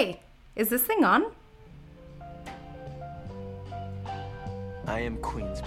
Hey, 0.00 0.18
is 0.56 0.70
this 0.70 0.80
thing 0.80 1.04
on? 1.04 1.26
I 4.86 5.00
am 5.00 5.18
Queens. 5.18 5.60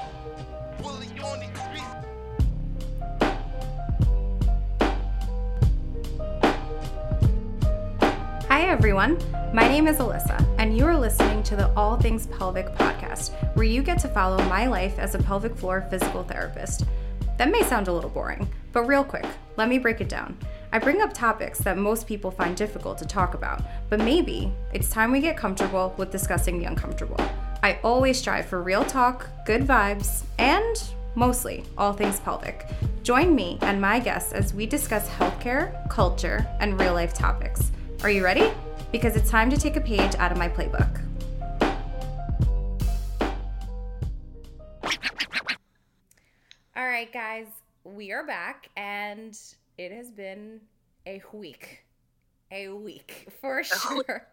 Hi, 8.49 8.63
everyone. 8.63 9.19
My 9.53 9.67
name 9.67 9.87
is 9.87 9.97
Alyssa, 9.97 10.43
and 10.57 10.75
you 10.75 10.87
are 10.87 10.97
listening 10.97 11.43
to 11.43 11.55
the 11.55 11.71
All 11.75 11.95
Things 11.99 12.25
Pelvic 12.25 12.65
podcast, 12.73 13.33
where 13.55 13.67
you 13.67 13.83
get 13.83 13.99
to 13.99 14.07
follow 14.07 14.43
my 14.45 14.65
life 14.65 14.97
as 14.97 15.13
a 15.13 15.19
pelvic 15.19 15.55
floor 15.55 15.85
physical 15.91 16.23
therapist. 16.23 16.85
That 17.37 17.51
may 17.51 17.61
sound 17.61 17.87
a 17.87 17.93
little 17.93 18.09
boring, 18.09 18.49
but 18.71 18.87
real 18.87 19.03
quick, 19.03 19.27
let 19.57 19.69
me 19.69 19.77
break 19.77 20.01
it 20.01 20.09
down. 20.09 20.35
I 20.73 20.79
bring 20.79 21.03
up 21.03 21.13
topics 21.13 21.59
that 21.59 21.77
most 21.77 22.07
people 22.07 22.31
find 22.31 22.57
difficult 22.57 22.97
to 22.97 23.05
talk 23.05 23.35
about, 23.35 23.61
but 23.91 23.99
maybe 23.99 24.51
it's 24.73 24.89
time 24.89 25.11
we 25.11 25.19
get 25.19 25.37
comfortable 25.37 25.93
with 25.97 26.09
discussing 26.09 26.57
the 26.57 26.65
uncomfortable. 26.65 27.21
I 27.61 27.77
always 27.83 28.17
strive 28.17 28.47
for 28.47 28.63
real 28.63 28.83
talk, 28.83 29.29
good 29.45 29.67
vibes, 29.67 30.23
and 30.39 30.83
mostly 31.13 31.63
all 31.77 31.93
things 31.93 32.19
pelvic. 32.21 32.65
Join 33.03 33.35
me 33.35 33.59
and 33.61 33.79
my 33.79 33.99
guests 33.99 34.33
as 34.33 34.55
we 34.55 34.65
discuss 34.65 35.07
healthcare, 35.09 35.87
culture, 35.89 36.47
and 36.59 36.79
real 36.79 36.95
life 36.95 37.13
topics. 37.13 37.71
Are 38.01 38.09
you 38.09 38.23
ready? 38.23 38.51
Because 38.91 39.15
it's 39.15 39.29
time 39.29 39.51
to 39.51 39.57
take 39.57 39.75
a 39.75 39.81
page 39.81 40.15
out 40.15 40.31
of 40.31 40.39
my 40.39 40.49
playbook. 40.49 41.01
All 46.75 46.87
right, 46.87 47.13
guys, 47.13 47.45
we 47.83 48.11
are 48.11 48.25
back, 48.25 48.71
and 48.75 49.37
it 49.77 49.91
has 49.91 50.11
been 50.11 50.61
a 51.05 51.21
week. 51.31 51.85
A 52.51 52.69
week 52.69 53.27
for 53.41 53.63
sure. 53.63 54.27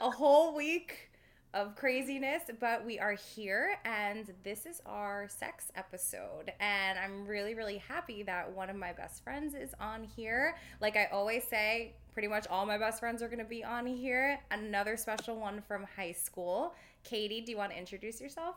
a 0.00 0.10
whole 0.10 0.54
week 0.54 1.10
of 1.54 1.76
craziness, 1.76 2.44
but 2.60 2.84
we 2.84 2.98
are 2.98 3.12
here 3.12 3.78
and 3.84 4.32
this 4.42 4.64
is 4.64 4.80
our 4.86 5.28
sex 5.28 5.70
episode. 5.76 6.50
And 6.60 6.98
I'm 6.98 7.26
really, 7.26 7.54
really 7.54 7.76
happy 7.76 8.22
that 8.22 8.50
one 8.50 8.70
of 8.70 8.76
my 8.76 8.92
best 8.94 9.22
friends 9.22 9.54
is 9.54 9.74
on 9.78 10.04
here. 10.04 10.56
Like 10.80 10.96
I 10.96 11.06
always 11.12 11.44
say, 11.44 11.94
pretty 12.14 12.28
much 12.28 12.46
all 12.48 12.64
my 12.64 12.78
best 12.78 13.00
friends 13.00 13.22
are 13.22 13.28
going 13.28 13.38
to 13.38 13.44
be 13.44 13.62
on 13.62 13.86
here. 13.86 14.38
Another 14.50 14.96
special 14.96 15.36
one 15.36 15.60
from 15.60 15.86
high 15.94 16.12
school. 16.12 16.74
Katie, 17.04 17.42
do 17.42 17.50
you 17.50 17.58
want 17.58 17.72
to 17.72 17.78
introduce 17.78 18.20
yourself? 18.20 18.56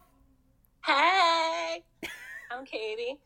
Hey, 0.85 1.83
I'm 2.51 2.65
Katie. 2.65 3.19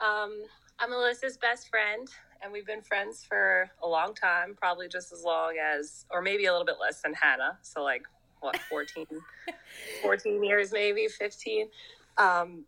Um, 0.00 0.44
I'm 0.82 0.92
Alyssa's 0.92 1.36
best 1.36 1.68
friend, 1.68 2.08
and 2.42 2.50
we've 2.50 2.66
been 2.66 2.80
friends 2.80 3.22
for 3.28 3.68
a 3.82 3.86
long 3.86 4.14
time, 4.14 4.54
probably 4.56 4.88
just 4.88 5.12
as 5.12 5.22
long 5.22 5.56
as, 5.62 6.06
or 6.10 6.22
maybe 6.22 6.46
a 6.46 6.52
little 6.52 6.64
bit 6.64 6.76
less 6.80 7.02
than 7.02 7.12
Hannah. 7.12 7.58
So, 7.60 7.82
like, 7.82 8.02
what 8.40 8.56
14 8.70 9.06
14 10.02 10.42
years 10.44 10.72
maybe 10.72 11.06
15 11.06 11.68
um, 12.18 12.64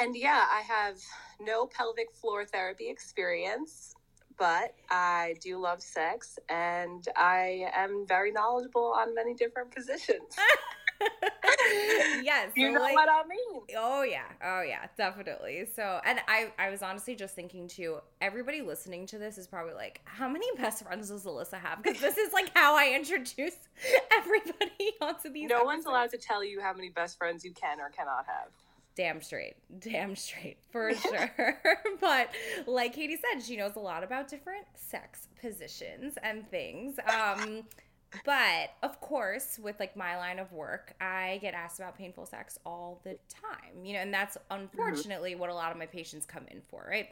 and 0.00 0.16
yeah 0.16 0.44
i 0.50 0.60
have 0.60 0.96
no 1.40 1.66
pelvic 1.66 2.12
floor 2.12 2.44
therapy 2.44 2.88
experience 2.88 3.94
but 4.38 4.74
i 4.90 5.34
do 5.40 5.58
love 5.58 5.82
sex 5.82 6.38
and 6.48 7.08
i 7.16 7.66
am 7.74 8.04
very 8.06 8.30
knowledgeable 8.30 8.92
on 8.96 9.14
many 9.14 9.34
different 9.34 9.74
positions 9.74 10.36
yes 12.22 12.50
you 12.54 12.72
know 12.72 12.80
like, 12.80 12.94
what 12.94 13.08
i 13.08 13.22
mean. 13.28 13.62
Oh 13.76 14.02
yeah. 14.02 14.24
Oh 14.42 14.62
yeah. 14.62 14.86
Definitely. 14.96 15.66
So 15.74 16.00
and 16.04 16.20
i 16.28 16.50
i 16.58 16.70
was 16.70 16.82
honestly 16.82 17.14
just 17.14 17.34
thinking 17.34 17.68
too 17.68 17.98
everybody 18.20 18.62
listening 18.62 19.06
to 19.06 19.18
this 19.18 19.38
is 19.38 19.46
probably 19.46 19.74
like 19.74 20.00
how 20.04 20.28
many 20.28 20.46
best 20.56 20.82
friends 20.84 21.08
does 21.08 21.24
alyssa 21.24 21.54
have? 21.58 21.82
Because 21.82 22.00
this 22.00 22.16
is 22.18 22.32
like 22.32 22.50
how 22.54 22.76
i 22.76 22.92
introduce 22.94 23.56
everybody 24.16 24.92
onto 25.00 25.30
these 25.30 25.48
no 25.48 25.56
episodes. 25.56 25.66
one's 25.66 25.86
allowed 25.86 26.10
to 26.10 26.18
tell 26.18 26.42
you 26.44 26.60
how 26.60 26.72
many 26.72 26.88
best 26.90 27.18
friends 27.18 27.44
you 27.44 27.52
can 27.52 27.80
or 27.80 27.90
cannot 27.90 28.24
have. 28.26 28.48
Damn 28.94 29.22
straight. 29.22 29.54
Damn 29.78 30.16
straight. 30.16 30.58
For 30.72 30.92
sure. 30.94 31.60
But 32.00 32.30
like 32.66 32.94
katie 32.94 33.16
said 33.32 33.42
she 33.42 33.56
knows 33.56 33.76
a 33.76 33.80
lot 33.80 34.02
about 34.02 34.28
different 34.28 34.66
sex 34.74 35.28
positions 35.40 36.14
and 36.22 36.48
things. 36.50 36.96
Um 37.08 37.64
but 38.24 38.70
of 38.82 39.00
course 39.00 39.58
with 39.62 39.78
like 39.78 39.96
my 39.96 40.16
line 40.16 40.38
of 40.38 40.50
work 40.52 40.94
i 41.00 41.38
get 41.42 41.52
asked 41.54 41.78
about 41.78 41.96
painful 41.96 42.24
sex 42.24 42.58
all 42.64 43.00
the 43.04 43.18
time 43.28 43.84
you 43.84 43.92
know 43.92 44.00
and 44.00 44.12
that's 44.12 44.38
unfortunately 44.50 45.32
mm-hmm. 45.32 45.40
what 45.40 45.50
a 45.50 45.54
lot 45.54 45.70
of 45.70 45.76
my 45.76 45.86
patients 45.86 46.24
come 46.24 46.44
in 46.50 46.60
for 46.68 46.86
right? 46.88 47.10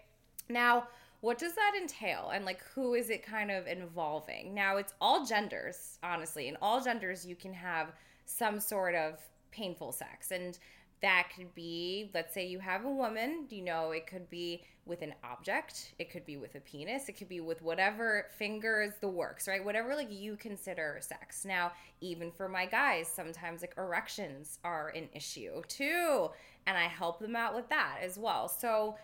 Now 0.49 0.89
what 1.21 1.39
does 1.39 1.55
that 1.55 1.73
entail? 1.81 2.31
And 2.33 2.45
like 2.45 2.63
who 2.75 2.95
is 2.95 3.11
it 3.11 3.25
kind 3.25 3.51
of 3.51 3.67
involving? 3.67 4.55
Now 4.55 4.77
it's 4.77 4.95
all 5.01 5.25
genders 5.25 5.99
honestly 6.03 6.49
in 6.49 6.57
all 6.63 6.81
genders 6.81 7.27
you 7.27 7.37
can 7.37 7.53
have 7.53 7.93
some 8.27 8.61
sort 8.61 8.95
of 8.95 9.19
painful 9.51 9.93
sex. 9.93 10.31
And 10.31 10.59
that 11.03 11.29
could 11.37 11.55
be 11.55 12.11
let's 12.15 12.33
say 12.33 12.47
you 12.47 12.59
have 12.59 12.85
a 12.85 12.91
woman 12.91 13.45
you 13.51 13.63
know 13.63 13.91
it 13.91 14.07
could 14.07 14.29
be 14.31 14.63
with 14.87 15.03
an 15.03 15.13
object 15.25 15.95
it 15.99 16.11
could 16.11 16.25
be 16.25 16.37
with 16.37 16.55
a 16.55 16.61
penis 16.61 17.09
it 17.09 17.17
could 17.17 17.29
be 17.29 17.41
with 17.41 17.61
whatever 17.61 18.27
fingers 18.39 18.93
the 19.01 19.09
works 19.09 19.47
right? 19.47 19.65
Whatever 19.65 19.95
like 19.95 20.11
you 20.11 20.37
consider 20.37 20.99
sex. 21.01 21.45
Now 21.45 21.73
even 22.01 22.31
for 22.31 22.49
my 22.49 22.67
guys 22.67 23.09
sometimes 23.09 23.61
like 23.61 23.75
erections 23.77 24.59
are 24.65 24.89
an 24.91 25.09
issue 25.13 25.63
too 25.69 26.31
and 26.67 26.77
i 26.77 26.85
help 26.85 27.21
them 27.21 27.37
out 27.37 27.55
with 27.55 27.69
that 27.69 27.99
as 28.03 28.17
well. 28.17 28.49
So 28.49 28.97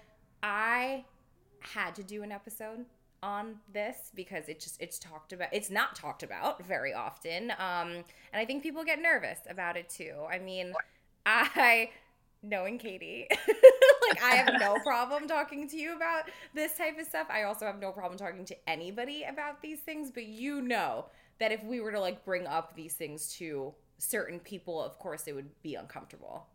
i 0.42 1.04
had 1.60 1.94
to 1.96 2.02
do 2.02 2.22
an 2.22 2.32
episode 2.32 2.86
on 3.22 3.56
this 3.72 4.10
because 4.14 4.48
it 4.48 4.58
just 4.58 4.80
it's 4.80 4.98
talked 4.98 5.32
about 5.32 5.48
it's 5.52 5.70
not 5.70 5.94
talked 5.94 6.24
about 6.24 6.64
very 6.66 6.92
often 6.92 7.52
um 7.52 7.92
and 7.92 8.04
i 8.34 8.44
think 8.44 8.64
people 8.64 8.82
get 8.82 9.00
nervous 9.00 9.38
about 9.48 9.76
it 9.76 9.88
too. 9.88 10.14
I 10.30 10.38
mean 10.38 10.72
I 11.26 11.90
knowing 12.42 12.78
Katie, 12.78 13.28
like 14.08 14.22
I 14.22 14.34
have 14.34 14.54
no 14.58 14.76
problem 14.84 15.28
talking 15.28 15.68
to 15.68 15.76
you 15.76 15.94
about 15.94 16.24
this 16.54 16.76
type 16.76 16.98
of 16.98 17.06
stuff. 17.06 17.28
I 17.30 17.44
also 17.44 17.66
have 17.66 17.78
no 17.80 17.92
problem 17.92 18.18
talking 18.18 18.44
to 18.46 18.56
anybody 18.68 19.24
about 19.28 19.62
these 19.62 19.80
things, 19.80 20.10
but 20.10 20.26
you 20.26 20.60
know 20.60 21.06
that 21.38 21.52
if 21.52 21.62
we 21.64 21.80
were 21.80 21.92
to 21.92 22.00
like 22.00 22.24
bring 22.24 22.46
up 22.46 22.74
these 22.74 22.94
things 22.94 23.32
to 23.34 23.74
certain 23.98 24.40
people, 24.40 24.82
of 24.82 24.98
course 24.98 25.26
it 25.26 25.34
would 25.34 25.50
be 25.62 25.74
uncomfortable. 25.76 26.46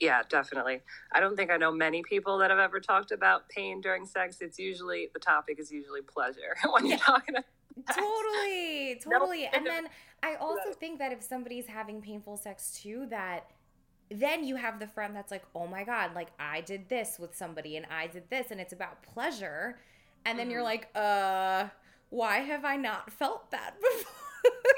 Yeah, 0.00 0.22
definitely. 0.28 0.82
I 1.12 1.20
don't 1.20 1.36
think 1.36 1.50
I 1.50 1.56
know 1.56 1.72
many 1.72 2.02
people 2.02 2.36
that 2.38 2.50
have 2.50 2.58
ever 2.58 2.80
talked 2.80 3.12
about 3.12 3.48
pain 3.48 3.80
during 3.80 4.04
sex. 4.04 4.38
It's 4.40 4.58
usually 4.58 5.08
the 5.14 5.20
topic 5.20 5.58
is 5.58 5.72
usually 5.72 6.02
pleasure 6.02 6.54
when 6.70 6.86
you're 6.86 6.98
talking 6.98 7.36
about. 7.36 7.44
Totally, 7.94 9.00
totally. 9.02 9.42
No. 9.44 9.48
And 9.54 9.66
then 9.66 9.88
I 10.22 10.34
also 10.36 10.72
think 10.78 10.98
that 10.98 11.12
if 11.12 11.22
somebody's 11.22 11.66
having 11.66 12.00
painful 12.00 12.36
sex 12.36 12.78
too, 12.82 13.06
that 13.10 13.50
then 14.10 14.44
you 14.44 14.56
have 14.56 14.78
the 14.78 14.86
friend 14.86 15.14
that's 15.14 15.30
like, 15.30 15.44
oh 15.54 15.66
my 15.66 15.84
God, 15.84 16.14
like 16.14 16.28
I 16.38 16.60
did 16.60 16.88
this 16.88 17.16
with 17.18 17.36
somebody 17.36 17.76
and 17.76 17.86
I 17.90 18.06
did 18.06 18.30
this 18.30 18.50
and 18.50 18.60
it's 18.60 18.72
about 18.72 19.02
pleasure. 19.02 19.78
And 20.24 20.38
then 20.38 20.48
mm. 20.48 20.52
you're 20.52 20.60
mm-hmm. 20.60 20.66
like, 20.66 20.88
uh, 20.94 21.68
why 22.10 22.38
have 22.38 22.64
I 22.64 22.76
not 22.76 23.12
felt 23.12 23.50
that 23.50 23.74
before? 23.80 24.12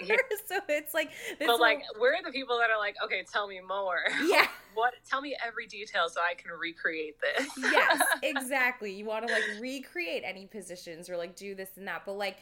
Yeah. 0.07 0.17
so 0.47 0.61
it's 0.69 0.95
like, 0.95 1.11
but 1.39 1.49
whole... 1.49 1.61
like, 1.61 1.83
we're 2.01 2.17
the 2.25 2.33
people 2.33 2.59
that 2.59 2.71
are 2.71 2.79
like, 2.79 2.97
okay, 3.05 3.25
tell 3.31 3.47
me 3.47 3.61
more. 3.67 4.01
Yeah. 4.27 4.47
what? 4.75 4.95
Tell 5.09 5.21
me 5.21 5.37
every 5.47 5.67
detail 5.67 6.09
so 6.09 6.21
I 6.21 6.35
can 6.35 6.51
recreate 6.53 7.17
this. 7.21 7.49
yes, 7.59 8.03
exactly. 8.23 8.93
You 8.93 9.05
want 9.05 9.27
to 9.27 9.33
like 9.33 9.43
recreate 9.61 10.23
any 10.25 10.47
positions 10.47 11.09
or 11.11 11.17
like 11.17 11.37
do 11.37 11.55
this 11.55 11.71
and 11.77 11.87
that. 11.89 12.03
But 12.07 12.15
like, 12.15 12.39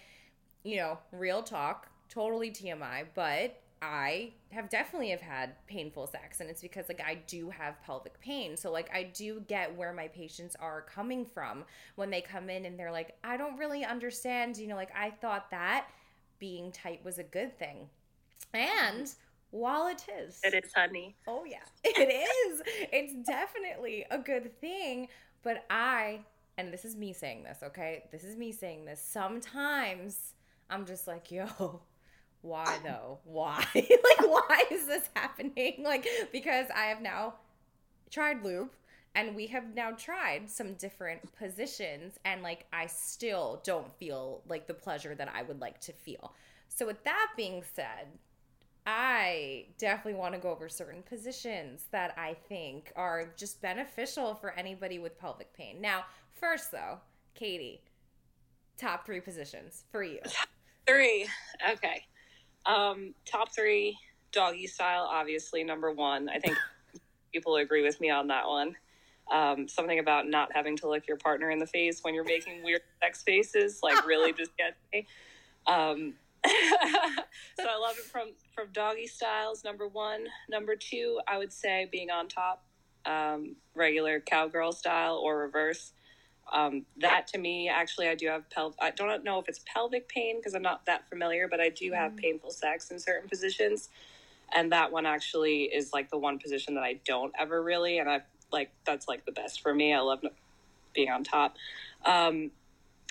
you 0.63 0.77
know, 0.77 0.99
real 1.13 1.43
talk, 1.43 1.89
totally 2.09 2.51
TMI, 2.51 3.07
but 3.15 3.61
I 3.83 4.33
have 4.51 4.69
definitely 4.69 5.11
have 5.11 5.21
had 5.21 5.55
painful 5.67 6.07
sex 6.07 6.41
and 6.41 6.49
it's 6.49 6.63
because 6.63 6.89
like 6.89 7.03
I 7.05 7.17
do 7.27 7.51
have 7.51 7.83
pelvic 7.83 8.19
pain. 8.21 8.57
So 8.57 8.73
like 8.73 8.91
I 8.95 9.05
do 9.05 9.41
get 9.49 9.77
where 9.77 9.93
my 9.93 10.09
patients 10.09 10.57
are 10.59 10.83
coming 10.83 11.25
from 11.27 11.65
when 11.97 12.11
they 12.11 12.21
come 12.21 12.49
in 12.49 12.65
and 12.65 12.79
they're 12.79 12.93
like 12.93 13.17
I 13.23 13.37
don't 13.37 13.59
really 13.59 13.85
understand, 13.85 14.57
you 14.57 14.67
know, 14.67 14.77
like 14.77 14.93
I 14.97 15.11
thought 15.11 15.51
that 15.51 15.89
being 16.39 16.73
tight 16.73 17.05
was 17.05 17.19
a 17.19 17.23
good 17.25 17.59
thing. 17.59 17.89
And 18.55 19.13
while 19.51 19.87
it 19.89 20.05
is. 20.21 20.41
It 20.43 20.55
is, 20.55 20.73
honey. 20.75 21.17
Oh 21.27 21.45
yeah. 21.45 21.59
It 21.85 22.11
is. 22.11 22.63
it's 22.93 23.15
definitely 23.27 24.05
a 24.11 24.19
good 24.19 24.59
thing, 24.61 25.09
but 25.43 25.65
I 25.71 26.21
and 26.59 26.73
this 26.73 26.85
is 26.85 26.97
me 26.97 27.13
saying 27.13 27.43
this, 27.45 27.59
okay? 27.63 28.05
This 28.11 28.25
is 28.25 28.37
me 28.37 28.51
saying 28.51 28.87
this. 28.87 29.01
Sometimes 29.01 30.33
I'm 30.71 30.87
just 30.87 31.07
like, 31.07 31.31
yo, 31.31 31.83
why 32.47 32.79
though? 32.85 33.19
Why? 33.25 33.65
like, 33.75 34.29
why 34.29 34.65
is 34.71 34.87
this 34.87 35.09
happening? 35.15 35.75
Like, 35.87 36.07
because 36.33 36.67
I 36.75 36.87
have 36.87 37.01
now 37.01 37.35
tried 38.11 38.45
lube 38.45 38.71
and 39.15 39.35
we 39.35 39.47
have 39.49 39.75
now 39.75 39.93
tried 39.93 40.51
some 40.51 40.75
different 40.75 41.35
positions 41.37 42.19
and 42.25 42.43
like 42.43 42.67
I 42.73 42.87
still 42.87 43.61
don't 43.65 43.93
feel 43.99 44.43
like 44.49 44.67
the 44.67 44.75
pleasure 44.75 45.15
that 45.15 45.33
I 45.35 45.43
would 45.43 45.61
like 45.61 45.81
to 45.83 45.93
feel. 45.93 46.35
So 46.69 46.87
with 46.87 47.03
that 47.05 47.29
being 47.37 47.63
said, 47.75 48.09
I 48.87 49.67
definitely 49.79 50.19
want 50.19 50.35
to 50.35 50.41
go 50.41 50.51
over 50.51 50.69
certain 50.69 51.03
positions 51.03 51.87
that 51.91 52.15
I 52.17 52.37
think 52.49 52.93
are 52.95 53.33
just 53.37 53.61
beneficial 53.61 54.35
for 54.35 54.53
anybody 54.53 54.99
with 54.99 55.19
pelvic 55.19 55.53
pain. 55.55 55.81
Now, 55.81 56.05
first 56.33 56.71
though, 56.71 56.99
Katie, 57.35 57.81
top 58.77 59.07
3 59.07 59.21
positions 59.21 59.85
for 59.91 60.03
you. 60.03 60.21
Three. 60.87 61.27
Okay. 61.69 62.05
Um, 62.67 63.15
top 63.25 63.55
three, 63.55 63.99
doggy 64.33 64.67
style, 64.67 65.09
obviously 65.11 65.65
number 65.65 65.93
one. 65.93 66.29
I 66.29 66.39
think 66.39 66.57
people 67.33 67.57
agree 67.57 67.83
with 67.83 68.01
me 68.01 68.11
on 68.11 68.29
that 68.29 68.47
one. 68.47 68.77
Um, 69.33 69.67
something 69.67 69.99
about 69.99 70.29
not 70.29 70.51
having 70.55 70.77
to 70.79 70.89
look 70.89 71.09
your 71.09 71.17
partner 71.17 71.51
in 71.51 71.59
the 71.59 71.67
face 71.67 72.01
when 72.03 72.15
you're 72.15 72.25
making 72.25 72.63
weird 72.63 72.83
sex 73.03 73.23
faces, 73.23 73.81
like 73.83 74.07
really 74.07 74.33
just 74.33 74.57
gets 74.59 74.77
me. 74.93 75.07
Um, 75.67 76.15
so 76.47 77.69
I 77.69 77.79
love 77.79 77.97
it 77.99 78.05
from 78.05 78.31
from 78.55 78.69
doggy 78.73 79.07
styles. 79.09 79.65
Number 79.65 79.89
one, 79.89 80.27
number 80.49 80.77
two, 80.77 81.21
I 81.27 81.39
would 81.39 81.53
say 81.53 81.89
being 81.91 82.11
on 82.11 82.29
top, 82.29 82.65
um, 83.05 83.57
regular 83.75 84.21
cowgirl 84.21 84.73
style 84.73 85.17
or 85.17 85.39
reverse. 85.39 85.93
Um, 86.53 86.87
that 86.99 87.27
to 87.29 87.39
me, 87.39 87.69
actually, 87.69 88.09
I 88.09 88.15
do 88.15 88.29
have 88.29 88.49
pelv. 88.49 88.75
I 88.81 88.91
don't 88.91 89.25
know 89.25 89.39
if 89.41 89.49
it's 89.49 89.61
pelvic 89.67 90.09
pain 90.09 90.39
because 90.39 90.55
I'm 90.55 90.63
not 90.63 90.87
that 90.87 91.09
familiar, 91.09 91.49
but 91.49 91.61
I 91.61 91.71
do 91.71 91.93
have 91.93 92.13
Mm. 92.13 92.19
painful 92.19 92.51
sex 92.51 92.91
in 92.91 92.99
certain 92.99 93.29
positions, 93.29 93.89
and 94.55 94.73
that 94.73 94.93
one 94.93 95.07
actually 95.07 95.65
is 95.65 95.93
like 95.93 96.11
the 96.11 96.19
one 96.19 96.39
position 96.39 96.75
that 96.75 96.85
I 96.85 96.95
don't 97.05 97.33
ever 97.39 97.63
really, 97.63 97.99
and 97.99 98.09
I 98.11 98.23
like 98.53 98.71
that's 98.85 99.09
like 99.09 99.27
the 99.27 99.33
best 99.33 99.61
for 99.61 99.75
me. 99.75 99.93
I 99.95 100.01
love 100.01 100.21
being 100.95 101.11
on 101.11 101.25
top. 101.25 101.57
Um, 102.05 102.53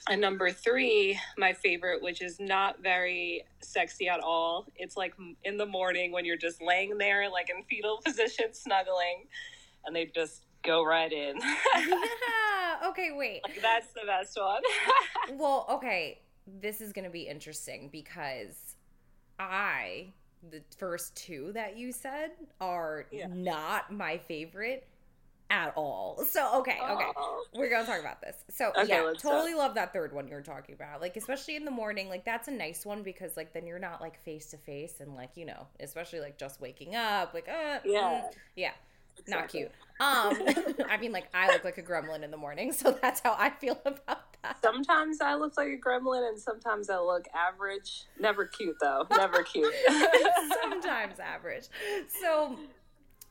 and 0.09 0.21
number 0.21 0.51
three, 0.51 1.19
my 1.37 1.53
favorite, 1.53 2.03
which 2.03 2.21
is 2.21 2.39
not 2.39 2.81
very 2.81 3.43
sexy 3.61 4.07
at 4.07 4.19
all. 4.19 4.67
It's 4.75 4.95
like 4.97 5.15
in 5.43 5.57
the 5.57 5.65
morning 5.65 6.11
when 6.11 6.25
you're 6.25 6.37
just 6.37 6.61
laying 6.61 6.97
there, 6.97 7.29
like 7.29 7.49
in 7.49 7.63
fetal 7.63 7.99
position, 8.05 8.53
snuggling, 8.53 9.25
and 9.85 9.95
they 9.95 10.05
just 10.05 10.43
go 10.65 10.83
right 10.85 11.11
in. 11.11 11.37
yeah. 11.37 11.91
Okay, 12.89 13.11
wait. 13.15 13.41
like 13.47 13.61
that's 13.61 13.87
the 13.93 14.01
best 14.05 14.37
one. 14.39 14.61
Well, 15.39 15.65
okay, 15.71 16.19
this 16.45 16.81
is 16.81 16.91
going 16.93 17.05
to 17.05 17.09
be 17.11 17.21
interesting 17.21 17.89
because 17.91 18.75
I, 19.39 20.13
the 20.51 20.61
first 20.77 21.15
two 21.15 21.51
that 21.53 21.77
you 21.77 21.91
said, 21.91 22.31
are 22.61 23.05
Yeah. 23.11 23.27
not 23.29 23.91
my 23.91 24.17
favorite 24.17 24.87
at 25.49 25.73
all. 25.75 26.23
So, 26.27 26.59
okay, 26.59 26.77
okay. 26.81 27.05
Aw. 27.15 27.41
We're 27.55 27.69
gonna 27.69 27.85
talk 27.85 27.99
about 27.99 28.19
this. 28.21 28.35
So 28.49 28.71
Okay, 28.77 28.87
yeah, 28.89 29.13
totally 29.19 29.53
love 29.53 29.75
that 29.75 29.93
third 29.93 30.11
one 30.13 30.27
you're 30.27 30.41
talking 30.41 30.73
about. 30.75 31.01
Like 31.01 31.17
especially 31.17 31.55
in 31.55 31.65
the 31.65 31.71
morning, 31.71 32.09
like 32.09 32.25
that's 32.25 32.47
a 32.47 32.51
nice 32.51 32.85
one 32.85 33.03
because 33.03 33.37
like 33.37 33.53
then 33.53 33.65
you're 33.67 33.79
not 33.79 34.01
like 34.01 34.19
face 34.23 34.47
to 34.47 34.57
face 34.57 34.95
and 34.99 35.15
like 35.15 35.31
you 35.35 35.45
know, 35.45 35.67
especially 35.79 36.19
like 36.19 36.37
just 36.37 36.59
waking 36.61 36.95
up, 36.95 37.33
like 37.33 37.47
uh, 37.47 37.79
Yeah. 37.85 38.21
mm, 38.23 38.33
yeah, 38.55 38.71
not 39.27 39.47
cute. 39.49 39.71
Um, 39.99 40.37
I 40.89 40.97
mean 40.99 41.11
like 41.11 41.27
I 41.33 41.51
look 41.53 41.63
like 41.63 41.77
a 41.77 41.83
gremlin 41.83 42.23
in 42.23 42.31
the 42.31 42.37
morning, 42.37 42.71
so 42.71 42.91
that's 43.01 43.21
how 43.21 43.35
I 43.37 43.49
feel 43.49 43.79
about 43.85 44.37
that. 44.43 44.57
Sometimes 44.61 45.21
I 45.21 45.35
look 45.35 45.57
like 45.57 45.69
a 45.69 45.77
gremlin, 45.77 46.27
and 46.27 46.39
sometimes 46.39 46.89
I 46.89 46.99
look 46.99 47.25
average. 47.33 48.03
Never 48.19 48.45
cute 48.45 48.75
though. 48.81 49.05
Never 49.11 49.43
cute. 49.43 49.73
Sometimes 50.61 51.19
average. 51.19 51.65
So, 52.21 52.57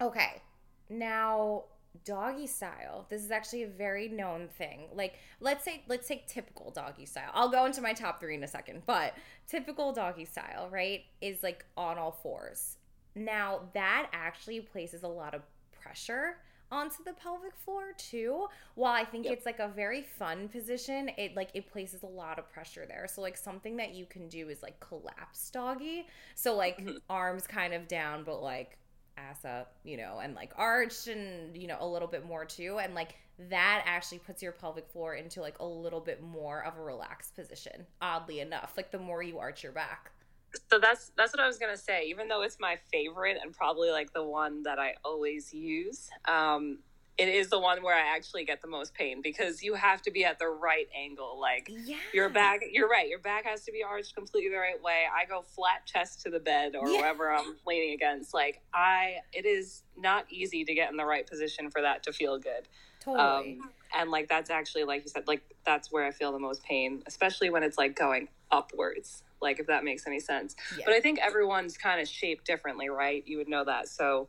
okay, 0.01 0.43
now 0.89 1.65
doggy 2.05 2.47
style. 2.47 3.07
This 3.09 3.23
is 3.23 3.31
actually 3.31 3.63
a 3.63 3.69
very 3.69 4.09
known 4.09 4.49
thing. 4.49 4.89
Like, 4.93 5.19
let's 5.41 5.65
say, 5.65 5.83
let's 5.89 6.09
take 6.09 6.27
typical 6.27 6.71
doggy 6.71 7.07
style. 7.07 7.31
I'll 7.33 7.49
go 7.49 7.67
into 7.67 7.81
my 7.81 7.93
top 7.93 8.21
three 8.21 8.35
in 8.35 8.43
a 8.43 8.49
second, 8.49 8.83
but 8.87 9.15
typical 9.47 9.93
doggy 9.93 10.25
style, 10.25 10.69
right, 10.71 11.03
is 11.21 11.43
like 11.43 11.65
on 11.77 11.99
all 11.99 12.19
fours. 12.23 12.77
Now, 13.15 13.61
that 13.75 14.09
actually 14.13 14.61
places 14.61 15.05
a 15.05 15.09
lot 15.09 15.35
of 15.35 15.43
pressure 15.85 16.39
onto 16.71 17.05
the 17.05 17.13
pelvic 17.13 17.55
floor 17.57 17.93
too. 17.99 18.47
While 18.75 18.93
I 18.93 19.05
think 19.05 19.27
Yep. 19.27 19.35
it's 19.35 19.47
like 19.47 19.59
a 19.61 19.69
very 19.69 20.03
fun 20.03 20.49
position, 20.49 21.11
it 21.17 21.37
like 21.37 21.51
it 21.55 21.71
places 21.71 22.03
a 22.03 22.07
lot 22.07 22.39
of 22.39 22.51
pressure 22.51 22.87
there. 22.87 23.07
So 23.09 23.21
like 23.21 23.37
something 23.37 23.77
that 23.77 23.95
you 23.95 24.07
can 24.07 24.29
do 24.29 24.49
is 24.49 24.63
like 24.63 24.81
collapse 24.81 25.51
doggy. 25.51 26.07
So 26.35 26.55
like 26.57 26.85
Mhm. 26.87 27.01
arms 27.09 27.47
kind 27.47 27.75
of 27.75 27.87
down 27.89 28.25
but 28.25 28.43
like 28.43 28.79
ass 29.17 29.45
up, 29.45 29.77
you 29.85 29.97
know, 29.97 30.19
and 30.23 30.35
like 30.35 30.53
arched 30.57 31.07
and 31.09 31.57
you 31.57 31.69
know 31.69 31.77
a 31.81 31.87
little 31.87 32.09
bit 32.09 32.25
more 32.27 32.45
too 32.45 32.79
and 32.81 32.95
like 32.95 33.17
that 33.51 33.83
actually 33.87 34.19
puts 34.19 34.43
your 34.43 34.53
pelvic 34.53 34.89
floor 34.89 35.15
into 35.15 35.41
like 35.41 35.59
a 35.61 35.65
little 35.65 36.01
bit 36.01 36.23
more 36.23 36.65
of 36.65 36.77
a 36.79 36.83
relaxed 36.83 37.35
position. 37.35 37.87
Oddly 38.01 38.41
enough, 38.41 38.75
like 38.77 38.91
the 38.91 38.99
more 38.99 39.23
you 39.23 39.39
arch 39.39 39.63
your 39.63 39.73
back. 39.73 40.13
So 40.71 40.79
that's 40.79 41.13
that's 41.17 41.33
what 41.33 41.41
I 41.41 41.47
was 41.47 41.59
gonna 41.59 41.77
say. 41.77 42.07
Even 42.09 42.29
though 42.29 42.43
it's 42.43 42.59
my 42.61 42.79
favorite 42.93 43.39
and 43.43 43.53
probably 43.53 43.91
like 43.91 44.13
the 44.13 44.25
one 44.25 44.63
that 44.65 44.79
I 44.79 44.95
always 45.05 45.53
use, 45.53 46.09
um, 46.27 46.79
it 47.17 47.29
is 47.29 47.49
the 47.49 47.61
one 47.61 47.83
where 47.83 47.95
I 47.95 48.17
actually 48.17 48.45
get 48.45 48.61
the 48.61 48.67
most 48.69 48.93
pain 48.95 49.21
because 49.23 49.63
you 49.63 49.75
have 49.75 50.03
to 50.03 50.11
be 50.11 50.25
at 50.25 50.39
the 50.39 50.49
right 50.49 50.89
angle. 50.97 51.39
Like 51.41 51.71
Yeah. 51.71 51.97
your 52.13 52.29
back, 52.29 52.61
you're 52.73 52.89
right. 52.89 53.09
Your 53.09 53.21
back 53.21 53.45
has 53.45 53.65
to 53.65 53.73
be 53.73 53.83
arched 53.85 54.15
completely 54.17 54.51
the 54.51 54.59
right 54.59 54.83
way. 54.83 55.05
I 55.15 55.25
go 55.25 55.43
flat 55.43 55.87
chest 55.87 56.23
to 56.23 56.31
the 56.31 56.41
bed 56.41 56.75
or 56.75 56.89
Yeah. 56.91 56.99
wherever 56.99 57.31
I'm 57.33 57.57
leaning 57.67 57.93
against. 57.95 58.35
Like 58.35 58.63
I, 58.73 59.19
it 59.33 59.47
is 59.47 59.83
not 59.97 60.27
easy 60.31 60.65
to 60.65 60.75
get 60.75 60.91
in 60.91 60.97
the 60.97 61.05
right 61.05 61.27
position 61.27 61.71
for 61.71 61.83
that 61.83 62.03
to 62.05 62.13
feel 62.13 62.39
good. 62.39 62.69
Totally. 63.01 63.61
Um, 63.61 63.71
and 63.97 64.11
like 64.11 64.29
that's 64.29 64.51
actually 64.51 64.85
like 64.85 65.03
you 65.05 65.09
said, 65.09 65.29
like 65.29 65.43
that's 65.65 65.93
where 65.93 66.05
I 66.05 66.11
feel 66.11 66.33
the 66.33 66.39
most 66.39 66.65
pain, 66.65 67.03
especially 67.07 67.51
when 67.51 67.63
it's 67.63 67.79
like 67.79 67.95
going 67.97 68.29
upwards. 68.51 69.23
Like 69.41 69.59
if 69.61 69.67
that 69.67 69.85
makes 69.85 70.07
any 70.07 70.21
sense. 70.21 70.57
But 70.85 70.95
I 70.95 71.01
think 71.01 71.19
everyone's 71.21 71.77
kind 71.77 72.01
of 72.01 72.09
shaped 72.09 72.47
differently, 72.47 72.89
right? 72.89 73.23
You 73.27 73.39
would 73.39 73.49
know 73.49 73.65
that. 73.65 73.89
So 73.89 74.29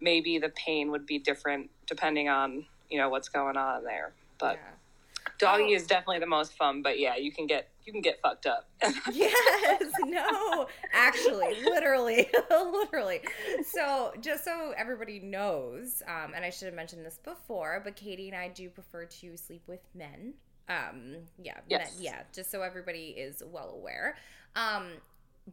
maybe 0.00 0.38
the 0.38 0.50
pain 0.50 0.90
would 0.90 1.06
be 1.06 1.18
different 1.18 1.70
depending 1.86 2.28
on, 2.28 2.64
you 2.90 2.98
know, 2.98 3.08
what's 3.08 3.28
going 3.28 3.56
on 3.56 3.84
there. 3.84 4.12
But 4.38 4.56
yeah. 4.56 5.30
doggy 5.38 5.72
Oh. 5.72 5.76
is 5.76 5.86
definitely 5.86 6.20
the 6.20 6.26
most 6.26 6.52
fun, 6.56 6.82
but 6.82 6.98
yeah, 6.98 7.16
you 7.16 7.30
can 7.32 7.46
get 7.46 7.68
you 7.84 7.92
can 7.92 8.00
get 8.00 8.18
fucked 8.22 8.46
up. 8.46 8.66
yes 9.12 9.82
no 10.06 10.66
actually 10.92 11.54
literally 11.64 12.28
literally 12.50 13.20
so 13.66 14.12
just 14.20 14.42
so 14.44 14.72
everybody 14.76 15.18
knows 15.20 16.02
um 16.08 16.32
and 16.34 16.44
i 16.44 16.50
should 16.50 16.66
have 16.66 16.74
mentioned 16.74 17.04
this 17.04 17.18
before 17.22 17.80
but 17.84 17.94
katie 17.96 18.28
and 18.28 18.36
i 18.36 18.48
do 18.48 18.68
prefer 18.70 19.04
to 19.04 19.36
sleep 19.36 19.62
with 19.66 19.80
men 19.94 20.34
um 20.68 21.16
yeah 21.42 21.54
men- 21.54 21.62
Yes. 21.68 21.96
yeah 22.00 22.22
just 22.32 22.50
so 22.50 22.62
everybody 22.62 23.08
is 23.16 23.42
well 23.46 23.70
aware 23.78 24.16
um 24.56 24.86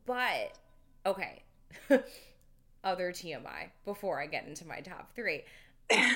but 0.05 0.57
okay 1.05 1.43
other 2.83 3.11
tmi 3.11 3.69
before 3.85 4.19
i 4.21 4.25
get 4.25 4.45
into 4.47 4.65
my 4.65 4.79
top 4.79 5.13
three 5.15 5.43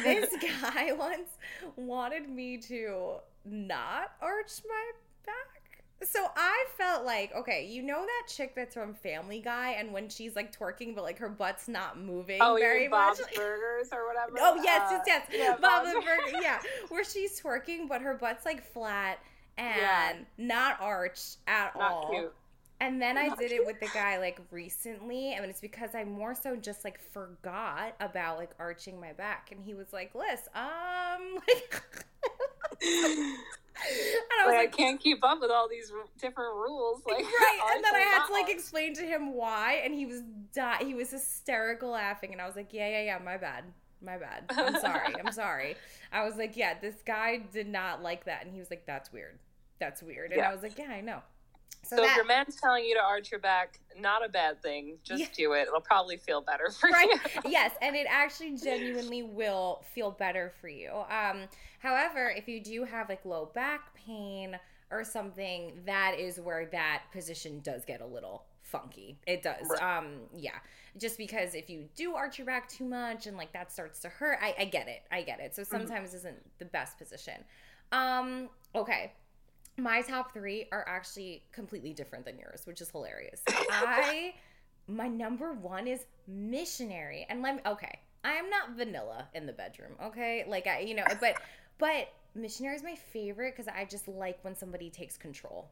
this 0.03 0.29
guy 0.61 0.91
once 0.93 1.29
wanted 1.75 2.29
me 2.29 2.57
to 2.57 3.15
not 3.43 4.11
arch 4.21 4.61
my 4.67 4.91
back. 5.25 5.83
So 6.03 6.27
I 6.35 6.65
felt 6.77 7.05
like, 7.05 7.33
okay, 7.35 7.65
you 7.67 7.83
know 7.83 7.99
that 8.01 8.23
chick 8.33 8.53
that's 8.55 8.73
from 8.73 8.93
Family 8.93 9.39
Guy, 9.41 9.71
and 9.71 9.91
when 9.91 10.07
she's 10.09 10.33
like 10.35 10.57
twerking, 10.57 10.95
but 10.95 11.03
like 11.03 11.17
her 11.19 11.27
butt's 11.29 11.67
not 11.67 12.00
moving 12.00 12.39
oh, 12.41 12.55
very 12.55 12.88
Bob's 12.88 13.19
much. 13.19 13.33
Burgers 13.36 13.89
or 13.91 14.07
whatever. 14.07 14.38
Oh 14.39 14.55
yes, 14.63 14.91
Uh, 14.93 15.00
yes, 15.05 15.27
yes. 15.29 15.38
yeah, 15.38 15.51
Bob 15.51 15.83
Bob's 15.83 15.93
the 15.93 16.00
Burger, 16.01 16.39
yeah, 16.41 16.60
where 16.89 17.03
she's 17.03 17.39
twerking, 17.41 17.88
but 17.89 18.01
her 18.01 18.13
butt's 18.13 18.45
like 18.45 18.63
flat 18.71 19.19
and 19.57 19.75
Yeah. 19.77 20.13
not 20.38 20.77
arched 20.79 21.38
at 21.48 21.75
Not 21.77 21.91
all. 21.91 22.10
cute. 22.12 22.33
And 22.82 23.01
then 23.01 23.17
I 23.17 23.34
did 23.36 23.51
it 23.51 23.65
with 23.65 23.79
the 23.79 23.88
guy 23.94 24.17
like 24.20 24.39
recently, 24.51 25.34
and 25.34 25.46
it's 25.46 25.62
because 25.62 25.96
I 25.96 26.03
more 26.03 26.36
so 26.36 26.55
just 26.58 26.84
like 26.84 27.00
forgot 27.00 27.96
about 28.01 28.38
like 28.38 28.51
arching 28.60 29.00
my 29.00 29.13
back, 29.13 29.50
and 29.51 29.63
he 29.63 29.74
was 29.74 29.94
like, 29.94 30.13
"Liz, 30.13 30.41
um," 30.53 31.36
like, 31.48 31.84
and 32.82 33.38
I 34.41 34.46
was 34.46 34.53
like, 34.55 34.58
I 34.58 34.65
can't 34.67 35.00
keep 35.00 35.24
up 35.24 35.39
with 35.39 35.51
all 35.51 35.70
these 35.70 35.91
r- 35.91 36.05
different 36.20 36.55
rules. 36.55 37.01
Like 37.05 37.17
right, 37.24 37.72
and 37.75 37.84
then 37.84 37.96
I 37.96 38.00
had 38.00 38.20
not 38.20 38.27
to 38.27 38.34
like 38.34 38.50
explain 38.50 38.94
to 38.96 39.03
him 39.03 39.34
why, 39.34 39.82
and 39.84 39.94
he 39.94 40.05
was 40.05 40.22
di- 40.53 40.84
he 40.84 40.94
was 40.94 41.12
hysterical 41.12 41.91
laughing, 41.91 42.34
and 42.34 42.41
I 42.41 42.48
was 42.48 42.55
like, 42.55 42.74
"Yeah, 42.74 42.89
yeah, 42.89 43.03
yeah, 43.03 43.20
my 43.24 43.38
bad." 43.38 43.63
My 44.01 44.17
bad. 44.17 44.44
I'm 44.50 44.79
sorry. 44.79 45.15
I'm 45.24 45.32
sorry. 45.32 45.77
I 46.12 46.24
was 46.25 46.36
like, 46.36 46.55
yeah, 46.55 46.75
this 46.79 46.96
guy 47.05 47.38
did 47.51 47.67
not 47.67 48.03
like 48.03 48.25
that. 48.25 48.44
And 48.46 48.53
he 48.53 48.60
was 48.60 48.70
like, 48.70 48.86
that's 48.86 49.12
weird. 49.12 49.39
That's 49.79 50.03
weird. 50.03 50.32
And 50.32 50.41
Yeah. 50.41 50.50
I 50.50 50.53
was 50.53 50.62
like, 50.62 50.77
yeah, 50.77 50.89
I 50.91 51.01
know. 51.01 51.22
So, 51.84 51.98
So 51.98 52.03
if 52.05 52.15
your 52.15 52.25
man's 52.25 52.55
telling 52.60 52.84
you 52.84 52.95
to 52.95 53.01
arch 53.01 53.29
your 53.29 53.39
back, 53.39 53.79
not 54.00 54.25
a 54.25 54.29
bad 54.29 54.62
thing. 54.62 54.98
Just 55.03 55.22
Yeah. 55.22 55.27
do 55.38 55.53
it. 55.53 55.67
It'll 55.67 55.81
probably 55.81 56.17
feel 56.17 56.41
better 56.41 56.72
for 56.72 56.89
right 56.89 57.07
you. 57.10 57.41
yes 57.51 57.72
and 57.81 57.95
it 57.95 58.07
actually 58.10 58.55
genuinely 58.57 59.22
will 59.24 59.84
feel 59.93 60.12
better 60.12 60.51
for 60.62 60.67
you 60.67 60.91
um 61.10 61.43
however 61.79 62.29
if 62.36 62.48
you 62.48 62.62
do 62.63 62.84
have 62.84 63.07
like 63.10 63.24
low 63.25 63.51
back 63.53 63.93
pain 63.95 64.57
or 64.91 65.03
something 65.03 65.74
that 65.86 66.15
is 66.19 66.39
where 66.39 66.65
that 66.72 67.03
position 67.12 67.60
does 67.62 67.86
get 67.86 68.01
a 68.01 68.05
little 68.05 68.45
funky 68.62 69.17
it 69.27 69.43
does 69.43 69.67
Right. 69.69 70.00
um 70.00 70.22
yeah 70.34 70.57
just 70.98 71.17
because 71.17 71.53
if 71.55 71.69
you 71.69 71.86
do 71.95 72.15
arch 72.15 72.38
your 72.39 72.45
back 72.48 72.67
too 72.67 72.86
much 72.86 73.27
and 73.27 73.38
like 73.38 73.53
that 73.53 73.72
starts 73.72 74.00
to 74.00 74.10
hurt 74.10 74.39
i, 74.41 74.55
I 74.60 74.65
get 74.65 74.88
it 74.88 75.01
i 75.12 75.22
get 75.22 75.39
it 75.39 75.55
so 75.55 75.63
sometimes 75.63 76.13
isn't 76.13 76.38
the 76.60 76.65
best 76.65 76.98
position 76.98 77.43
um 77.91 78.50
okay 78.74 79.12
my 79.77 80.01
top 80.01 80.34
three 80.34 80.67
are 80.72 80.86
actually 80.88 81.44
completely 81.51 81.94
different 81.94 82.25
than 82.25 82.38
yours 82.39 82.62
which 82.65 82.82
is 82.82 82.89
hilarious 82.89 83.41
i 83.72 84.34
my 84.88 85.08
number 85.08 85.53
one 85.53 85.88
is 85.88 86.05
missionary 86.27 87.25
and 87.29 87.41
let 87.41 87.55
me 87.55 87.62
okay 87.65 88.00
i 88.24 88.34
am 88.34 88.50
not 88.50 88.72
vanilla 88.75 89.27
in 89.34 89.46
the 89.46 89.53
bedroom 89.53 89.91
okay 90.03 90.46
like 90.48 90.67
i 90.67 90.79
you 90.79 90.94
know 90.96 91.03
but 91.20 91.36
but 91.77 92.08
missionary 92.36 92.75
is 92.75 92.84
my 92.84 92.96
favorite 92.96 93.53
because 93.55 93.72
i 93.75 93.84
just 93.86 94.08
like 94.08 94.38
when 94.44 94.55
somebody 94.55 94.89
takes 94.89 95.17
control 95.17 95.70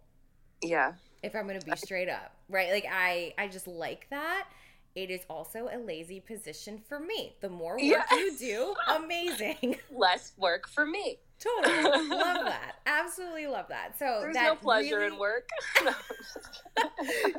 Yeah. 0.63 0.93
If 1.21 1.35
I'm 1.35 1.47
gonna 1.47 1.59
be 1.59 1.75
straight 1.75 2.09
up, 2.09 2.33
right? 2.49 2.71
Like 2.71 2.85
I, 2.91 3.33
I 3.37 3.47
just 3.47 3.67
like 3.67 4.07
that. 4.09 4.47
It 4.95 5.09
is 5.09 5.21
also 5.29 5.69
a 5.73 5.77
lazy 5.79 6.19
position 6.19 6.79
for 6.87 6.99
me. 6.99 7.35
The 7.41 7.49
more 7.49 7.73
work 7.73 7.81
Yeah. 7.81 8.03
you 8.11 8.37
do, 8.37 8.73
amazing. 8.95 9.77
Less 9.91 10.33
work 10.37 10.67
for 10.69 10.85
me. 10.85 11.19
Totally 11.43 12.07
love 12.09 12.45
that. 12.45 12.75
Absolutely 12.85 13.47
love 13.47 13.65
that. 13.69 13.97
So 13.99 14.19
There's 14.21 14.33
that 14.35 14.43
no 14.45 14.55
pleasure 14.55 14.97
really- 14.99 15.13
in 15.13 15.19
work. 15.19 15.49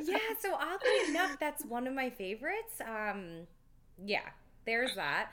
yeah, 0.03 0.17
so 0.39 0.53
oddly 0.53 1.09
enough, 1.09 1.37
that's 1.39 1.63
one 1.65 1.87
of 1.87 1.93
my 1.93 2.09
favorites. 2.09 2.81
Um, 2.85 3.47
yeah, 4.03 4.29
there's 4.65 4.95
that. 4.95 5.29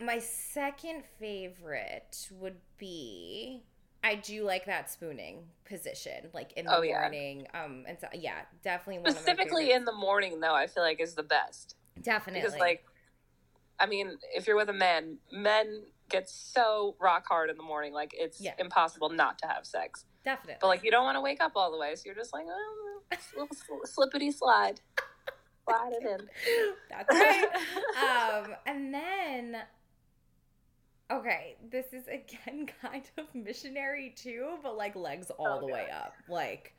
My 0.00 0.18
second 0.18 1.04
favorite 1.20 2.28
would 2.40 2.56
be 2.78 3.62
I 4.04 4.16
do 4.16 4.42
like 4.42 4.66
that 4.66 4.90
spooning 4.90 5.44
position, 5.64 6.28
like 6.32 6.52
in 6.54 6.64
the 6.66 6.76
Oh, 6.76 6.82
yeah. 6.82 7.00
morning. 7.00 7.46
Um, 7.54 7.84
and 7.86 7.96
so 8.00 8.08
yeah, 8.12 8.40
definitely 8.64 9.02
one 9.02 9.12
Specifically 9.12 9.66
of 9.66 9.68
my 9.70 9.76
in 9.76 9.84
the 9.84 9.92
morning, 9.92 10.40
though, 10.40 10.54
I 10.54 10.66
feel 10.66 10.82
like 10.82 11.00
is 11.00 11.14
the 11.14 11.22
best. 11.22 11.76
definitely 12.00 12.40
Because, 12.40 12.58
like, 12.58 12.84
I 13.80 13.86
mean, 13.86 14.16
if 14.34 14.46
you're 14.46 14.56
with 14.56 14.68
a 14.68 14.72
man, 14.74 15.18
men 15.32 15.82
get 16.08 16.28
so 16.28 16.94
rock 17.00 17.24
hard 17.28 17.50
in 17.50 17.56
the 17.56 17.62
morning. 17.62 17.92
Like, 17.92 18.12
it's 18.14 18.40
Yeah. 18.40 18.54
impossible 18.58 19.08
not 19.08 19.38
to 19.38 19.46
have 19.46 19.66
sex. 19.66 20.04
definitely. 20.24 20.58
But, 20.60 20.68
like, 20.68 20.84
you 20.84 20.90
don't 20.90 21.04
want 21.04 21.16
to 21.16 21.20
wake 21.20 21.42
up 21.42 21.52
all 21.56 21.72
the 21.72 21.78
way. 21.78 21.94
So 21.96 22.02
you're 22.06 22.14
just 22.14 22.32
like, 22.32 22.44
oh, 22.48 23.00
little 23.36 23.48
sl- 23.54 23.84
slippity 24.02 24.30
slide. 24.32 24.80
Slide 25.68 25.92
it 25.92 26.02
in. 26.20 26.28
That's 26.90 27.08
right. 27.10 28.44
um, 28.46 28.54
and 28.66 28.92
then, 28.94 29.56
okay, 31.10 31.56
this 31.70 31.86
is 31.92 32.06
again 32.08 32.66
kind 32.82 33.04
of 33.18 33.34
missionary 33.34 34.14
too, 34.16 34.56
but 34.62 34.76
like 34.76 34.96
legs 34.96 35.30
all 35.38 35.58
Oh, 35.62 35.66
the 35.66 35.72
way 35.72 35.88
up, 35.90 36.14
like 36.28 36.74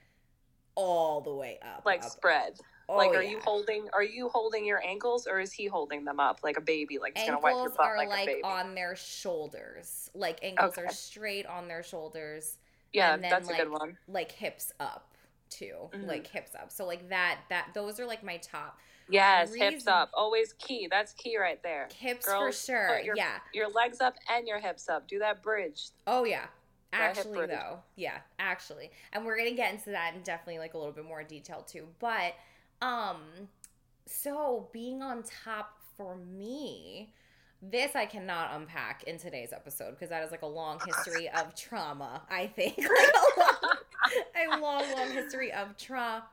all 0.76 1.22
the 1.22 1.34
way 1.34 1.60
up, 1.62 1.84
like 1.86 2.04
up, 2.04 2.10
spread. 2.12 2.60
Oh, 2.90 2.98
like, 2.98 3.12
are 3.12 3.24
yeah. 3.24 3.32
you 3.32 3.40
holding? 3.40 3.88
Are 3.94 4.04
you 4.04 4.30
holding 4.30 4.66
your 4.66 4.84
ankles, 4.86 5.26
or 5.28 5.40
is 5.40 5.52
he 5.54 5.68
holding 5.68 6.04
them 6.06 6.20
up 6.20 6.40
like 6.44 6.58
a 6.58 6.62
baby? 6.62 7.00
Like 7.00 7.18
he's 7.18 7.28
gonna 7.28 7.40
wipe 7.40 7.54
your 7.54 7.62
Ankles 7.64 7.78
butt 7.78 7.86
are 7.88 7.98
like, 7.98 8.10
like, 8.10 8.24
a 8.24 8.32
baby. 8.32 8.44
on 8.44 8.76
their 8.76 8.96
shoulders, 8.96 10.10
like 10.14 10.40
ankles 10.42 10.78
are 10.78 10.90
straight 10.90 11.46
on 11.46 11.68
their 11.68 11.82
shoulders, 11.84 12.58
yeah, 12.92 13.14
and 13.14 13.24
then, 13.24 13.30
that's 13.32 13.50
a 13.50 13.54
good 13.54 13.72
one. 13.72 13.98
like 14.08 14.32
hips 14.32 14.72
up 14.80 15.16
too, 15.50 15.90
Mhm. 15.94 16.08
like 16.08 16.28
hips 16.28 16.56
up. 16.56 16.72
So 16.72 16.86
like 16.86 17.10
that, 17.10 17.40
that 17.50 17.70
those 17.74 18.00
are 18.00 18.06
like 18.06 18.24
my 18.24 18.38
top 18.38 18.80
Yes, 19.10 19.54
hips 19.54 19.86
up. 19.86 20.10
Always 20.14 20.54
key. 20.54 20.88
That's 20.90 21.14
key 21.14 21.38
right 21.38 21.62
there. 21.62 21.90
hips 21.96 22.26
Girls, 22.26 22.58
for 22.66 22.66
sure. 22.72 23.00
your- 23.00 23.16
yeah. 23.18 23.40
Your 23.54 23.68
legs 23.70 24.00
up 24.02 24.16
and 24.30 24.48
your 24.48 24.60
hips 24.60 24.88
up. 24.90 25.08
Do 25.08 25.20
that 25.20 25.44
bridge. 25.44 25.90
Oh 26.08 26.24
yeah. 26.24 26.48
Actually 26.94 27.48
though. 27.48 27.82
Yeah, 27.96 28.20
actually. 28.40 28.92
And 29.12 29.26
we're 29.26 29.38
to 29.38 29.52
get 29.52 29.74
into 29.74 29.90
that 29.92 30.14
in 30.16 30.22
definitely 30.22 30.60
like 30.60 30.74
a 30.74 30.78
little 30.78 30.94
bit 30.94 31.06
more 31.06 31.24
detail 31.24 31.64
too. 31.64 31.88
But 32.00 32.34
um 32.84 33.20
so 34.08 34.70
being 34.74 35.02
on 35.02 35.24
top 35.24 35.80
for 35.98 36.18
me 36.18 37.14
this 37.62 37.96
I 37.96 38.06
cannot 38.06 38.52
unpack 38.54 39.04
in 39.06 39.18
today's 39.18 39.54
episode 39.54 39.92
because 39.92 40.10
that 40.10 40.24
is 40.24 40.32
like 40.32 40.42
a 40.42 40.48
long 40.48 40.80
history 40.86 41.30
of 41.30 41.56
trauma, 41.56 42.24
I 42.30 42.48
think. 42.48 42.78
Like 42.88 43.16
a 43.16 43.40
long, 43.40 43.80
a 44.36 44.62
long, 44.62 44.92
long 44.92 45.12
history 45.12 45.52
of 45.54 45.78
trauma. 45.78 46.24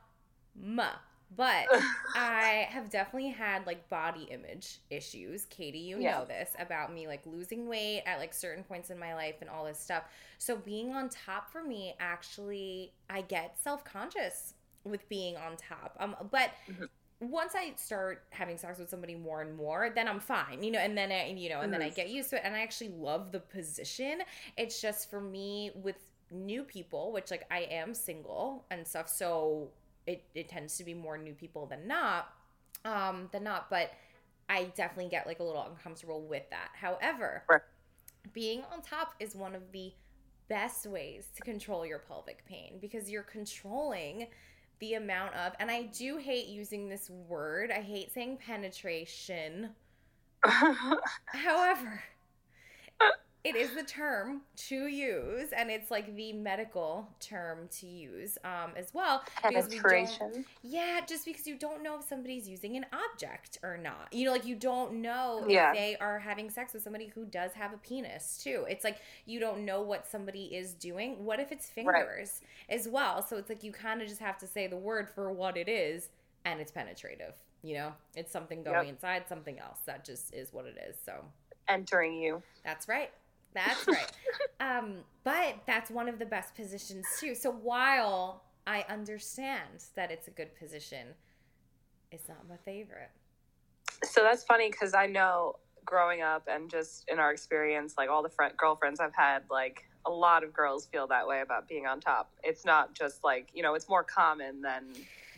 But 1.37 1.69
I 2.14 2.66
have 2.71 2.90
definitely 2.90 3.30
had 3.30 3.66
like 3.66 3.88
body 3.88 4.25
image 4.25 4.80
issues. 4.90 5.47
Katie, 5.47 5.78
you 5.78 5.99
Yeah. 5.99 6.11
know 6.11 6.25
this 6.25 6.50
about 6.59 6.92
me 6.92 7.07
like 7.07 7.25
losing 7.26 7.69
weight 7.69 8.02
at 8.07 8.19
like 8.19 8.35
certain 8.35 8.64
points 8.64 8.90
in 8.90 8.99
my 8.99 9.14
life 9.14 9.37
and 9.40 9.49
all 9.50 9.64
this 9.64 9.78
stuff. 9.78 10.04
So 10.38 10.57
being 10.57 10.92
on 10.92 11.09
top 11.09 11.50
for 11.52 11.62
me 11.62 11.95
actually 12.00 12.95
I 13.09 13.23
get 13.23 13.59
self-conscious 13.62 14.54
with 14.84 15.08
being 15.08 15.37
on 15.37 15.56
top. 15.56 15.96
Um 16.00 16.16
but 16.30 16.50
Mhm. 16.66 16.87
once 17.20 17.54
I 17.54 17.75
start 17.76 18.25
having 18.30 18.56
sex 18.56 18.78
with 18.78 18.88
somebody 18.88 19.14
more 19.14 19.42
and 19.42 19.54
more, 19.54 19.90
then 19.94 20.08
I'm 20.08 20.20
fine, 20.20 20.62
you 20.62 20.70
know, 20.70 20.78
and 20.78 20.96
then 20.96 21.12
I, 21.12 21.26
you 21.28 21.50
know, 21.50 21.60
and 21.60 21.72
then 21.72 21.82
I 21.82 21.90
Mhm. 21.90 21.90
get 21.90 22.08
used 22.08 22.30
to 22.30 22.37
it 22.37 22.42
and 22.44 22.54
I 22.54 22.60
actually 22.60 22.90
love 22.90 23.30
the 23.30 23.40
position. 23.40 24.22
It's 24.56 24.80
just 24.80 25.10
for 25.10 25.20
me 25.20 25.70
with 25.75 25.96
new 26.30 26.64
people, 26.64 27.12
which 27.12 27.30
like 27.30 27.44
I 27.50 27.60
am 27.70 27.92
single 27.92 28.64
and 28.70 28.87
stuff, 28.87 29.08
so 29.08 29.72
it, 30.06 30.25
it 30.34 30.49
tends 30.49 30.78
to 30.78 30.84
be 30.84 30.94
more 30.94 31.18
new 31.18 31.34
people 31.34 31.66
than 31.66 31.87
not 31.87 32.28
um 32.87 33.28
than 33.32 33.44
not 33.44 33.68
but 33.68 33.92
i 34.49 34.64
definitely 34.75 35.10
get 35.10 35.26
like 35.26 35.40
a 35.40 35.42
little 35.44 35.62
uncomfortable 35.62 36.22
with 36.26 36.49
that 36.50 36.70
however 36.75 37.44
Right. 37.49 37.62
being 38.32 38.62
on 38.72 38.82
top 38.82 39.14
is 39.20 39.34
one 39.34 39.54
of 39.54 39.72
the 39.72 39.92
best 40.49 40.87
ways 40.87 41.28
to 41.34 41.42
control 41.42 41.87
your 41.87 41.99
pelvic 42.00 42.44
pain 42.44 42.78
because 42.80 43.10
you're 43.10 43.22
controlling 43.22 44.26
the 44.80 44.94
amount 44.94 45.34
of 45.34 45.52
and 45.60 45.70
i 45.70 45.82
do 45.82 46.16
hate 46.16 46.46
using 46.46 46.88
this 46.88 47.10
word. 47.28 47.70
I 47.70 47.80
hate 47.80 48.12
saying 48.12 48.38
penetration. 48.44 49.70
However 50.44 52.02
it 53.42 53.56
is 53.56 53.70
the 53.75 53.82
term 53.82 54.42
to 54.68 54.87
use 54.87 55.50
and 55.56 55.70
it's 55.70 55.90
like 55.90 56.14
the 56.14 56.32
medical 56.35 57.09
term 57.20 57.68
to 57.78 57.87
use 57.87 58.37
um, 58.44 58.73
as 58.76 58.92
well 58.92 59.23
because 59.49 59.68
we 59.68 59.78
yeah, 60.62 61.00
just 61.09 61.25
because 61.25 61.47
you 61.47 61.56
don't 61.56 61.82
know 61.82 61.99
if 61.99 62.04
somebody's 62.06 62.49
using 62.49 62.76
an 62.76 62.85
object 62.92 63.59
or 63.62 63.76
not. 63.78 64.12
You 64.12 64.26
know, 64.26 64.32
like 64.32 64.44
you 64.47 64.56
don't 64.56 64.94
know 65.00 65.44
Yeah. 65.49 65.70
if 65.70 65.78
they 65.78 65.97
are 65.99 66.18
having 66.18 66.50
sex 66.50 66.75
with 66.75 66.82
somebody 66.82 67.06
who 67.06 67.25
does 67.25 67.52
have 67.52 67.73
a 67.73 67.78
penis 67.78 68.40
too. 68.42 68.66
It's 68.68 68.85
like 68.85 68.99
you 69.26 69.40
don't 69.40 69.64
know 69.64 69.80
what 69.82 70.06
somebody 70.06 70.44
is 70.54 70.75
doing. 70.75 71.25
What 71.25 71.40
if 71.40 71.50
it's 71.52 71.68
fingers 71.68 72.40
as 72.68 72.88
well? 72.88 73.23
So 73.23 73.37
it's 73.37 73.49
like 73.49 73.64
you 73.64 73.73
kind 73.73 74.02
of 74.02 74.09
just 74.09 74.20
have 74.20 74.38
to 74.38 74.47
say 74.47 74.66
the 74.66 74.76
word 74.76 75.09
for 75.09 75.32
what 75.32 75.56
it 75.56 75.68
is 75.68 76.11
and 76.44 76.61
it's 76.61 76.70
penetrative. 76.73 77.35
You 77.62 77.75
know, 77.75 77.92
it's 78.14 78.32
something 78.32 78.62
going 78.62 78.87
Yep. 78.87 78.94
inside 78.94 79.25
something 79.28 79.59
else. 79.59 79.78
That 79.87 80.04
just 80.04 80.35
is 80.35 80.52
what 80.52 80.66
it 80.66 80.76
is. 80.88 80.97
So 81.04 81.25
Entering 81.68 82.14
you. 82.14 82.42
that's 82.64 82.88
right. 82.88 83.11
That's 83.54 83.87
right. 83.87 84.11
um, 84.61 84.99
but 85.25 85.57
that's 85.66 85.90
one 85.90 86.09
of 86.09 86.19
the 86.19 86.26
best 86.26 86.54
positions 86.54 87.07
too. 87.19 87.35
So 87.35 87.50
while 87.50 88.45
I 88.66 88.85
understand 88.88 89.85
that 89.97 90.11
it's 90.11 90.28
a 90.28 90.30
good 90.30 90.54
position, 90.57 91.09
it's 92.11 92.28
not 92.28 92.49
my 92.49 92.57
favorite. 92.64 93.11
So 94.04 94.23
that's 94.23 94.45
funny 94.45 94.71
because 94.71 94.95
I 94.95 95.07
know 95.07 95.57
growing 95.85 96.23
up 96.23 96.45
and 96.49 96.71
just 96.71 97.04
in 97.09 97.19
our 97.19 97.33
experience, 97.33 97.95
like 97.99 98.09
all 98.09 98.23
the 98.23 98.28
friend 98.28 98.54
girlfriends 98.57 99.00
I've 99.00 99.14
had, 99.14 99.42
like 99.50 99.85
a 100.07 100.11
lot 100.11 100.45
of 100.45 100.52
girls 100.52 100.87
feel 100.87 101.07
that 101.09 101.26
way 101.26 101.40
about 101.40 101.69
being 101.69 101.87
on 101.87 102.00
top. 102.00 102.30
It's 102.42 102.64
not 102.64 102.95
just 102.95 103.25
like 103.25 103.49
you 103.52 103.62
know, 103.62 103.75
it's 103.75 103.88
more 103.88 104.04
common 104.04 104.61
than 104.62 104.85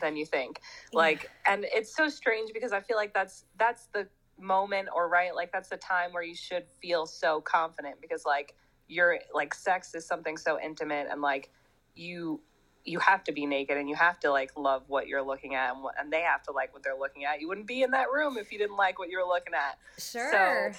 than 0.00 0.16
you 0.16 0.26
think. 0.26 0.61
Like, 0.92 1.31
and 1.47 1.64
it's 1.73 1.97
so 1.97 2.09
strange 2.09 2.52
because 2.52 2.73
I 2.73 2.81
feel 2.81 2.97
like 2.97 3.14
that's 3.14 3.45
that's 3.59 3.87
the 3.95 4.07
moment 4.39 4.89
or 4.95 5.09
right, 5.09 5.35
like 5.35 5.53
that's 5.53 5.69
the 5.69 5.77
time 5.77 6.12
where 6.12 6.23
you 6.23 6.35
should 6.35 6.65
feel 6.81 7.07
so 7.07 7.41
confident 7.41 8.01
because 8.01 8.25
like 8.25 8.55
you're 8.89 9.19
like 9.35 9.55
sex 9.55 9.95
is 9.95 10.07
something 10.07 10.37
so 10.37 10.59
intimate 10.61 11.07
and 11.11 11.21
like 11.23 11.51
you 11.95 12.41
you 12.85 12.99
have 12.99 13.23
to 13.23 13.33
be 13.33 13.47
naked 13.47 13.77
and 13.77 13.89
you 13.89 13.95
have 13.95 14.19
to 14.19 14.31
like 14.31 14.51
love 14.57 14.83
what 14.89 15.07
you're 15.07 15.23
looking 15.23 15.55
at 15.55 15.73
and, 15.73 15.85
what, 15.85 15.95
and 16.01 16.12
they 16.12 16.23
have 16.23 16.43
to 16.43 16.53
like 16.53 16.73
what 16.73 16.83
they're 16.83 16.99
looking 16.99 17.25
at. 17.25 17.41
You 17.41 17.47
wouldn't 17.47 17.69
be 17.69 17.83
in 17.83 17.93
that 17.93 18.11
room 18.12 18.37
if 18.37 18.51
you 18.51 18.59
didn't 18.59 18.77
like 18.77 18.99
what 18.99 19.09
you 19.09 19.19
were 19.19 19.29
looking 19.29 19.55
at. 19.55 19.79
sure. 19.99 20.73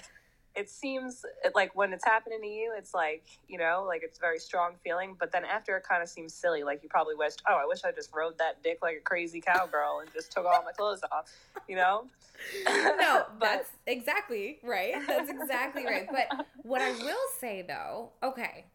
It 0.55 0.69
seems 0.69 1.25
like 1.55 1.75
when 1.75 1.93
it's 1.93 2.05
happening 2.05 2.41
to 2.41 2.47
you, 2.47 2.73
it's 2.77 2.93
like 2.93 3.25
you 3.47 3.57
know, 3.57 3.83
like 3.87 4.01
it's 4.03 4.19
a 4.19 4.21
very 4.21 4.39
strong 4.39 4.73
feeling. 4.83 5.15
But 5.19 5.31
then 5.31 5.43
after, 5.45 5.75
it 5.77 5.83
kind 5.87 6.03
of 6.03 6.09
seems 6.09 6.33
silly. 6.33 6.63
Like 6.63 6.83
you 6.83 6.89
probably 6.89 7.15
wished, 7.15 7.41
oh, 7.49 7.55
I 7.55 7.65
wish 7.65 7.83
I 7.83 7.91
just 7.91 8.11
rode 8.13 8.37
that 8.37 8.61
dick 8.63 8.79
like 8.81 8.97
a 8.97 9.01
crazy 9.01 9.41
cowgirl 9.41 9.99
and 10.01 10.13
just 10.13 10.31
took 10.31 10.45
all 10.45 10.63
my 10.63 10.71
clothes 10.71 11.01
off. 11.11 11.31
You 11.67 11.77
know? 11.77 12.05
no, 12.65 13.25
But- 13.39 13.39
that's 13.39 13.69
exactly 13.87 14.59
right. 14.63 14.93
That's 15.07 15.29
exactly 15.29 15.85
right. 15.85 16.07
But 16.11 16.45
what 16.63 16.81
I 16.81 16.91
will 16.91 17.15
say 17.39 17.63
though, 17.67 18.11
okay, 18.21 18.65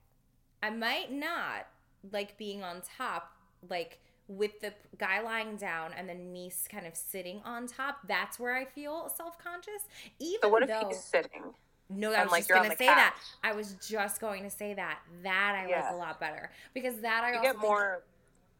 I 0.62 0.70
might 0.70 1.12
not 1.12 1.66
like 2.12 2.36
being 2.38 2.62
on 2.62 2.82
top, 2.96 3.32
like 3.68 3.98
with 4.28 4.60
the 4.60 4.72
guy 4.98 5.20
lying 5.22 5.56
down 5.56 5.92
and 5.96 6.08
then 6.08 6.32
me 6.32 6.52
kind 6.70 6.86
of 6.86 6.94
sitting 6.94 7.40
on 7.44 7.66
top. 7.66 8.00
That's 8.06 8.38
where 8.38 8.54
I 8.54 8.64
feel 8.64 9.10
self 9.14 9.38
conscious. 9.42 9.82
Even 10.20 10.40
So 10.42 10.48
what 10.50 10.62
if 10.62 10.68
though 10.68 10.88
he's 10.88 11.02
sitting? 11.02 11.54
No, 11.90 12.12
I 12.12 12.22
was 12.22 12.32
like, 12.32 12.46
just 12.46 12.50
gonna 12.62 12.76
say 12.76 12.86
that. 12.86 13.16
I 13.42 13.52
was 13.52 13.74
just 13.86 14.20
going 14.20 14.42
to 14.44 14.50
say 14.50 14.74
that. 14.74 14.98
That 15.22 15.54
I 15.56 15.66
like 15.70 15.92
a 15.92 15.96
lot 15.96 16.20
better 16.20 16.50
because 16.74 17.00
that 17.00 17.24
I 17.24 17.30
You 17.30 17.36
also 17.38 17.48
get 17.52 17.58
more 17.58 18.04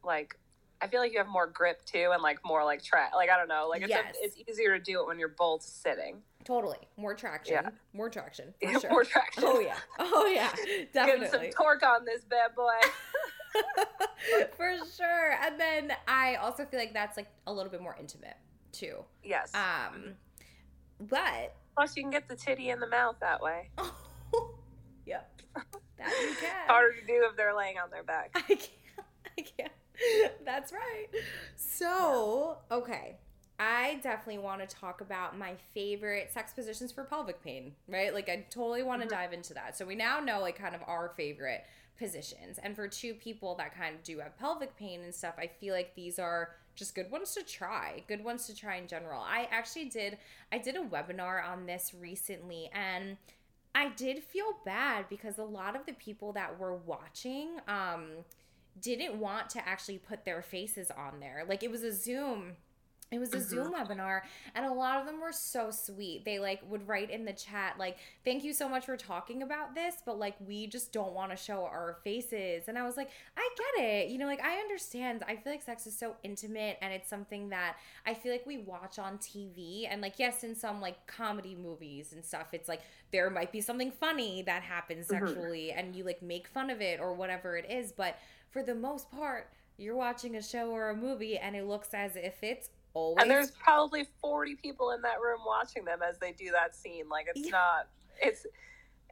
like. 0.05 0.37
I 0.81 0.87
feel 0.87 1.01
like 1.01 1.11
you 1.11 1.19
have 1.19 1.27
more 1.27 1.49
grip 1.49 1.85
too, 1.85 2.11
and 2.13 2.23
like 2.23 2.39
more 2.45 2.65
like 2.65 2.85
track. 2.85 3.11
Like 3.15 3.31
I 3.31 3.37
don't 3.37 3.49
know, 3.49 3.67
like 3.69 3.83
it's 3.83 3.91
Yes. 3.91 4.15
a, 4.23 4.25
it's 4.25 4.37
easier 4.49 4.79
to 4.79 4.83
do 4.85 5.01
it 5.01 5.07
when 5.09 5.19
you're 5.19 5.29
both 5.29 5.63
sitting. 5.63 6.23
totally 6.45 6.79
more 6.97 7.15
traction. 7.15 7.55
Yeah. 7.55 7.71
More 7.93 8.09
traction. 8.09 8.55
For 8.63 8.81
sure. 8.81 8.91
more 8.91 9.05
traction. 9.05 9.43
Oh 9.45 9.59
yeah. 9.59 9.75
Oh 9.99 10.27
yeah. 10.33 10.53
Getting 10.55 10.87
Definitely. 10.93 11.51
some 11.51 11.65
torque 11.65 11.83
on 11.83 12.05
this 12.05 12.23
bad 12.25 12.55
boy. 12.55 12.71
For 14.57 14.77
sure. 14.97 15.33
And 15.45 15.59
then 15.61 15.93
I 16.07 16.37
also 16.37 16.65
feel 16.65 16.79
like 16.79 16.93
that's 16.93 17.17
like 17.17 17.29
a 17.49 17.53
little 17.53 17.71
bit 17.73 17.83
more 17.83 17.97
intimate 17.99 18.37
too. 18.73 19.05
yes. 19.25 19.53
Um 19.55 20.15
but 21.01 21.55
Plus, 21.79 21.97
you 21.97 22.03
can 22.03 22.11
get 22.11 22.27
the 22.27 22.35
titty 22.35 22.71
in 22.71 22.81
the 22.81 22.89
mouth 22.89 23.15
that 23.21 23.41
way. 23.41 23.71
yep. 25.07 25.31
That 25.97 26.11
you 26.23 26.35
can. 26.41 26.67
Harder 26.67 26.93
to 27.01 27.07
do 27.07 27.25
if 27.31 27.37
they're 27.37 27.55
laying 27.57 27.79
on 27.79 27.89
their 27.89 28.03
back. 28.03 28.33
I 28.35 28.41
can't 28.41 28.69
I 29.39 29.43
can't. 29.43 30.33
That's 30.45 30.73
right. 30.73 31.07
So, 31.55 32.57
okay. 32.73 33.15
I 33.61 34.01
definitely 34.03 34.39
want 34.43 34.69
to 34.69 34.77
talk 34.77 35.01
about 35.01 35.39
my 35.39 35.55
favorite 35.73 36.33
sex 36.33 36.53
positions 36.53 36.91
for 36.91 37.05
pelvic 37.05 37.41
pain, 37.45 37.77
right? 37.87 38.13
Like, 38.13 38.29
I 38.29 38.45
totally 38.51 38.83
want 38.83 39.03
to 39.03 39.07
Mhm. 39.07 39.11
dive 39.13 39.33
into 39.33 39.55
that. 39.55 39.77
So, 39.77 39.87
we 39.87 39.95
now 39.95 40.19
know, 40.19 40.41
like, 40.41 40.59
kind 40.59 40.75
of 40.75 40.81
our 40.89 41.11
favorite 41.17 41.65
positions. 41.97 42.59
And 42.59 42.75
for 42.75 42.89
two 42.89 43.15
people 43.15 43.55
that 43.55 43.73
kind 43.73 43.95
of 43.95 44.03
do 44.03 44.19
have 44.19 44.37
pelvic 44.37 44.75
pain 44.77 45.03
and 45.03 45.15
stuff, 45.15 45.35
I 45.39 45.47
feel 45.47 45.75
like 45.75 45.95
these 45.95 46.19
are 46.19 46.57
just 46.79 46.95
good 46.95 47.11
ones 47.11 47.35
to 47.35 47.43
try, 47.43 48.05
good 48.07 48.23
ones 48.23 48.47
to 48.47 48.55
try 48.55 48.77
in 48.77 48.87
general. 48.87 49.21
I 49.21 49.49
actually 49.51 49.87
did, 49.87 50.17
I 50.53 50.59
did 50.59 50.77
a 50.77 50.81
webinar 50.81 51.45
on 51.45 51.67
this 51.67 51.93
recently 51.99 52.71
and 52.73 53.17
I 53.75 53.91
did 53.91 54.23
feel 54.23 54.59
bad 54.65 55.07
because 55.11 55.39
a 55.39 55.45
lot 55.45 55.77
of 55.77 55.85
the 55.87 55.93
people 55.95 56.33
that 56.33 56.59
were 56.59 56.75
watching, 56.75 57.59
um, 57.67 58.25
didn't 58.81 59.19
want 59.19 59.51
to 59.51 59.69
actually 59.69 59.99
put 59.99 60.25
their 60.25 60.41
faces 60.41 60.91
on 60.91 61.19
there. 61.21 61.45
Like 61.49 61.63
it 61.63 61.71
was 61.71 61.83
a 61.83 61.93
Zoom 61.93 62.53
it 63.11 63.19
was 63.19 63.33
a 63.33 63.39
Mhm. 63.39 63.43
Zoom 63.43 63.73
webinar 63.73 64.23
and 64.55 64.67
a 64.67 64.73
lot 64.73 64.99
of 65.01 65.07
them 65.07 65.21
were 65.21 65.33
so 65.33 65.71
sweet. 65.71 66.25
They 66.25 66.39
like 66.39 66.61
would 66.69 66.87
write 66.87 67.11
in 67.11 67.25
the 67.25 67.33
chat 67.33 67.79
like 67.79 67.97
thank 68.25 68.45
you 68.45 68.53
so 68.53 68.69
much 68.69 68.85
for 68.85 68.97
talking 68.97 69.43
about 69.43 69.75
this, 69.75 69.97
but 70.05 70.19
like 70.19 70.37
we 70.41 70.67
just 70.67 70.93
don't 70.93 71.13
want 71.15 71.31
to 71.31 71.37
show 71.37 71.65
our 71.65 71.99
faces. 72.05 72.69
And 72.69 72.77
I 72.79 72.85
was 72.85 72.97
like, 72.99 73.11
I 73.37 73.49
get 73.57 73.85
it. 73.85 74.09
You 74.11 74.19
know, 74.19 74.27
like 74.27 74.43
I 74.45 74.59
understand. 74.59 75.25
I 75.27 75.37
feel 75.37 75.53
like 75.53 75.63
sex 75.63 75.87
is 75.87 75.97
so 75.97 76.17
intimate 76.23 76.77
and 76.83 76.93
it's 76.93 77.09
something 77.09 77.49
that 77.49 77.77
I 78.05 78.13
feel 78.15 78.31
like 78.33 78.45
we 78.47 78.59
watch 78.59 78.99
on 78.99 79.19
TV 79.19 79.87
and 79.89 80.03
like 80.03 80.19
yes, 80.19 80.45
in 80.45 80.55
some 80.55 80.81
like 80.81 81.07
comedy 81.07 81.55
movies 81.55 82.13
and 82.13 82.25
stuff, 82.25 82.49
it's 82.53 82.69
like 82.69 82.83
there 83.11 83.31
might 83.31 83.53
be 83.53 83.61
something 83.63 83.91
funny 83.91 84.43
that 84.43 84.63
happens 84.63 85.07
Mhm. 85.09 85.21
sexually 85.21 85.73
and 85.73 85.97
you 85.97 86.05
like 86.05 86.21
make 86.21 86.47
fun 86.47 86.69
of 86.69 86.83
it 86.83 87.01
or 87.01 87.15
whatever 87.15 87.57
it 87.57 87.71
is, 87.71 87.91
but 87.93 88.19
for 88.51 88.63
the 88.63 88.75
most 88.75 89.11
part, 89.11 89.51
you're 89.79 89.95
watching 89.97 90.35
a 90.37 90.43
show 90.43 90.71
or 90.73 90.91
a 90.91 90.97
movie 90.97 91.39
and 91.39 91.55
it 91.57 91.65
looks 91.65 91.95
as 91.95 92.17
if 92.17 92.43
it's 92.43 92.69
always 92.95 93.23
And 93.23 93.31
there's 93.31 93.51
probably 93.53 94.07
40 94.21 94.57
people 94.57 94.91
in 94.93 95.03
that 95.03 95.21
room 95.21 95.41
watching 95.47 95.85
them 95.85 96.01
as 96.09 96.19
they 96.19 96.33
do 96.33 96.51
that 96.53 96.75
scene. 96.75 97.09
Like 97.09 97.27
it's 97.35 97.47
Yeah. 97.47 97.51
not 97.53 97.89
it's 98.23 98.47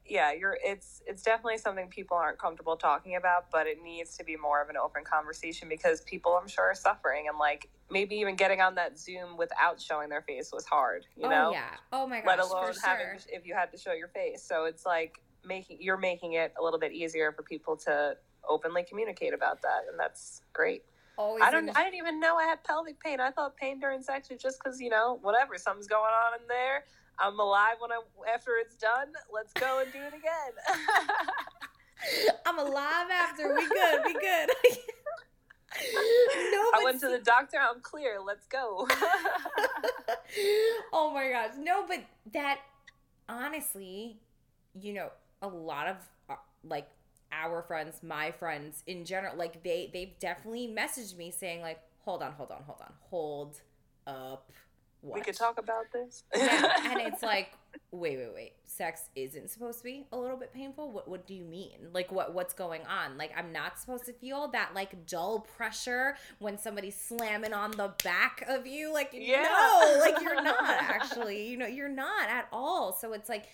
yeah, 0.08 0.32
you're 0.32 0.56
it's 0.64 1.02
it's 1.06 1.22
definitely 1.22 1.58
something 1.58 1.88
people 1.88 2.16
aren't 2.16 2.38
comfortable 2.38 2.76
talking 2.76 3.16
about, 3.16 3.50
but 3.50 3.66
it 3.66 3.82
needs 3.82 4.16
to 4.18 4.24
be 4.24 4.36
more 4.36 4.62
of 4.62 4.68
an 4.68 4.76
open 4.76 5.02
conversation 5.04 5.68
because 5.68 6.00
people 6.02 6.38
I'm 6.40 6.48
sure 6.48 6.66
are 6.70 6.74
suffering 6.74 7.26
and 7.28 7.38
like 7.38 7.68
maybe 7.90 8.16
even 8.16 8.36
getting 8.36 8.60
on 8.60 8.76
that 8.76 8.98
Zoom 8.98 9.36
without 9.36 9.80
showing 9.80 10.08
their 10.08 10.22
face 10.22 10.50
was 10.52 10.64
hard, 10.66 11.06
you 11.16 11.26
oh 11.26 11.30
know? 11.30 11.50
yeah. 11.52 11.70
Oh 11.92 12.06
my 12.06 12.20
gosh. 12.20 12.26
Let 12.26 12.38
alone 12.40 12.74
having 12.84 13.06
sure. 13.18 13.32
if 13.32 13.46
you 13.46 13.54
had 13.54 13.70
to 13.72 13.78
show 13.78 13.92
your 13.92 14.08
face. 14.08 14.42
So 14.42 14.64
it's 14.66 14.86
like 14.86 15.20
making 15.44 15.78
you're 15.80 15.96
making 15.96 16.34
it 16.34 16.52
a 16.58 16.62
little 16.62 16.78
bit 16.78 16.92
easier 16.92 17.32
for 17.32 17.42
people 17.42 17.76
to 17.76 18.16
openly 18.48 18.84
communicate 18.84 19.34
about 19.34 19.62
that 19.62 19.82
and 19.90 19.98
that's 19.98 20.42
great. 20.52 20.84
Always 21.18 21.42
I 21.42 21.50
don't. 21.50 21.68
in- 21.68 21.76
I 21.76 21.84
didn't 21.84 21.96
even 21.96 22.20
know 22.20 22.36
I 22.36 22.44
had 22.44 22.62
pelvic 22.64 23.00
pain. 23.00 23.20
I 23.20 23.30
thought 23.30 23.56
pain 23.56 23.80
during 23.80 24.02
sex 24.02 24.28
was 24.28 24.40
just 24.40 24.58
because 24.62 24.80
you 24.80 24.90
know 24.90 25.18
whatever 25.22 25.56
something's 25.56 25.88
going 25.88 26.02
on 26.02 26.40
in 26.40 26.46
there. 26.48 26.84
I'm 27.18 27.38
alive 27.40 27.76
when 27.78 27.90
I 27.92 28.00
after 28.32 28.52
it's 28.60 28.76
done. 28.76 29.08
Let's 29.32 29.52
go 29.54 29.80
and 29.82 29.90
do 29.92 29.98
it 29.98 30.12
again. 30.14 30.52
I'm 32.46 32.58
alive 32.58 33.06
after. 33.10 33.54
We 33.54 33.66
good. 33.68 34.00
We 34.04 34.12
good. 34.12 34.50
no, 36.52 36.60
I 36.74 36.82
went 36.84 37.00
to 37.00 37.08
the 37.08 37.20
doctor. 37.24 37.56
I'm 37.58 37.80
clear. 37.80 38.18
Let's 38.24 38.46
go. 38.46 38.86
oh 40.92 41.10
my 41.12 41.30
gosh. 41.30 41.52
No, 41.58 41.84
but 41.86 42.00
that 42.32 42.60
honestly, 43.28 44.18
you 44.78 44.92
know, 44.92 45.10
a 45.42 45.48
lot 45.48 45.88
of 45.88 45.96
uh, 46.28 46.34
like 46.64 46.88
our 47.32 47.62
friends, 47.62 48.02
my 48.02 48.30
friends 48.30 48.82
in 48.86 49.04
general, 49.04 49.36
like 49.36 49.62
they 49.62 49.90
they've 49.92 50.18
definitely 50.18 50.68
messaged 50.68 51.16
me 51.16 51.30
saying 51.30 51.60
like, 51.62 51.80
"Hold 52.04 52.22
on, 52.22 52.32
hold 52.32 52.50
on, 52.50 52.62
hold 52.64 52.78
on. 52.80 52.92
Hold 53.10 53.60
up." 54.06 54.50
What? 55.02 55.16
we 55.16 55.20
could 55.20 55.36
talk 55.36 55.58
about 55.58 55.84
this. 55.92 56.24
yeah, 56.34 56.72
and 56.90 57.00
it's 57.00 57.22
like, 57.22 57.52
wait, 57.92 58.16
wait, 58.18 58.30
wait. 58.34 58.52
Sex 58.64 59.02
isn't 59.14 59.50
supposed 59.50 59.78
to 59.78 59.84
be 59.84 60.04
a 60.10 60.16
little 60.16 60.36
bit 60.38 60.52
painful. 60.52 60.90
What 60.90 61.06
What 61.06 61.26
do 61.26 61.34
you 61.34 61.44
mean? 61.44 61.90
Like, 61.92 62.10
what 62.10 62.34
What's 62.34 62.54
going 62.54 62.80
on? 62.86 63.16
Like, 63.16 63.30
I'm 63.36 63.52
not 63.52 63.78
supposed 63.78 64.06
to 64.06 64.12
feel 64.12 64.48
that 64.48 64.70
like 64.74 65.06
dull 65.06 65.40
pressure 65.56 66.16
when 66.40 66.58
somebody's 66.58 66.96
slamming 66.98 67.52
on 67.52 67.72
the 67.72 67.92
back 68.02 68.44
of 68.48 68.66
you. 68.66 68.92
Like, 68.92 69.10
Yeah. 69.12 69.42
no, 69.42 69.98
like 70.00 70.20
you're 70.20 70.42
not 70.42 70.56
actually. 70.68 71.46
You 71.48 71.58
know, 71.58 71.66
you're 71.66 71.88
not 71.88 72.28
at 72.28 72.48
all. 72.52 72.92
So 72.92 73.12
it's 73.12 73.28
like 73.28 73.44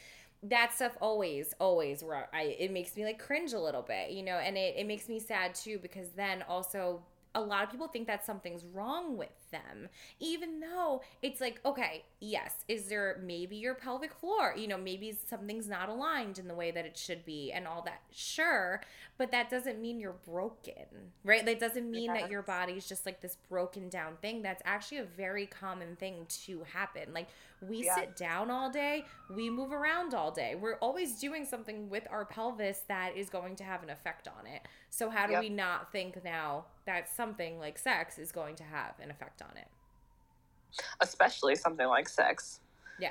that 0.43 0.75
stuff 0.75 0.97
always 1.01 1.55
always 1.61 2.03
i 2.33 2.57
it 2.59 2.73
makes 2.73 2.97
me 2.97 3.05
like 3.05 3.19
cringe 3.19 3.53
a 3.53 3.59
little 3.61 3.83
bit 3.83 4.11
you 4.11 4.23
know 4.23 4.39
and 4.39 4.57
it, 4.57 4.75
it 4.77 4.87
makes 4.87 5.09
me 5.09 5.21
sad 5.21 5.55
too 5.55 5.79
because 5.81 6.09
then 6.11 6.43
also 6.49 7.01
a 7.35 7.41
lot 7.41 7.63
of 7.63 7.71
people 7.71 7.87
think 7.87 8.07
that 8.07 8.25
something's 8.27 8.65
wrong 8.65 9.17
with 9.17 9.29
them. 9.53 9.89
Even 10.19 10.59
though 10.61 11.03
it's 11.23 11.41
like 11.41 11.61
okay 11.65 12.05
yes 12.21 12.55
is 12.69 12.85
there 12.89 13.21
maybe 13.25 13.57
your 13.57 13.75
pelvic 13.75 14.13
floor? 14.15 14.55
You 14.57 14.67
know 14.67 14.79
maybe 14.79 15.17
something's 15.29 15.69
not 15.69 15.89
aligned 15.89 16.39
in 16.41 16.49
the 16.49 16.55
way 16.55 16.73
that 16.73 16.85
it 16.85 16.97
should 16.97 17.25
be 17.25 17.53
and 17.53 17.69
all 17.69 17.83
that. 17.83 18.01
Sure 18.11 18.81
but 19.19 19.31
that 19.31 19.49
doesn't 19.51 19.81
mean 19.81 20.01
you're 20.01 20.17
broken 20.27 21.13
right? 21.25 21.45
That 21.47 21.61
doesn't 21.61 21.89
mean 21.91 22.13
that 22.15 22.23
Yes. 22.23 22.31
your 22.31 22.43
body's 22.43 22.89
just 22.89 23.07
like 23.07 23.21
this 23.21 23.37
broken 23.49 23.89
down 23.89 24.17
thing. 24.21 24.43
That's 24.43 24.63
actually 24.65 24.99
a 24.99 25.05
very 25.05 25.47
common 25.47 25.95
thing 25.97 26.27
to 26.47 26.65
happen. 26.73 27.13
Like 27.15 27.29
we 27.61 27.85
Yeah. 27.85 27.95
sit 27.95 28.17
down 28.17 28.51
all 28.51 28.71
day 28.71 29.05
we 29.29 29.49
move 29.51 29.73
around 29.73 30.15
all 30.15 30.31
day. 30.31 30.55
We're 30.55 30.77
always 30.77 31.19
doing 31.21 31.45
something 31.45 31.89
with 31.91 32.07
our 32.11 32.25
pelvis 32.25 32.81
that 32.89 33.17
is 33.17 33.29
going 33.31 33.57
to 33.57 33.65
have 33.65 33.83
an 33.83 33.91
effect 33.91 34.29
on 34.29 34.47
it. 34.47 34.63
So 34.91 35.11
how 35.11 35.27
do 35.27 35.33
Yep. 35.33 35.41
we 35.43 35.49
not 35.49 35.93
think 35.93 36.23
now 36.25 36.67
that 36.87 37.09
something 37.09 37.59
like 37.59 37.79
sex 37.79 38.19
is 38.19 38.33
going 38.33 38.57
to 38.57 38.65
have 38.65 38.99
an 39.01 39.11
effect 39.11 39.42
on 39.43 39.57
it 39.57 39.69
Especially 41.01 41.55
something 41.55 41.87
like 41.87 42.09
sex. 42.09 42.61
yeah 42.99 43.11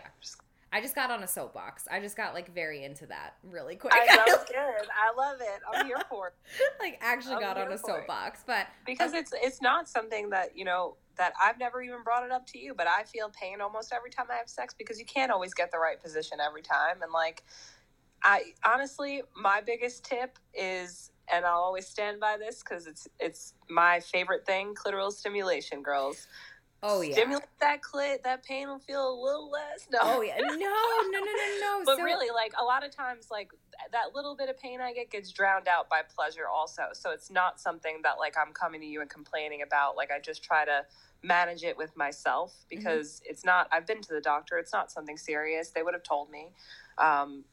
i 0.73 0.79
just 0.81 0.95
got 0.95 1.11
on 1.11 1.21
a 1.21 1.27
soapbox 1.27 1.87
i 1.91 1.99
just 1.99 2.15
got 2.17 2.33
like 2.33 2.53
very 2.53 2.83
into 2.83 3.05
that 3.05 3.35
really 3.43 3.75
quick 3.75 3.93
I, 3.93 4.05
that 4.15 4.25
was 4.25 4.45
good. 4.47 4.87
I 4.97 5.13
love 5.15 5.39
it. 5.41 5.59
I'm 5.71 5.85
here 5.85 5.99
for 6.09 6.29
it. 6.29 6.33
like 6.79 6.97
actually 7.01 7.35
I'm 7.35 7.41
got 7.41 7.57
on 7.57 7.71
a 7.71 7.77
soapbox 7.77 8.43
but 8.47 8.67
because 8.85 9.13
it's 9.13 9.33
it's 9.35 9.61
not 9.61 9.89
something 9.89 10.29
that 10.29 10.57
you 10.57 10.65
know 10.65 10.95
that 11.17 11.33
I've 11.43 11.59
never 11.59 11.81
even 11.81 12.03
brought 12.03 12.23
it 12.23 12.31
up 12.31 12.47
to 12.47 12.57
you, 12.57 12.73
but 12.73 12.87
I 12.87 13.03
feel 13.03 13.29
pain 13.29 13.61
almost 13.61 13.91
every 13.93 14.09
time 14.09 14.27
I 14.31 14.35
have 14.37 14.49
sex 14.49 14.73
because 14.73 14.97
you 14.97 15.05
can't 15.05 15.31
always 15.31 15.53
get 15.53 15.69
the 15.71 15.77
right 15.77 16.01
position 16.01 16.39
every 16.39 16.61
time, 16.61 17.01
and 17.03 17.11
like 17.11 17.43
I 18.23 18.53
honestly, 18.65 19.21
my 19.35 19.61
biggest 19.61 20.03
tip 20.05 20.37
is, 20.53 21.11
and 21.31 21.45
I'll 21.45 21.61
always 21.61 21.87
stand 21.87 22.19
by 22.19 22.37
this 22.37 22.61
because 22.63 22.87
it's 22.87 23.07
it's 23.19 23.53
my 23.69 23.99
favorite 23.99 24.45
thing: 24.45 24.73
clitoral 24.75 25.11
stimulation, 25.11 25.81
girls. 25.81 26.27
oh 26.83 27.01
yeah 27.01 27.13
Stimulate 27.13 27.45
that 27.59 27.79
clit, 27.81 28.23
that 28.23 28.43
pain 28.43 28.67
will 28.67 28.79
feel 28.79 29.07
a 29.07 29.17
little 29.23 29.49
less. 29.49 29.87
No. 29.91 29.99
oh 30.01 30.21
yeah 30.21 30.37
no 30.37 30.47
no 30.47 30.55
no 30.55 31.19
no 31.19 31.21
no 31.61 31.81
But 31.85 31.97
so, 31.97 32.03
really, 32.03 32.29
like 32.33 32.53
a 32.59 32.63
lot 32.63 32.85
of 32.85 32.95
times, 32.95 33.27
like 33.31 33.51
that 33.91 34.13
little 34.13 34.35
bit 34.35 34.49
of 34.49 34.57
pain 34.59 34.81
I 34.81 34.93
get 34.93 35.09
gets 35.09 35.31
drowned 35.31 35.67
out 35.67 35.89
by 35.89 36.01
pleasure, 36.15 36.47
also. 36.47 36.83
So 36.93 37.11
it's 37.11 37.31
not 37.31 37.59
something 37.59 38.01
that 38.03 38.17
like 38.19 38.35
I'm 38.37 38.53
coming 38.53 38.81
to 38.81 38.87
you 38.87 39.01
and 39.01 39.09
complaining 39.09 39.61
about. 39.61 39.95
Like 39.95 40.11
I 40.11 40.19
just 40.19 40.43
try 40.43 40.65
to 40.65 40.85
manage 41.23 41.63
it 41.63 41.77
with 41.77 41.95
myself 41.95 42.65
because 42.69 43.21
it's 43.25 43.45
not. 43.45 43.67
I've 43.71 43.85
been 43.87 44.01
to 44.01 44.13
the 44.13 44.21
doctor. 44.21 44.57
It's 44.57 44.73
not 44.73 44.91
something 44.91 45.17
serious. 45.17 45.69
They 45.69 45.83
would 45.83 45.93
have 45.93 46.03
told 46.03 46.29
me, 46.29 46.49
um, 46.97 47.43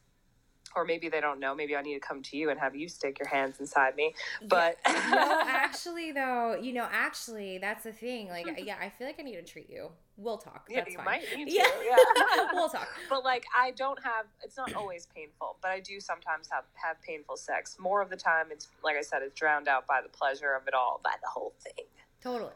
or 0.75 0.85
maybe 0.85 1.09
they 1.09 1.21
don't 1.21 1.39
know. 1.39 1.55
Maybe 1.55 1.75
I 1.75 1.81
need 1.81 1.95
to 1.95 1.99
come 1.99 2.21
to 2.23 2.37
you 2.37 2.49
and 2.49 2.59
have 2.59 2.75
you 2.75 2.87
stick 2.87 3.19
your 3.19 3.27
hands 3.27 3.59
inside 3.59 3.95
me. 3.95 4.13
But 4.47 4.77
no, 4.87 5.41
actually, 5.47 6.11
though, 6.11 6.55
you 6.55 6.73
know, 6.73 6.87
actually, 6.91 7.57
that's 7.57 7.83
the 7.83 7.91
thing. 7.91 8.29
Like, 8.29 8.47
yeah, 8.63 8.75
I 8.79 8.89
feel 8.89 9.07
like 9.07 9.17
I 9.19 9.23
need 9.23 9.35
to 9.35 9.43
treat 9.43 9.69
you. 9.69 9.89
We'll 10.17 10.37
talk. 10.37 10.67
yeah, 10.69 10.81
That's 10.81 10.91
you 10.91 10.97
fine. 10.97 11.05
might 11.05 11.21
need 11.35 11.45
to. 11.45 11.51
Yeah. 11.53 11.63
yeah. 11.83 12.47
we'll 12.53 12.67
talk. 12.67 12.89
but 13.09 13.23
like 13.23 13.45
I 13.57 13.71
don't 13.71 13.97
have 14.03 14.25
it's 14.43 14.57
not 14.57 14.73
always 14.73 15.07
painful, 15.15 15.55
but 15.61 15.71
I 15.71 15.79
do 15.79 16.01
sometimes 16.01 16.49
have 16.51 16.65
have 16.73 17.01
painful 17.01 17.37
sex. 17.37 17.77
More 17.79 18.01
of 18.01 18.09
the 18.09 18.17
time 18.17 18.47
it's 18.51 18.67
like 18.83 18.97
I 18.97 19.01
said, 19.01 19.21
it's 19.21 19.33
drowned 19.33 19.69
out 19.69 19.87
by 19.87 20.01
the 20.03 20.09
pleasure 20.09 20.53
of 20.55 20.67
it 20.67 20.73
all, 20.73 20.99
by 21.05 21.13
the 21.21 21.29
whole 21.29 21.53
thing. 21.63 21.85
Totally. 22.21 22.51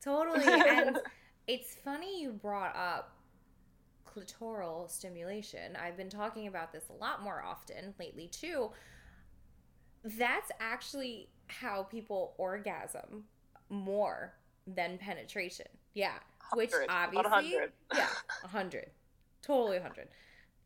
Totally. 0.00 0.44
And 0.46 1.00
it's 1.48 1.74
funny 1.84 2.22
you 2.22 2.30
brought 2.30 2.76
up 2.76 3.17
clitoral 4.14 4.90
stimulation. 4.90 5.76
I've 5.76 5.96
been 5.96 6.10
talking 6.10 6.46
about 6.46 6.72
this 6.72 6.84
a 6.90 6.92
lot 6.92 7.22
more 7.22 7.42
often 7.42 7.94
lately, 7.98 8.28
too. 8.28 8.70
That's 10.04 10.50
actually 10.60 11.28
how 11.48 11.82
people 11.84 12.34
orgasm 12.38 13.24
more 13.68 14.34
than 14.66 14.98
penetration. 14.98 15.66
Yeah. 15.94 16.18
Which 16.54 16.70
100, 16.70 16.90
obviously 16.90 17.30
100. 17.30 17.72
yeah, 17.94 18.08
hundred, 18.44 18.86
totally 19.42 19.78
hundred. 19.78 20.08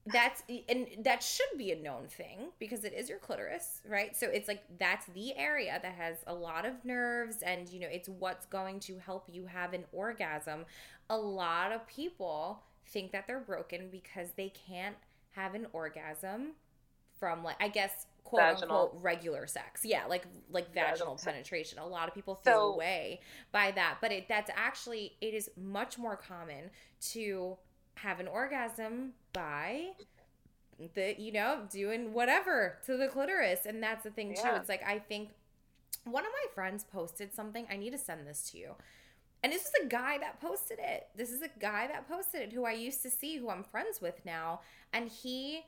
That's 0.07 0.43
and 0.69 0.87
that 1.05 1.23
should 1.23 1.59
be 1.59 1.73
a 1.73 1.77
known 1.77 2.09
thing 2.09 2.51
because 2.59 2.85
it 2.85 2.93
is 2.93 3.09
your 3.09 3.19
clitoris, 3.19 3.81
right? 3.89 4.17
So 4.17 4.29
it's 4.29 4.49
like 4.49 4.63
that's 4.79 5.07
the 5.07 5.37
area 5.37 5.79
that 5.83 5.95
has 5.95 6.19
a 6.27 6.35
lot 6.35 6.67
of 6.67 6.85
nerves, 6.85 7.43
and 7.43 7.69
you 7.69 7.81
know 7.81 7.89
it's 7.91 8.09
what's 8.09 8.47
going 8.47 8.81
to 8.81 8.99
help 8.99 9.27
you 9.31 9.47
have 9.47 9.73
an 9.75 9.85
orgasm. 9.93 10.67
A 11.11 11.17
lot 11.17 11.73
of 11.73 11.87
people 11.87 12.63
think 12.87 13.12
that 13.12 13.27
they're 13.27 13.40
broken 13.40 13.88
because 13.90 14.29
they 14.37 14.49
can't 14.66 14.97
have 15.33 15.55
an 15.55 15.66
orgasm 15.73 16.53
from 17.18 17.42
like 17.45 17.57
I 17.61 17.68
guess 17.68 18.07
quote 18.25 18.42
Vaginal. 18.42 18.62
unquote 18.85 19.03
regular 19.03 19.47
sex. 19.47 19.85
Yeah, 19.85 20.07
like 20.07 20.25
like 20.51 20.73
vaginal, 20.75 21.14
Vaginal 21.16 21.25
penetration. 21.25 21.79
A 21.79 21.87
lot 21.87 22.09
of 22.09 22.14
people 22.14 22.35
feel 22.35 22.53
So- 22.55 22.75
away 22.75 23.21
by 23.53 23.71
that, 23.73 23.99
but 24.01 24.12
it 24.12 24.29
that's 24.29 24.51
actually 24.55 25.12
it 25.21 25.35
is 25.35 25.51
much 25.57 25.99
more 25.99 26.16
common 26.16 26.71
to 27.12 27.57
have 27.97 28.21
an 28.21 28.27
orgasm 28.29 29.12
by 29.33 29.90
the 30.95 31.14
you 31.21 31.31
know 31.31 31.61
doing 31.71 32.12
whatever 32.12 32.79
to 32.87 32.97
the 32.97 33.07
clitoris 33.07 33.66
and 33.66 33.83
that's 33.83 34.03
the 34.03 34.11
thing 34.11 34.35
too 34.35 34.49
it's 34.55 34.68
like 34.68 34.83
i 34.85 34.99
think 34.99 35.29
one 36.05 36.25
of 36.25 36.33
my 36.33 36.53
friends 36.55 36.85
posted 36.90 37.33
something 37.33 37.66
i 37.71 37.77
need 37.77 37.90
to 37.92 37.99
send 37.99 38.27
this 38.27 38.51
to 38.51 38.57
you 38.59 38.75
and 39.43 39.53
this 39.53 39.63
was 39.63 39.73
a 39.85 39.89
guy 39.89 40.19
that 40.19 40.41
posted 40.41 40.79
it. 40.81 41.09
This 41.17 41.31
is 41.31 41.43
a 41.43 41.51
guy 41.59 41.89
that 41.89 42.09
posted 42.09 42.43
it 42.43 42.53
who 42.53 42.65
i 42.65 42.73
used 42.73 43.03
to 43.03 43.11
see 43.11 43.37
who 43.37 43.51
i'm 43.51 43.65
friends 43.65 44.01
with 44.01 44.21
now. 44.25 44.61
And 44.93 45.09
he 45.09 45.63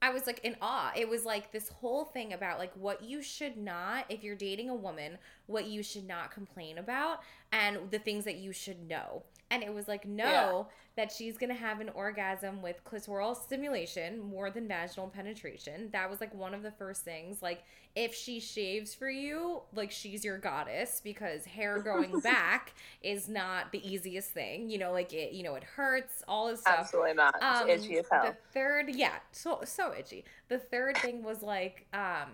i 0.00 0.10
was 0.10 0.26
like 0.26 0.40
in 0.44 0.56
awe. 0.60 0.92
It 0.96 1.08
was 1.08 1.24
like 1.24 1.52
this 1.52 1.68
whole 1.68 2.04
thing 2.04 2.32
about 2.32 2.58
like 2.58 2.72
what 2.74 3.02
you 3.02 3.22
should 3.22 3.56
not 3.56 4.06
if 4.08 4.22
you're 4.22 4.36
dating 4.36 4.70
a 4.70 4.74
woman 4.74 5.18
what 5.46 5.66
you 5.66 5.82
should 5.82 6.06
not 6.06 6.30
complain 6.30 6.78
about 6.78 7.20
and 7.52 7.90
the 7.90 7.98
things 7.98 8.24
that 8.24 8.36
you 8.36 8.52
should 8.52 8.88
know. 8.88 9.22
And 9.50 9.62
it 9.62 9.72
was 9.72 9.86
like 9.86 10.06
no 10.06 10.68
that 10.96 11.10
she's 11.10 11.38
gonna 11.38 11.54
have 11.54 11.80
an 11.80 11.88
orgasm 11.90 12.62
with 12.62 12.84
clitoral 12.84 13.36
stimulation 13.36 14.20
more 14.20 14.50
than 14.50 14.68
vaginal 14.68 15.08
penetration. 15.08 15.88
That 15.92 16.10
was 16.10 16.20
like 16.20 16.34
one 16.34 16.54
of 16.54 16.62
the 16.62 16.70
first 16.70 17.02
things. 17.02 17.42
Like, 17.42 17.64
if 17.94 18.14
she 18.14 18.40
shaves 18.40 18.94
for 18.94 19.10
you, 19.10 19.62
like 19.74 19.90
she's 19.90 20.24
your 20.24 20.38
goddess 20.38 21.00
because 21.02 21.44
hair 21.44 21.78
growing 21.82 22.20
back 22.20 22.74
is 23.02 23.28
not 23.28 23.70
the 23.72 23.86
easiest 23.86 24.30
thing. 24.30 24.70
You 24.70 24.78
know, 24.78 24.92
like 24.92 25.12
it, 25.12 25.32
you 25.32 25.42
know, 25.42 25.54
it 25.54 25.64
hurts, 25.64 26.22
all 26.26 26.48
this 26.48 26.60
stuff. 26.60 26.76
Absolutely 26.80 27.14
not. 27.14 27.42
Um, 27.42 27.68
itchy 27.68 27.98
as 27.98 28.06
hell. 28.10 28.24
The 28.24 28.36
third, 28.52 28.94
yeah, 28.94 29.16
so 29.32 29.60
so 29.64 29.94
itchy. 29.94 30.24
The 30.48 30.58
third 30.58 30.96
thing 30.98 31.22
was 31.22 31.42
like, 31.42 31.86
um, 31.92 32.30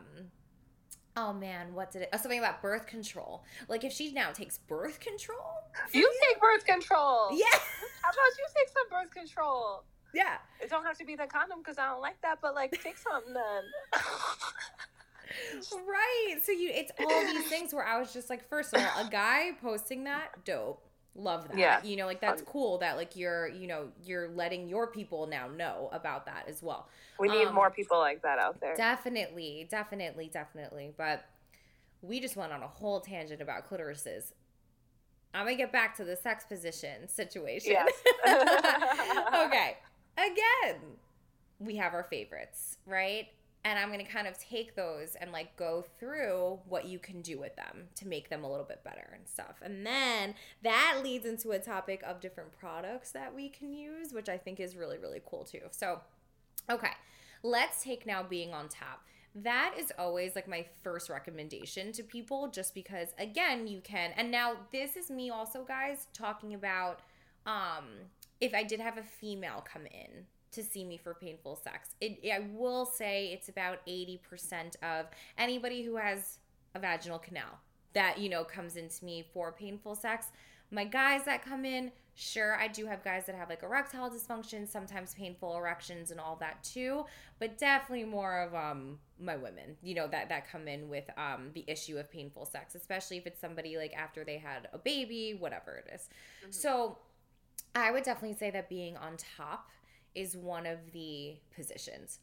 oh 1.18 1.32
man, 1.32 1.74
what 1.74 1.90
did 1.90 2.02
it? 2.02 2.08
Oh, 2.12 2.16
something 2.16 2.38
about 2.38 2.62
birth 2.62 2.86
control. 2.86 3.44
Like 3.68 3.84
if 3.84 3.92
she 3.92 4.12
now 4.12 4.30
takes 4.30 4.58
birth 4.58 5.00
control, 5.00 5.38
you 5.92 6.10
take 6.28 6.40
birth 6.40 6.64
control. 6.64 7.28
yeah, 7.32 7.44
How 8.02 8.10
about 8.10 8.38
you 8.38 8.46
take 8.56 8.68
some 8.68 8.88
birth 8.90 9.12
control? 9.12 9.84
yeah. 10.14 10.36
It 10.60 10.70
don't 10.70 10.84
have 10.84 10.96
to 10.98 11.04
be 11.04 11.16
the 11.16 11.26
condom 11.26 11.58
because 11.58 11.78
I 11.78 11.86
don't 11.86 12.00
like 12.00 12.20
that, 12.22 12.38
but 12.40 12.54
like 12.54 12.70
take 12.82 12.96
something 12.98 13.34
then. 13.34 14.02
Right. 15.86 16.36
So 16.42 16.52
you 16.52 16.70
it's 16.72 16.90
all 16.98 17.20
these 17.26 17.46
things 17.48 17.74
where 17.74 17.84
I 17.84 17.98
was 17.98 18.14
just 18.14 18.30
like, 18.30 18.48
first 18.48 18.74
of 18.74 18.80
all, 18.82 19.06
a 19.06 19.10
guy 19.10 19.50
posting 19.60 20.04
that, 20.04 20.44
dope. 20.44 20.87
Love 21.18 21.48
that. 21.48 21.58
Yeah. 21.58 21.82
You 21.82 21.96
know, 21.96 22.06
like 22.06 22.20
that's 22.20 22.42
cool 22.42 22.78
that 22.78 22.96
like 22.96 23.16
you're, 23.16 23.48
you 23.48 23.66
know, 23.66 23.88
you're 24.04 24.28
letting 24.28 24.68
your 24.68 24.86
people 24.86 25.26
now 25.26 25.48
know 25.48 25.88
about 25.92 26.26
that 26.26 26.44
as 26.48 26.62
well. 26.62 26.88
we 27.18 27.28
need 27.28 27.46
Um, 27.46 27.54
more 27.54 27.70
people 27.70 27.98
like 27.98 28.22
that 28.22 28.38
out 28.38 28.60
there. 28.60 28.76
Definitely, 28.76 29.66
definitely, 29.68 30.30
definitely. 30.32 30.94
But 30.96 31.24
we 32.02 32.20
just 32.20 32.36
went 32.36 32.52
on 32.52 32.62
a 32.62 32.68
whole 32.68 33.00
tangent 33.00 33.42
about 33.42 33.68
clitorises. 33.68 34.32
I'm 35.34 35.44
gonna 35.44 35.56
get 35.56 35.72
back 35.72 35.96
to 35.96 36.04
the 36.04 36.14
sex 36.14 36.44
position 36.44 37.08
situation. 37.08 37.72
Yes. 37.72 37.92
okay. 39.46 39.76
Again, 40.16 40.80
we 41.58 41.76
have 41.76 41.94
our 41.94 42.04
favorites, 42.04 42.78
right? 42.86 43.26
And 43.68 43.78
I'm 43.78 43.92
going 43.92 44.04
to 44.04 44.10
kind 44.10 44.26
of 44.26 44.38
take 44.38 44.74
those 44.74 45.14
and 45.20 45.30
like 45.30 45.54
go 45.56 45.84
through 46.00 46.58
what 46.66 46.86
you 46.86 46.98
can 46.98 47.20
do 47.20 47.38
with 47.38 47.54
them 47.54 47.88
to 47.96 48.08
make 48.08 48.30
them 48.30 48.42
a 48.42 48.50
little 48.50 48.64
bit 48.64 48.82
better 48.82 49.10
and 49.12 49.28
stuff. 49.28 49.56
And 49.60 49.84
then 49.84 50.34
that 50.62 51.00
leads 51.04 51.26
into 51.26 51.50
a 51.50 51.58
topic 51.58 52.02
of 52.02 52.18
different 52.18 52.58
products 52.58 53.12
that 53.12 53.34
we 53.34 53.50
can 53.50 53.74
use, 53.74 54.14
which 54.14 54.30
I 54.30 54.38
think 54.38 54.58
is 54.58 54.74
really, 54.74 54.96
really 54.96 55.20
cool 55.26 55.44
too. 55.44 55.60
So, 55.70 56.00
okay, 56.70 56.92
let's 57.42 57.84
take 57.84 58.06
now 58.06 58.22
being 58.22 58.54
on 58.54 58.70
top. 58.70 59.02
That 59.34 59.74
is 59.78 59.92
always 59.98 60.34
like 60.34 60.48
my 60.48 60.64
first 60.82 61.10
recommendation 61.10 61.92
to 61.92 62.02
people 62.02 62.48
just 62.48 62.72
because 62.72 63.08
again, 63.18 63.66
you 63.66 63.82
can 63.82 64.12
and 64.16 64.30
now 64.30 64.54
this 64.72 64.96
is 64.96 65.10
me 65.10 65.28
also 65.28 65.62
guys 65.62 66.06
talking 66.14 66.54
about 66.54 67.00
um 67.44 67.84
if 68.40 68.54
I 68.54 68.62
did 68.62 68.80
have 68.80 68.96
a 68.96 69.02
female 69.02 69.62
come 69.70 69.84
in 69.84 70.24
to 70.52 70.62
see 70.62 70.84
me 70.84 70.96
for 70.96 71.14
painful 71.14 71.56
sex. 71.56 71.90
It 72.00 72.20
I 72.32 72.46
will 72.52 72.86
say 72.86 73.28
it's 73.32 73.48
about 73.48 73.84
80% 73.86 74.76
of 74.82 75.06
anybody 75.36 75.82
who 75.82 75.96
has 75.96 76.38
a 76.74 76.78
vaginal 76.78 77.18
canal 77.18 77.58
that 77.94 78.18
you 78.18 78.28
know 78.28 78.44
comes 78.44 78.76
into 78.76 79.04
me 79.04 79.24
for 79.32 79.52
painful 79.52 79.94
sex. 79.94 80.26
My 80.70 80.84
guys 80.84 81.24
that 81.24 81.42
come 81.42 81.64
in, 81.64 81.90
sure, 82.14 82.54
I 82.56 82.68
do 82.68 82.84
have 82.84 83.02
guys 83.02 83.24
that 83.24 83.34
have 83.34 83.48
like 83.48 83.62
erectile 83.62 84.10
dysfunction, 84.10 84.68
sometimes 84.68 85.14
painful 85.14 85.56
erections 85.56 86.10
and 86.10 86.20
all 86.20 86.36
that 86.36 86.62
too, 86.62 87.06
but 87.38 87.56
definitely 87.56 88.04
more 88.04 88.40
of 88.42 88.54
um 88.54 88.98
my 89.20 89.36
women, 89.36 89.76
you 89.82 89.94
know, 89.94 90.06
that 90.08 90.28
that 90.28 90.50
come 90.50 90.68
in 90.68 90.88
with 90.88 91.08
um 91.16 91.50
the 91.54 91.64
issue 91.66 91.98
of 91.98 92.10
painful 92.10 92.44
sex, 92.44 92.74
especially 92.74 93.16
if 93.18 93.26
it's 93.26 93.40
somebody 93.40 93.76
like 93.76 93.94
after 93.94 94.24
they 94.24 94.38
had 94.38 94.68
a 94.72 94.78
baby, 94.78 95.34
whatever 95.38 95.76
it 95.76 95.90
is. 95.94 96.08
So 96.50 96.98
I 97.74 97.90
would 97.90 98.04
definitely 98.04 98.36
say 98.36 98.50
that 98.50 98.68
being 98.68 98.96
on 98.96 99.16
top 99.16 99.70
is 100.14 100.36
one 100.36 100.66
of 100.66 100.78
the 100.92 101.36
positions. 101.54 102.20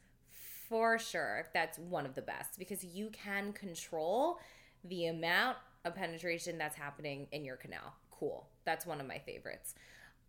For 0.69 0.97
sure, 0.97 1.47
that's 1.53 1.77
one 1.77 2.05
of 2.05 2.15
the 2.15 2.21
best 2.21 2.57
because 2.57 2.83
you 2.83 3.09
can 3.11 3.53
control 3.53 4.39
the 4.83 5.07
amount 5.07 5.57
of 5.85 5.95
penetration 5.95 6.57
that's 6.57 6.75
happening 6.75 7.27
in 7.31 7.45
your 7.45 7.55
canal. 7.55 7.93
Cool. 8.11 8.47
That's 8.65 8.85
one 8.85 8.99
of 8.99 9.07
my 9.07 9.19
favorites. 9.19 9.75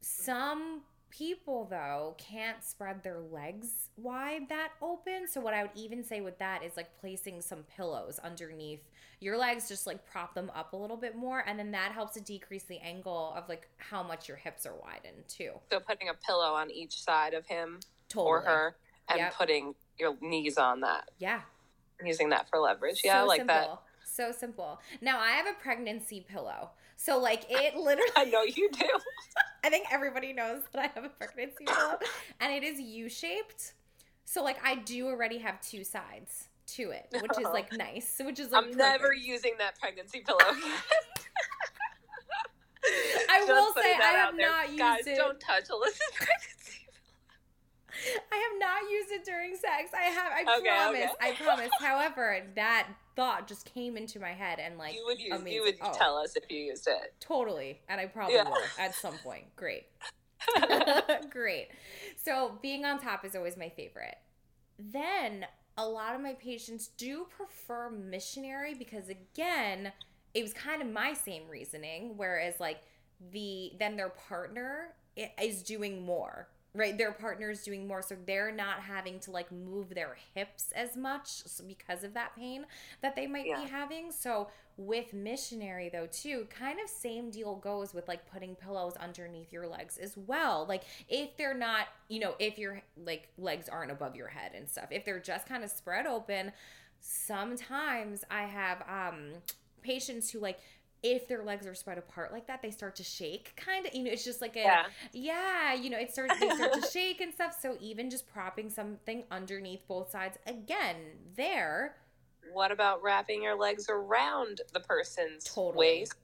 Some 0.00 0.82
people 1.10 1.66
though 1.70 2.14
can't 2.18 2.62
spread 2.64 3.02
their 3.02 3.18
legs 3.20 3.88
wide 3.96 4.48
that 4.48 4.70
open. 4.82 5.26
So 5.30 5.40
what 5.40 5.54
I 5.54 5.62
would 5.62 5.70
even 5.74 6.04
say 6.04 6.20
with 6.20 6.38
that 6.38 6.62
is 6.62 6.76
like 6.76 6.88
placing 7.00 7.40
some 7.40 7.64
pillows 7.76 8.18
underneath 8.22 8.80
your 9.20 9.38
legs 9.38 9.66
just 9.68 9.86
like 9.86 10.04
prop 10.10 10.34
them 10.34 10.50
up 10.54 10.74
a 10.74 10.76
little 10.76 10.96
bit 10.96 11.16
more 11.16 11.42
and 11.46 11.58
then 11.58 11.70
that 11.70 11.92
helps 11.92 12.12
to 12.14 12.20
decrease 12.20 12.64
the 12.64 12.78
angle 12.80 13.32
of 13.34 13.48
like 13.48 13.66
how 13.78 14.02
much 14.02 14.28
your 14.28 14.36
hips 14.36 14.66
are 14.66 14.74
widened 14.74 15.26
too. 15.28 15.52
So 15.70 15.80
putting 15.80 16.08
a 16.10 16.14
pillow 16.14 16.52
on 16.52 16.70
each 16.70 17.00
side 17.02 17.32
of 17.32 17.46
him 17.46 17.80
Totally. 18.08 18.30
or 18.30 18.40
her 18.42 18.76
and 19.08 19.18
Yep. 19.18 19.34
putting 19.34 19.74
your 19.98 20.16
knees 20.20 20.58
on 20.58 20.80
that. 20.82 21.10
Yeah. 21.18 21.40
Using 22.04 22.28
that 22.30 22.48
for 22.50 22.58
leverage. 22.58 23.00
Yeah, 23.04 23.18
I 23.18 23.22
so 23.22 23.26
like 23.26 23.40
simple. 23.40 23.54
that. 23.56 23.78
So 24.04 24.32
simple. 24.32 24.80
Now 25.00 25.18
I 25.18 25.30
have 25.32 25.46
a 25.46 25.54
pregnancy 25.62 26.20
pillow. 26.28 26.70
So 26.96 27.18
like 27.18 27.46
it 27.50 27.76
literally 27.76 28.10
I 28.16 28.24
know 28.24 28.42
you 28.42 28.70
do. 28.72 28.86
I 29.64 29.70
think 29.70 29.86
everybody 29.90 30.32
knows 30.32 30.62
that 30.72 30.82
I 30.82 30.86
have 30.94 31.04
a 31.04 31.08
pregnancy 31.08 31.64
pillow 31.64 31.98
and 32.40 32.52
it 32.52 32.62
is 32.62 32.80
U-shaped. 32.80 33.74
So 34.24 34.42
like 34.42 34.58
I 34.64 34.76
do 34.76 35.08
already 35.08 35.38
have 35.38 35.60
two 35.60 35.84
sides 35.84 36.48
to 36.68 36.90
it, 36.90 37.06
which 37.20 37.38
is 37.38 37.46
like 37.52 37.72
nice. 37.72 38.20
Which 38.24 38.40
is 38.40 38.50
like 38.50 38.64
I'm 38.64 38.76
never 38.76 39.12
using 39.12 39.52
that 39.58 39.78
pregnancy 39.78 40.20
pillow. 40.20 40.38
I 43.30 43.44
will 43.46 43.72
say 43.74 43.94
I 43.94 44.12
have 44.12 44.36
there. 44.36 44.48
not 44.48 44.68
used 44.68 44.78
Guys, 44.78 45.06
it. 45.06 45.16
don't 45.16 45.40
touch 45.40 45.64
Alyssa's 45.68 46.00
pregnancy. 46.14 46.55
I 48.32 48.36
have 48.36 48.58
not 48.60 48.90
used 48.90 49.10
it 49.12 49.24
during 49.24 49.54
sex. 49.56 49.90
I 49.94 50.02
have. 50.04 50.32
I 50.32 50.58
Okay, 50.58 50.68
promise. 50.68 51.10
okay. 51.20 51.30
I 51.30 51.32
promise. 51.34 51.70
However, 51.80 52.38
that 52.54 52.88
thought 53.16 53.46
just 53.48 53.72
came 53.72 53.96
into 53.96 54.20
my 54.20 54.32
head 54.32 54.58
and 54.58 54.76
like 54.78 54.94
you 54.94 55.04
would 55.06 55.18
use. 55.18 55.32
amazing. 55.32 55.52
You 55.52 55.62
would 55.62 55.76
Oh. 55.80 55.92
tell 55.96 56.16
us 56.18 56.36
if 56.36 56.44
you 56.50 56.58
used 56.58 56.86
it. 56.86 57.14
totally, 57.20 57.80
and 57.88 58.00
I 58.00 58.06
probably 58.06 58.34
Yeah. 58.36 58.48
will 58.48 58.58
at 58.78 58.94
some 58.94 59.16
point. 59.18 59.54
Great. 59.56 59.86
Great. 61.30 61.68
So 62.22 62.58
being 62.62 62.84
on 62.84 62.98
top 63.00 63.24
is 63.24 63.34
always 63.34 63.56
my 63.56 63.68
favorite. 63.70 64.16
Then 64.78 65.46
a 65.78 65.86
lot 65.88 66.14
of 66.14 66.20
my 66.20 66.34
patients 66.34 66.88
do 66.88 67.26
prefer 67.36 67.90
missionary 67.90 68.74
because 68.74 69.08
again, 69.08 69.92
it 70.34 70.42
was 70.42 70.52
kind 70.52 70.82
of 70.82 70.88
my 70.88 71.14
same 71.14 71.48
reasoning. 71.48 72.16
Whereas 72.16 72.60
like 72.60 72.80
the 73.32 73.72
then 73.78 73.96
their 73.96 74.10
partner 74.10 74.94
is 75.40 75.62
doing 75.62 76.04
more. 76.04 76.48
Right, 76.76 76.98
their 76.98 77.12
partner's 77.12 77.62
doing 77.62 77.88
more, 77.88 78.02
so 78.02 78.16
they're 78.26 78.52
not 78.52 78.80
having 78.80 79.18
to 79.20 79.30
like 79.30 79.50
move 79.50 79.94
their 79.94 80.16
hips 80.34 80.72
as 80.76 80.94
much 80.94 81.42
because 81.66 82.04
of 82.04 82.12
that 82.14 82.36
pain 82.36 82.66
that 83.00 83.16
they 83.16 83.26
might 83.26 83.50
Yeah. 83.50 83.54
be 83.54 83.64
having. 83.64 84.12
So 84.12 84.48
with 84.78 85.14
missionary 85.14 85.88
though 85.88 86.06
too 86.12 86.46
kind 86.50 86.78
of 86.78 86.86
same 86.90 87.30
deal 87.30 87.56
goes 87.56 87.94
with 87.94 88.06
like 88.08 88.30
putting 88.30 88.54
pillows 88.54 88.92
underneath 89.00 89.50
your 89.50 89.66
legs 89.66 89.96
as 89.96 90.18
well 90.18 90.66
like 90.68 90.82
if 91.08 91.34
they're 91.38 91.54
not 91.56 91.86
you 92.08 92.20
know 92.20 92.34
if 92.38 92.58
your 92.58 92.82
like 92.94 93.30
legs 93.38 93.70
aren't 93.70 93.90
above 93.90 94.14
your 94.14 94.28
head 94.28 94.52
and 94.54 94.68
stuff 94.68 94.88
if 94.90 95.02
they're 95.02 95.18
just 95.18 95.48
kind 95.48 95.64
of 95.64 95.70
spread 95.70 96.04
open 96.06 96.52
sometimes 97.00 98.24
i 98.30 98.42
have 98.42 98.82
um 98.88 99.30
patients 99.82 100.30
who 100.30 100.40
like 100.40 100.58
if 101.02 101.28
their 101.28 101.44
legs 101.44 101.66
are 101.66 101.74
spread 101.74 101.98
apart 101.98 102.32
like 102.32 102.46
that 102.46 102.62
they 102.62 102.70
start 102.70 102.96
to 102.96 103.04
shake 103.04 103.54
kind 103.56 103.86
of 103.86 103.94
you 103.94 104.02
know 104.02 104.10
it's 104.10 104.24
just 104.24 104.40
like 104.40 104.56
a 104.56 104.60
Yeah. 104.60 104.86
yeah, 105.12 105.74
you 105.74 105.90
know, 105.90 105.98
it 105.98 106.12
starts 106.12 106.38
they 106.40 106.48
start 106.50 106.72
to 106.72 106.88
shake 106.92 107.20
and 107.20 107.32
stuff. 107.32 107.56
So 107.60 107.76
even 107.80 108.10
just 108.10 108.26
propping 108.26 108.70
something 108.70 109.24
underneath 109.30 109.86
both 109.86 110.10
sides, 110.10 110.36
again, 110.46 110.96
there, 111.36 111.96
What 112.52 112.72
about 112.72 113.02
wrapping 113.02 113.42
your 113.42 113.56
legs 113.58 113.86
around 113.88 114.62
the 114.72 114.80
person's 114.80 115.44
Totally. 115.44 115.76
waist 116.00 116.14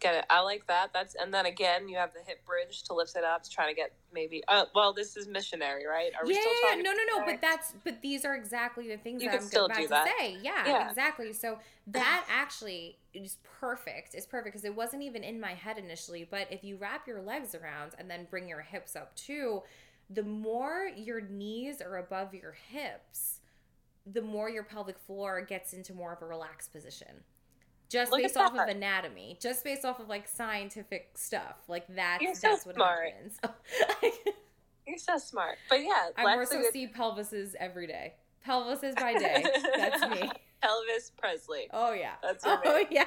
get 0.00 0.14
it. 0.14 0.24
I 0.30 0.40
like 0.40 0.66
that. 0.66 0.92
That's 0.92 1.14
and 1.14 1.32
then 1.32 1.46
again, 1.46 1.88
you 1.88 1.96
have 1.96 2.12
the 2.12 2.20
hip 2.26 2.44
bridge 2.44 2.82
to 2.84 2.94
lift 2.94 3.16
it 3.16 3.24
up 3.24 3.42
to 3.42 3.50
try 3.50 3.68
to 3.68 3.74
get 3.74 3.92
maybe. 4.12 4.42
Uh, 4.48 4.64
well, 4.74 4.92
this 4.92 5.16
is 5.16 5.28
missionary, 5.28 5.86
right? 5.86 6.10
Are 6.20 6.26
we 6.26 6.34
yeah, 6.34 6.40
still 6.40 6.52
yeah, 6.62 6.70
talking? 6.70 6.82
no, 6.84 6.92
no, 6.92 7.18
no. 7.18 7.24
But 7.24 7.40
that's 7.40 7.74
but 7.84 8.00
these 8.02 8.24
are 8.24 8.34
exactly 8.34 8.88
the 8.88 8.96
things 8.96 9.22
You 9.22 9.30
that 9.30 9.40
I'm 9.40 9.46
still 9.46 9.66
about 9.66 9.82
to 9.82 9.88
that. 9.88 10.08
say. 10.18 10.36
Yeah, 10.42 10.66
Yeah. 10.66 10.88
exactly. 10.88 11.32
So 11.32 11.58
that 11.88 12.24
actually 12.30 12.98
is 13.14 13.38
perfect. 13.60 14.14
It's 14.14 14.26
perfect 14.26 14.54
because 14.54 14.64
it 14.64 14.74
wasn't 14.74 15.02
even 15.02 15.24
in 15.24 15.40
my 15.40 15.54
head 15.54 15.78
initially. 15.78 16.26
But 16.30 16.48
if 16.50 16.62
you 16.62 16.76
wrap 16.76 17.06
your 17.06 17.22
legs 17.22 17.54
around 17.54 17.92
and 17.98 18.10
then 18.10 18.26
bring 18.30 18.48
your 18.48 18.60
hips 18.60 18.94
up 18.94 19.14
too, 19.16 19.62
the 20.10 20.22
more 20.22 20.90
your 20.96 21.20
knees 21.20 21.80
are 21.80 21.96
above 21.98 22.34
your 22.34 22.52
hips, 22.70 23.40
the 24.06 24.22
more 24.22 24.48
your 24.48 24.62
pelvic 24.62 24.98
floor 24.98 25.40
gets 25.42 25.72
into 25.72 25.92
more 25.92 26.12
of 26.12 26.22
a 26.22 26.26
relaxed 26.26 26.72
position. 26.72 27.24
Just 27.88 28.12
Look 28.12 28.20
based 28.20 28.36
off 28.36 28.54
of 28.54 28.68
anatomy, 28.68 29.38
just 29.40 29.64
based 29.64 29.84
off 29.84 29.98
of 29.98 30.08
like 30.08 30.28
scientific 30.28 31.10
stuff, 31.14 31.56
like 31.68 31.86
that's 31.88 32.22
You're 32.22 32.34
so 32.34 32.48
that's 32.48 32.66
what 32.66 32.74
smart. 32.74 33.12
happens. 33.12 33.38
You're 34.86 34.98
so 34.98 35.16
smart. 35.16 35.56
But 35.70 35.80
yeah, 35.82 36.08
I 36.16 36.34
more 36.34 36.44
so 36.44 36.62
see 36.70 36.86
pelvises 36.86 37.54
every 37.58 37.86
day. 37.86 38.14
Pelvises 38.46 38.94
by 38.96 39.14
day. 39.18 39.44
That's 39.76 40.02
me. 40.02 40.30
Elvis 40.62 41.10
Presley. 41.16 41.68
Oh 41.72 41.92
yeah. 41.92 42.14
That's 42.22 42.44
your 42.44 42.60
oh 42.64 42.76
name. 42.78 42.86
yeah. 42.90 43.04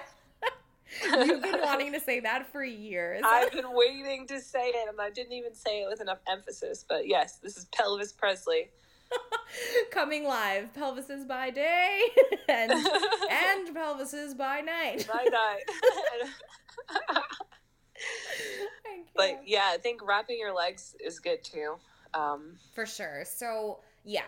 You've 1.25 1.41
been 1.41 1.61
wanting 1.61 1.93
to 1.93 1.99
say 1.99 2.19
that 2.19 2.51
for 2.51 2.63
years. 2.63 3.21
I've 3.25 3.51
been 3.51 3.71
waiting 3.73 4.27
to 4.27 4.41
say 4.41 4.67
it, 4.67 4.89
and 4.89 4.99
I 4.99 5.09
didn't 5.09 5.33
even 5.33 5.55
say 5.55 5.83
it 5.83 5.89
with 5.89 6.01
enough 6.01 6.19
emphasis. 6.29 6.85
But 6.87 7.07
yes, 7.07 7.37
this 7.37 7.55
is 7.55 7.65
Pelvis 7.65 8.11
Presley. 8.11 8.69
Coming 9.91 10.23
live, 10.23 10.73
pelvises 10.73 11.27
by 11.27 11.49
day 11.49 12.01
and 12.49 12.71
and 12.71 13.75
pelvises 13.75 14.37
by 14.37 14.61
night. 14.61 15.07
Bye 15.13 15.27
night. 15.31 16.29
But 19.15 19.41
yeah, 19.45 19.69
I 19.73 19.77
think 19.77 20.05
wrapping 20.05 20.39
your 20.39 20.53
legs 20.55 20.95
is 20.99 21.19
good 21.19 21.43
too. 21.43 21.75
Um, 22.13 22.57
For 22.73 22.85
sure. 22.85 23.23
So 23.25 23.79
yeah, 24.03 24.23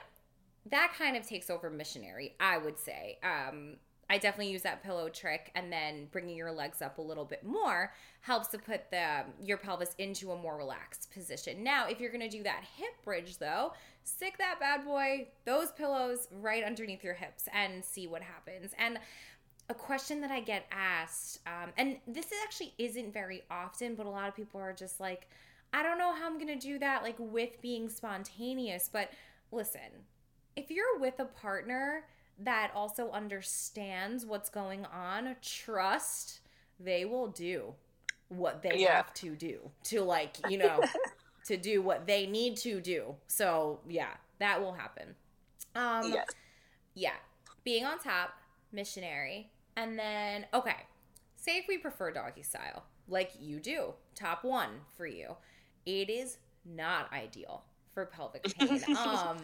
that 0.69 0.93
kind 0.98 1.17
of 1.17 1.28
takes 1.28 1.50
over 1.50 1.69
missionary, 1.69 2.36
I 2.39 2.58
would 2.58 2.78
say. 2.78 3.17
Um, 3.24 3.78
I 4.10 4.18
definitely 4.18 4.52
use 4.52 4.62
that 4.63 4.84
pillow 4.84 5.10
trick, 5.10 5.52
and 5.56 5.72
then 5.72 6.08
bringing 6.12 6.36
your 6.36 6.52
legs 6.52 6.82
up 6.82 6.98
a 6.98 7.02
little 7.02 7.26
bit 7.26 7.44
more 7.44 7.94
helps 8.22 8.48
to 8.50 8.58
put 8.58 8.89
the 8.92 9.24
your 9.42 9.58
pelvis 9.58 9.96
into 9.98 10.32
a 10.32 10.38
more 10.38 10.58
relaxed 10.58 11.10
position. 11.12 11.63
Now, 11.63 11.88
if 11.88 12.00
you're 12.00 12.12
gonna 12.12 12.30
do 12.30 12.44
that 12.44 12.63
hip 12.76 12.94
bridge, 13.04 13.38
though, 13.38 13.74
stick 14.04 14.38
that 14.38 14.60
bad 14.60 14.86
boy, 14.86 15.28
those 15.46 15.72
pillows 15.72 16.28
right 16.42 16.63
underneath 16.63 17.04
your 17.04 17.13
hips, 17.13 17.48
and 17.54 17.84
see 17.84 18.08
what 18.08 18.22
happens. 18.22 18.74
And 18.78 19.00
a 19.70 19.74
question 19.74 20.20
that 20.22 20.32
I 20.32 20.42
get 20.42 20.66
asked, 20.72 21.39
um, 21.48 21.72
and 21.78 21.98
this 22.06 22.26
is 22.26 22.38
actually 22.44 22.74
isn't 22.78 23.13
very 23.13 23.44
often, 23.50 23.96
but 23.96 24.06
a 24.06 24.10
lot 24.10 24.28
of 24.28 24.36
people 24.36 24.60
are 24.60 24.74
just 24.74 25.00
like, 25.00 25.30
I 25.74 25.82
don't 25.82 25.98
know 25.98 26.13
how 26.13 26.28
I'm 26.28 26.38
gonna 26.38 26.60
do 26.60 26.78
that, 26.80 27.04
like 27.04 27.16
with 27.18 27.62
being 27.62 27.89
spontaneous. 27.89 28.89
But 28.92 29.10
listen, 29.52 30.06
if 30.56 30.70
you're 30.70 31.00
with 31.00 31.20
a 31.20 31.26
partner 31.26 32.06
that 32.39 32.72
also 32.76 33.10
understands 33.12 34.26
what's 34.26 34.50
going 34.50 34.86
on, 34.86 35.36
trust 35.41 36.39
they 36.80 37.06
will 37.06 37.28
do 37.28 37.74
what 38.30 38.62
they 38.62 38.80
Yeah. 38.80 38.98
have 38.98 39.13
to 39.15 39.36
do 39.36 39.72
to, 39.84 40.02
like, 40.02 40.38
you 40.50 40.58
know, 40.58 40.82
to 41.46 41.58
do 41.58 41.82
what 41.82 42.08
they 42.08 42.26
need 42.26 42.58
to 42.58 42.82
do. 42.82 43.15
So, 43.28 43.80
yeah, 43.88 44.13
that 44.39 44.62
will 44.62 44.74
happen. 44.74 45.15
Um, 45.76 46.12
yes. 46.12 46.28
yeah. 46.96 47.15
Being 47.63 47.86
on 47.86 48.00
top, 48.00 48.32
missionary. 48.72 49.52
And 49.76 49.98
then, 49.98 50.46
okay, 50.54 50.78
say 51.36 51.58
if 51.58 51.65
we 51.67 51.78
prefer 51.78 52.12
doggy 52.12 52.43
style, 52.43 52.86
like 53.08 53.32
you 53.39 53.60
do, 53.60 53.93
top 54.15 54.43
one 54.43 54.69
for 54.98 55.06
you. 55.06 55.36
It 55.86 56.10
is 56.10 56.38
not 56.65 57.12
ideal 57.12 57.63
for 57.93 58.06
pelvic 58.06 58.43
pain. 58.58 58.82
um, 58.98 59.38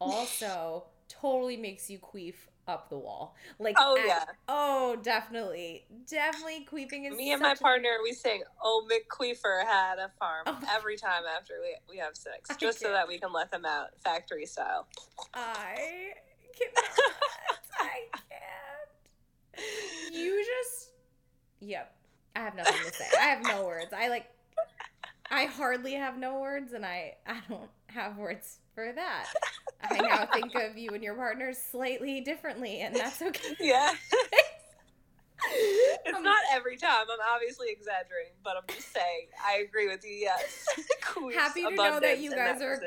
also, 0.00 0.84
totally 1.20 1.56
makes 1.56 1.88
you 1.90 1.98
queef 1.98 2.34
up 2.68 2.88
the 2.88 2.96
wall. 2.98 3.34
Like, 3.58 3.74
Oh, 3.78 3.96
yeah. 4.06 4.24
Oh, 4.48 4.96
definitely. 5.02 5.84
Definitely 6.08 6.64
queefing 6.70 7.10
is 7.10 7.16
Me 7.16 7.32
and 7.32 7.42
my 7.42 7.52
a- 7.52 7.56
partner, 7.56 7.90
we 8.02 8.12
sing 8.12 8.42
"Oh 8.62 8.86
McQueefer 8.90 9.64
had 9.66 9.98
a 9.98 10.10
farm" 10.18 10.44
Oh 10.46 10.58
every 10.72 10.96
time 10.96 11.22
after 11.36 11.54
we 11.60 11.74
we 11.92 11.98
have 11.98 12.16
sex, 12.16 12.50
I 12.50 12.54
just 12.54 12.78
so 12.78 12.86
can't. 12.86 12.94
that 12.94 13.08
we 13.08 13.18
can 13.18 13.32
let 13.32 13.50
them 13.50 13.64
out 13.64 13.88
factory 14.04 14.46
style. 14.46 14.86
I 15.34 16.12
cannot. 16.56 17.60
I 17.80 17.98
can't. 19.56 20.14
You 20.14 20.44
just. 20.44 20.90
Yep. 21.60 21.94
I 22.36 22.38
have 22.40 22.54
nothing 22.54 22.74
to 22.86 22.92
say. 22.92 23.04
I 23.20 23.24
have 23.24 23.42
no 23.44 23.64
words. 23.66 23.92
I 23.92 24.08
like. 24.08 24.26
I 25.30 25.46
hardly 25.46 25.94
have 25.94 26.16
no 26.18 26.38
words, 26.40 26.72
and 26.74 26.84
I 26.86 27.14
I 27.26 27.38
don't 27.48 27.70
have 27.86 28.16
words 28.18 28.58
for 28.74 28.92
that. 28.92 29.26
I 29.90 29.98
now 30.00 30.26
think 30.32 30.54
of 30.54 30.76
you 30.78 30.90
and 30.90 31.02
your 31.02 31.14
partner 31.14 31.52
slightly 31.52 32.20
differently, 32.20 32.80
and 32.80 32.94
that's 32.94 33.20
okay. 33.22 33.56
Yeah. 33.60 33.92
it's 35.50 36.16
Um, 36.16 36.22
not 36.22 36.40
every 36.52 36.76
time. 36.76 37.06
I'm 37.12 37.34
obviously 37.34 37.68
exaggerating, 37.70 38.32
but 38.44 38.56
I'm 38.56 38.62
just 38.74 38.92
saying 38.92 39.28
I 39.44 39.58
agree 39.68 39.88
with 39.88 40.04
you. 40.04 40.12
Yes. 40.12 40.66
Happy 41.34 41.62
to 41.62 41.70
know 41.70 42.00
that 42.00 42.20
you 42.20 42.30
guys 42.30 42.58
that 42.60 42.64
are- 42.66 42.80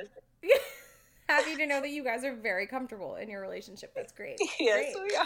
Happy 1.28 1.56
to 1.56 1.66
know 1.66 1.82
that 1.82 1.90
you 1.90 2.04
guys 2.04 2.24
are 2.24 2.36
very 2.36 2.68
comfortable 2.68 3.16
in 3.16 3.30
your 3.30 3.42
relationship. 3.42 3.94
That's 3.96 4.14
great. 4.14 4.40
Yes, 4.60 4.94
Great. 4.96 5.10
we 5.12 5.16
are. 5.18 5.26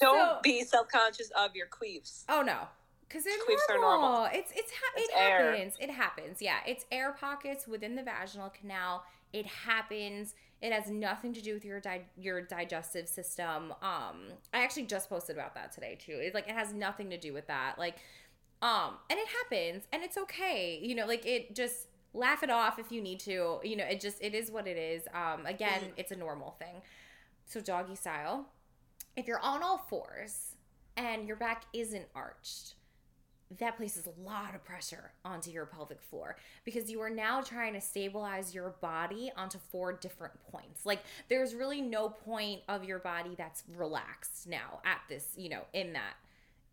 Don't 0.00 0.18
So- 0.36 0.38
be 0.42 0.62
self 0.64 0.88
conscious 0.88 1.30
of 1.36 1.54
your 1.54 1.66
queefs. 1.66 2.24
Oh 2.28 2.42
no, 2.42 2.68
because 3.08 3.24
they're 3.24 3.34
Queefs 3.38 3.68
are 3.68 3.78
normal. 3.80 4.10
normal. 4.10 4.28
It's 4.32 4.52
it's 4.54 4.70
ha- 4.72 4.92
It's 4.96 5.08
it 5.08 5.16
air. 5.18 5.50
happens. 5.52 5.74
It 5.80 5.90
happens. 5.90 6.42
Yeah, 6.42 6.58
it's 6.66 6.84
air 6.92 7.12
pockets 7.18 7.66
within 7.66 7.94
the 7.96 8.02
vaginal 8.02 8.50
canal. 8.50 9.04
It 9.36 9.46
happens. 9.46 10.34
It 10.62 10.72
has 10.72 10.88
nothing 10.90 11.34
to 11.34 11.42
do 11.42 11.52
with 11.52 11.64
your 11.64 11.80
di- 11.80 12.06
your 12.16 12.40
digestive 12.40 13.06
system. 13.08 13.72
Um, 13.82 14.28
I 14.54 14.62
actually 14.64 14.84
just 14.86 15.10
posted 15.10 15.36
about 15.36 15.54
that 15.54 15.72
today 15.72 15.98
too. 16.00 16.16
It's 16.18 16.34
like 16.34 16.48
it 16.48 16.54
has 16.54 16.72
nothing 16.72 17.10
to 17.10 17.18
do 17.18 17.34
with 17.34 17.46
that. 17.48 17.78
Like, 17.78 17.96
um, 18.62 18.94
and 19.10 19.18
it 19.18 19.28
happens, 19.28 19.84
and 19.92 20.02
it's 20.02 20.16
okay. 20.16 20.80
You 20.82 20.94
know, 20.94 21.06
like 21.06 21.26
it 21.26 21.54
just 21.54 21.88
laugh 22.14 22.42
it 22.42 22.48
off 22.48 22.78
if 22.78 22.90
you 22.90 23.02
need 23.02 23.20
to. 23.20 23.58
You 23.62 23.76
know, 23.76 23.84
it 23.84 24.00
just 24.00 24.16
it 24.22 24.34
is 24.34 24.50
what 24.50 24.66
it 24.66 24.78
is. 24.78 25.02
Um, 25.12 25.44
again, 25.44 25.80
Mhm. 25.82 25.92
it's 25.98 26.12
a 26.12 26.16
normal 26.16 26.52
thing. 26.52 26.80
So 27.44 27.60
doggy 27.60 27.94
style. 27.94 28.46
If 29.16 29.26
you're 29.26 29.40
on 29.40 29.62
all 29.62 29.78
fours 29.78 30.56
and 30.96 31.26
your 31.28 31.36
back 31.36 31.64
isn't 31.74 32.06
arched, 32.14 32.74
that 33.58 33.76
places 33.76 34.06
a 34.06 34.20
lot 34.28 34.54
of 34.54 34.64
pressure 34.64 35.12
onto 35.24 35.50
your 35.50 35.66
pelvic 35.66 36.02
floor 36.02 36.36
because 36.64 36.90
you 36.90 37.00
are 37.00 37.10
now 37.10 37.40
trying 37.40 37.74
to 37.74 37.80
stabilize 37.80 38.54
your 38.54 38.70
body 38.80 39.30
onto 39.36 39.58
four 39.70 39.92
different 39.92 40.34
points. 40.50 40.84
Like 40.84 41.00
there's 41.28 41.54
really 41.54 41.80
no 41.80 42.08
point 42.08 42.62
of 42.68 42.84
your 42.84 42.98
body 42.98 43.34
that's 43.38 43.62
relaxed 43.76 44.48
now 44.48 44.80
at 44.84 45.00
this, 45.08 45.32
you 45.36 45.48
know, 45.48 45.62
in 45.72 45.92
that. 45.92 46.14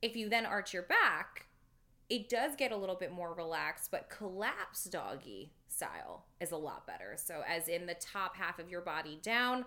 If 0.01 0.15
you 0.15 0.29
then 0.29 0.45
arch 0.47 0.73
your 0.73 0.83
back, 0.83 1.45
it 2.09 2.27
does 2.27 2.55
get 2.55 2.71
a 2.71 2.75
little 2.75 2.95
bit 2.95 3.11
more 3.11 3.33
relaxed, 3.33 3.91
but 3.91 4.09
collapse 4.09 4.85
doggy 4.85 5.51
style 5.67 6.25
is 6.41 6.51
a 6.51 6.57
lot 6.57 6.87
better. 6.87 7.15
So 7.17 7.43
as 7.47 7.67
in 7.67 7.85
the 7.85 7.95
top 7.95 8.35
half 8.35 8.57
of 8.59 8.69
your 8.69 8.81
body 8.81 9.19
down, 9.21 9.65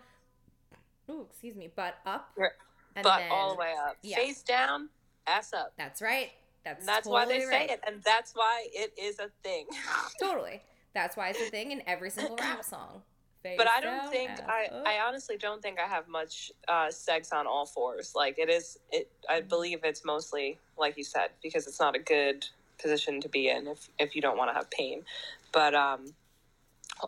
ooh, 1.11 1.27
excuse 1.31 1.55
me, 1.55 1.69
butt 1.75 1.97
up. 2.05 2.31
Right. 2.37 2.51
And 2.97 3.05
but 3.05 3.19
then- 3.19 3.31
all 3.31 3.55
the 3.55 3.61
way 3.61 3.75
up. 3.87 3.97
yeah. 4.03 4.17
Face 4.17 4.43
down, 4.43 4.89
ass 5.27 5.53
up. 5.53 5.73
That's 5.79 6.03
right. 6.03 6.31
That's 6.67 6.81
And 6.81 6.89
that's 6.89 7.07
why 7.07 7.25
they 7.25 7.39
totally 7.39 7.47
say 7.47 7.65
it, 7.73 7.81
and 7.87 8.03
that's 8.03 8.33
why 8.35 8.67
it 8.73 8.93
is 9.01 9.21
a 9.21 9.29
thing. 9.45 9.67
Totally. 10.21 10.61
That's 10.95 11.17
why 11.17 11.29
it's 11.29 11.41
a 11.41 11.45
thing 11.45 11.71
in 11.71 11.81
every 11.87 12.11
single 12.11 12.37
rap 12.37 12.65
song. 12.75 13.03
Face 13.43 13.57
but 13.57 13.69
I 13.69 13.81
don't 13.81 14.11
think 14.11 14.31
ass 14.31 14.41
I, 14.49 14.69
I 14.85 15.07
honestly 15.07 15.37
don't 15.37 15.63
think 15.63 15.79
I 15.79 15.87
have 15.87 16.09
much 16.09 16.51
uh, 16.67 16.91
sex 16.91 17.31
on 17.33 17.47
all 17.47 17.67
fours. 17.67 18.15
Like 18.17 18.39
it 18.41 18.49
is, 18.51 18.79
it 18.91 19.09
I 19.31 19.39
Mm-hmm. 19.39 19.49
believe 19.49 19.81
it's 19.85 20.05
mostly 20.05 20.59
like 20.77 20.97
you 20.99 21.05
said 21.05 21.29
because 21.41 21.69
it's 21.69 21.79
not 21.79 21.95
a 21.95 22.01
good 22.01 22.47
position 22.83 23.21
to 23.21 23.29
be 23.29 23.49
in 23.49 23.69
if 23.69 23.89
if 24.01 24.17
you 24.17 24.23
don't 24.23 24.37
want 24.37 24.51
to 24.51 24.55
have 24.55 24.69
pain. 24.71 25.05
But 25.53 25.75
um, 25.75 26.15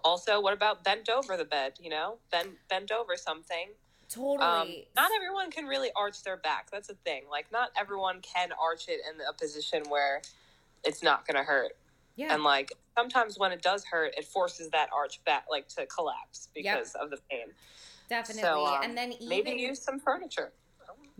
also, 0.04 0.40
what 0.40 0.52
about 0.52 0.84
bent 0.84 1.08
over 1.08 1.36
the 1.36 1.44
bed? 1.44 1.72
You 1.80 1.90
know, 1.90 2.18
bend 2.30 2.50
bent 2.70 2.92
over 2.92 3.16
something. 3.16 3.70
Um, 4.16 4.38
totally. 4.38 4.88
not 4.96 5.10
everyone 5.16 5.50
can 5.50 5.66
really 5.66 5.90
arch 5.96 6.22
their 6.22 6.36
back. 6.36 6.70
That's 6.70 6.88
a 6.88 6.94
thing. 6.94 7.24
Like 7.30 7.50
not 7.52 7.70
everyone 7.78 8.20
can 8.22 8.50
arch 8.62 8.88
it 8.88 9.00
in 9.08 9.20
a 9.28 9.32
position 9.32 9.82
where 9.88 10.22
it's 10.84 11.02
not 11.02 11.26
going 11.26 11.36
to 11.36 11.42
hurt. 11.42 11.72
yeah. 12.16 12.32
And 12.34 12.42
like 12.44 12.72
sometimes 12.96 13.38
when 13.38 13.52
it 13.52 13.62
does 13.62 13.84
hurt, 13.84 14.14
it 14.16 14.24
forces 14.24 14.70
that 14.70 14.88
arch 14.96 15.22
back 15.24 15.44
like 15.50 15.68
to 15.70 15.86
collapse 15.86 16.48
Yep. 16.54 16.76
because 16.78 16.94
of 16.94 17.10
the 17.10 17.18
pain. 17.30 17.48
definitely. 18.08 18.42
so, 18.42 18.66
um, 18.66 18.80
and 18.82 18.96
then 18.96 19.12
even 19.12 19.28
Maybe 19.28 19.50
use 19.52 19.80
some 19.82 19.98
furniture. 20.00 20.52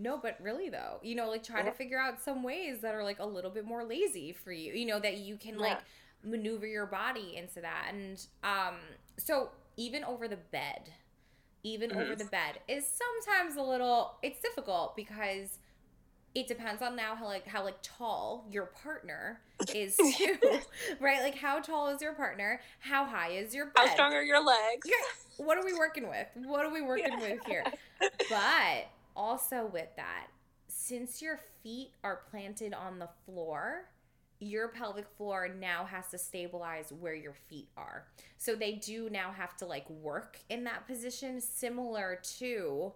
No, 0.01 0.17
but 0.17 0.37
really 0.41 0.69
though, 0.69 0.99
you 1.03 1.13
know, 1.15 1.29
like 1.29 1.43
try 1.43 1.61
to 1.61 1.71
figure 1.71 1.99
out 1.99 2.21
some 2.21 2.41
ways 2.41 2.79
that 2.81 2.95
are 2.95 3.03
like 3.03 3.19
a 3.19 3.25
little 3.25 3.51
bit 3.51 3.65
more 3.65 3.83
lazy 3.83 4.31
for 4.33 4.51
you. 4.53 4.71
You 4.73 4.85
know 4.85 4.99
that 4.99 5.17
you 5.17 5.35
can 5.35 5.55
Yeah. 5.55 5.61
like 5.61 5.79
maneuver 6.23 6.65
your 6.65 6.85
body 6.85 7.35
into 7.35 7.59
that. 7.61 7.91
And 7.93 8.25
um 8.43 8.75
so 9.17 9.49
even 9.75 10.03
over 10.05 10.27
the 10.29 10.37
bed, 10.37 10.89
even 11.63 11.91
over 11.91 12.15
Mhm. 12.15 12.19
the 12.19 12.25
bed 12.25 12.59
is 12.67 12.85
sometimes 12.87 13.55
a 13.57 13.61
little 13.61 14.17
it's 14.21 14.39
difficult 14.41 14.95
because 14.95 15.57
it 16.35 16.47
depends 16.47 16.81
on 16.81 16.95
now 16.95 17.15
how 17.15 17.25
like 17.25 17.47
how 17.47 17.63
like 17.63 17.77
tall 17.81 18.45
your 18.49 18.67
partner 18.67 19.41
is 19.73 19.97
too, 20.17 20.37
right? 20.99 21.21
Like 21.21 21.35
how 21.35 21.59
tall 21.59 21.87
is 21.89 22.01
your 22.01 22.13
partner? 22.13 22.61
How 22.79 23.03
high 23.05 23.31
is 23.31 23.53
your 23.55 23.65
bed? 23.67 23.73
How 23.77 23.87
strong 23.93 24.13
are 24.13 24.23
your 24.23 24.43
legs? 24.43 24.85
Yeah. 24.85 25.43
What 25.45 25.57
are 25.57 25.65
we 25.65 25.73
working 25.73 26.07
with? 26.07 26.27
What 26.35 26.65
are 26.65 26.71
we 26.71 26.81
working 26.93 27.13
yeah. 27.19 27.19
with 27.31 27.45
here? 27.45 27.63
But 28.29 28.87
also 29.15 29.65
with 29.65 29.89
that, 29.97 30.27
since 30.67 31.21
your 31.21 31.39
feet 31.63 31.91
are 32.03 32.21
planted 32.29 32.73
on 32.73 32.99
the 32.99 33.09
floor, 33.25 33.85
your 34.39 34.69
pelvic 34.69 35.05
floor 35.17 35.49
now 35.49 35.85
has 35.85 36.07
to 36.09 36.17
stabilize 36.17 36.93
where 36.97 37.13
your 37.13 37.33
feet 37.33 37.67
are. 37.75 38.07
So 38.37 38.55
they 38.55 38.73
do 38.73 39.09
now 39.09 39.31
have 39.31 39.57
to 39.57 39.65
like 39.65 39.89
work 39.89 40.39
in 40.49 40.63
that 40.63 40.87
position 40.87 41.41
similar 41.41 42.19
to 42.37 42.93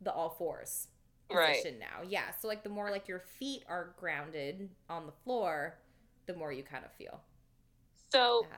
the 0.00 0.12
all 0.12 0.30
fours 0.30 0.88
position 1.28 1.74
right. 1.74 1.80
now. 1.80 2.08
Yeah. 2.08 2.30
So 2.40 2.48
like 2.48 2.62
the 2.64 2.68
more 2.68 2.90
like 2.90 3.06
your 3.06 3.20
feet 3.20 3.62
are 3.68 3.94
grounded 3.98 4.68
on 4.88 5.06
the 5.06 5.12
floor, 5.24 5.78
the 6.26 6.34
more 6.34 6.52
you 6.52 6.64
kind 6.64 6.84
of 6.84 6.92
feel. 6.92 7.20
So 8.12 8.46
yeah. 8.48 8.56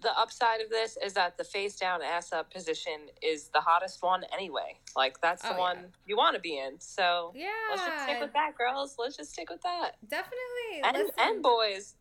The 0.00 0.16
upside 0.18 0.60
of 0.60 0.70
this 0.70 0.96
is 1.04 1.12
that 1.14 1.36
the 1.36 1.44
face 1.44 1.76
down 1.76 2.02
ass 2.02 2.32
up 2.32 2.52
position 2.52 3.08
is 3.22 3.48
the 3.48 3.60
hottest 3.60 4.02
one 4.02 4.24
anyway. 4.32 4.78
Like 4.96 5.20
that's 5.20 5.42
the 5.42 5.56
oh, 5.56 5.58
one 5.58 5.76
yeah. 5.76 5.86
you 6.06 6.16
want 6.16 6.34
to 6.36 6.40
be 6.40 6.58
in. 6.58 6.78
So 6.78 7.32
yeah, 7.34 7.48
let's 7.70 7.84
just 7.84 8.02
stick 8.04 8.20
with 8.20 8.32
that, 8.32 8.56
girls. 8.56 8.96
Let's 8.98 9.16
just 9.16 9.32
stick 9.32 9.50
with 9.50 9.62
that. 9.62 9.92
Definitely. 10.08 10.82
And, 10.84 11.10
and 11.18 11.42
boys. 11.42 11.94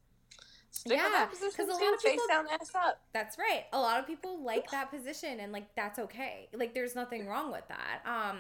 Stick 0.70 0.98
yeah, 0.98 1.26
because 1.26 1.58
a 1.58 1.72
lot 1.72 1.94
of 1.94 2.02
face 2.02 2.12
people, 2.12 2.26
down, 2.30 2.46
ass 2.52 2.72
up. 2.76 3.02
That's 3.14 3.38
right. 3.40 3.64
A 3.74 3.80
lot 3.80 4.00
of 4.00 4.06
people 4.06 4.44
like 4.44 4.70
that 4.70 4.92
position, 4.92 5.40
and 5.40 5.52
like 5.52 5.74
that's 5.76 5.98
okay. 5.98 6.50
Like 6.54 6.76
there's 6.76 6.94
nothing 6.94 7.26
wrong 7.26 7.52
with 7.52 7.64
that. 7.70 8.02
Um, 8.06 8.40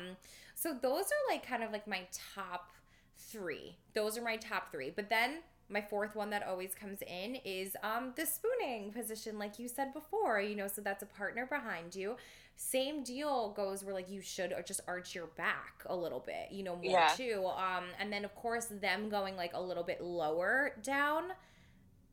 so 0.54 0.74
those 0.80 1.06
are 1.06 1.34
like 1.34 1.48
kind 1.48 1.64
of 1.64 1.72
like 1.72 1.88
my 1.88 2.02
top 2.36 2.70
three. 3.18 3.78
Those 3.94 4.18
are 4.18 4.22
my 4.22 4.36
top 4.36 4.72
three. 4.72 4.92
But 4.96 5.10
then 5.10 5.40
my 5.70 5.82
fourth 5.82 6.16
one 6.16 6.30
that 6.30 6.46
always 6.48 6.74
comes 6.74 7.02
in 7.02 7.38
is 7.44 7.76
um 7.84 8.14
the 8.16 8.26
spooning 8.26 8.92
position 8.92 9.38
like 9.38 9.60
you 9.60 9.68
said 9.68 9.94
before 9.94 10.40
you 10.40 10.56
know 10.56 10.68
so 10.68 10.82
that's 10.82 11.04
a 11.04 11.08
partner 11.08 11.46
behind 11.46 11.96
you 11.96 12.16
same 12.56 13.04
deal 13.04 13.54
goes 13.56 13.84
where 13.84 13.94
like 13.94 14.10
you 14.10 14.22
should 14.22 14.54
just 14.66 14.82
arch 14.88 15.14
your 15.14 15.28
back 15.38 15.84
a 15.88 15.96
little 15.96 16.20
bit 16.26 16.52
you 16.52 16.64
know 16.64 16.76
more 16.76 16.92
yeah. 16.92 17.08
too 17.16 17.46
um 17.46 17.84
and 18.00 18.12
then 18.12 18.26
of 18.26 18.34
course 18.36 18.66
them 18.82 19.10
going 19.10 19.36
like 19.36 19.52
a 19.54 19.62
little 19.62 19.84
bit 19.84 20.02
lower 20.02 20.74
down 20.82 21.26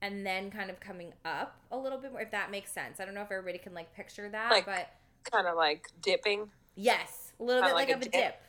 and 0.03 0.27
then 0.27 0.51
kind 0.51 0.69
of 0.69 0.79
coming 0.81 1.13
up 1.25 1.57
a 1.73 1.77
little 1.77 1.99
bit 1.99 2.13
more 2.13 2.21
if 2.21 2.31
that 2.31 2.51
makes 2.51 2.71
sense 2.71 3.01
i 3.01 3.05
don't 3.05 3.15
know 3.15 3.23
if 3.23 3.33
everybody 3.33 3.59
can 3.59 3.73
like 3.73 3.95
picture 3.95 4.29
that 4.29 4.51
like, 4.51 4.67
but 4.67 4.91
kind 5.31 5.47
of 5.47 5.57
like 5.57 5.89
dipping 6.03 6.51
yes 6.75 7.33
a 7.41 7.43
little 7.43 7.63
bit 7.63 7.75
like, 7.75 7.89
like, 7.89 7.97
of 7.97 8.03
a 8.03 8.05
dip. 8.05 8.13
dip 8.13 8.43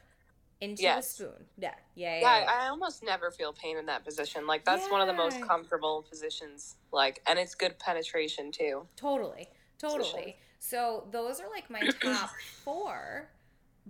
into 0.65 0.84
yes. 0.84 1.06
a 1.06 1.13
spoon. 1.13 1.45
Yeah. 1.58 1.73
Yeah. 1.95 2.15
Yeah. 2.15 2.21
yeah, 2.21 2.39
yeah. 2.41 2.51
I 2.62 2.67
almost 2.67 3.04
never 3.04 3.32
feel 3.32 3.54
pain 3.54 3.78
in 3.78 3.86
that 3.86 4.04
position. 4.04 4.47
Like 4.47 4.65
that's 4.65 4.86
yeah. 4.86 4.91
one 4.91 5.01
of 5.01 5.08
the 5.08 5.13
most 5.13 5.41
comfortable 5.41 6.06
positions. 6.10 6.75
Like, 6.91 7.21
and 7.28 7.39
it's 7.39 7.56
good 7.56 7.78
penetration 7.80 8.51
too. 8.51 8.88
Totally. 8.95 9.47
Totally. 9.78 10.04
Position. 10.04 10.34
So 10.60 11.08
those 11.12 11.39
are 11.39 11.49
like 11.49 11.69
my 11.69 11.82
top 12.01 12.32
four. 12.63 13.30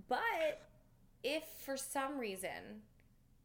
But 0.09 0.61
if 1.23 1.43
for 1.65 1.77
some 1.77 2.19
reason 2.19 2.81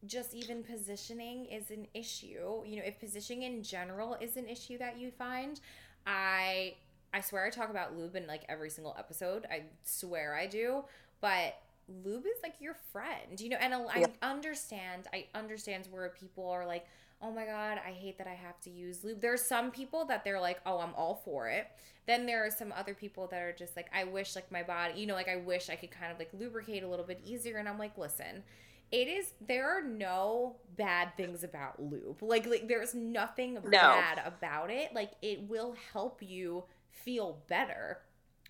just 0.05 0.33
even 0.33 0.63
positioning 0.63 1.45
is 1.45 1.69
an 1.69 1.87
issue, 1.93 2.63
you 2.65 2.77
know, 2.77 2.83
if 2.83 2.99
positioning 2.99 3.43
in 3.43 3.63
general 3.63 4.17
is 4.19 4.35
an 4.35 4.47
issue 4.47 4.77
that 4.79 4.99
you 4.99 5.11
find, 5.11 5.59
I 6.05 6.75
I 7.13 7.21
swear 7.21 7.45
I 7.45 7.49
talk 7.49 7.69
about 7.69 7.97
lube 7.97 8.15
in 8.15 8.25
like 8.27 8.43
every 8.49 8.69
single 8.69 8.95
episode. 8.97 9.45
I 9.51 9.63
swear 9.83 10.35
I 10.35 10.47
do. 10.47 10.83
But 11.19 11.55
lube 12.03 12.25
is 12.25 12.41
like 12.43 12.55
your 12.59 12.75
friend, 12.91 13.39
you 13.39 13.49
know, 13.49 13.57
and 13.59 13.73
I 13.73 14.05
understand, 14.21 15.07
I 15.13 15.27
understand 15.35 15.87
where 15.91 16.09
people 16.09 16.49
are 16.49 16.65
like, 16.65 16.85
oh 17.21 17.31
my 17.31 17.45
God, 17.45 17.79
I 17.85 17.91
hate 17.91 18.17
that 18.17 18.27
I 18.27 18.33
have 18.33 18.59
to 18.61 18.69
use 18.69 19.03
lube. 19.03 19.21
There's 19.21 19.41
some 19.41 19.71
people 19.71 20.05
that 20.05 20.23
they're 20.23 20.41
like, 20.41 20.59
oh, 20.65 20.79
I'm 20.79 20.93
all 20.95 21.21
for 21.23 21.49
it. 21.49 21.67
Then 22.07 22.25
there 22.25 22.45
are 22.45 22.49
some 22.49 22.73
other 22.75 22.93
people 22.93 23.27
that 23.27 23.41
are 23.41 23.53
just 23.53 23.75
like, 23.75 23.89
I 23.93 24.05
wish 24.05 24.35
like 24.35 24.51
my 24.51 24.63
body, 24.63 24.99
you 24.99 25.05
know, 25.05 25.13
like 25.13 25.29
I 25.29 25.37
wish 25.37 25.69
I 25.69 25.75
could 25.75 25.91
kind 25.91 26.11
of 26.11 26.17
like 26.17 26.29
lubricate 26.33 26.83
a 26.83 26.87
little 26.87 27.05
bit 27.05 27.21
easier. 27.25 27.57
And 27.57 27.69
I'm 27.69 27.77
like, 27.77 27.97
listen, 27.97 28.43
it 28.91 29.07
is 29.07 29.31
there 29.39 29.69
are 29.69 29.81
no 29.81 30.57
bad 30.75 31.15
things 31.15 31.43
about 31.43 31.81
lube 31.81 32.21
like, 32.21 32.45
like 32.45 32.67
there's 32.67 32.93
nothing 32.93 33.53
no. 33.53 33.69
bad 33.69 34.21
about 34.25 34.69
it 34.69 34.93
like 34.93 35.11
it 35.21 35.41
will 35.49 35.75
help 35.93 36.21
you 36.21 36.63
feel 36.91 37.41
better 37.47 37.99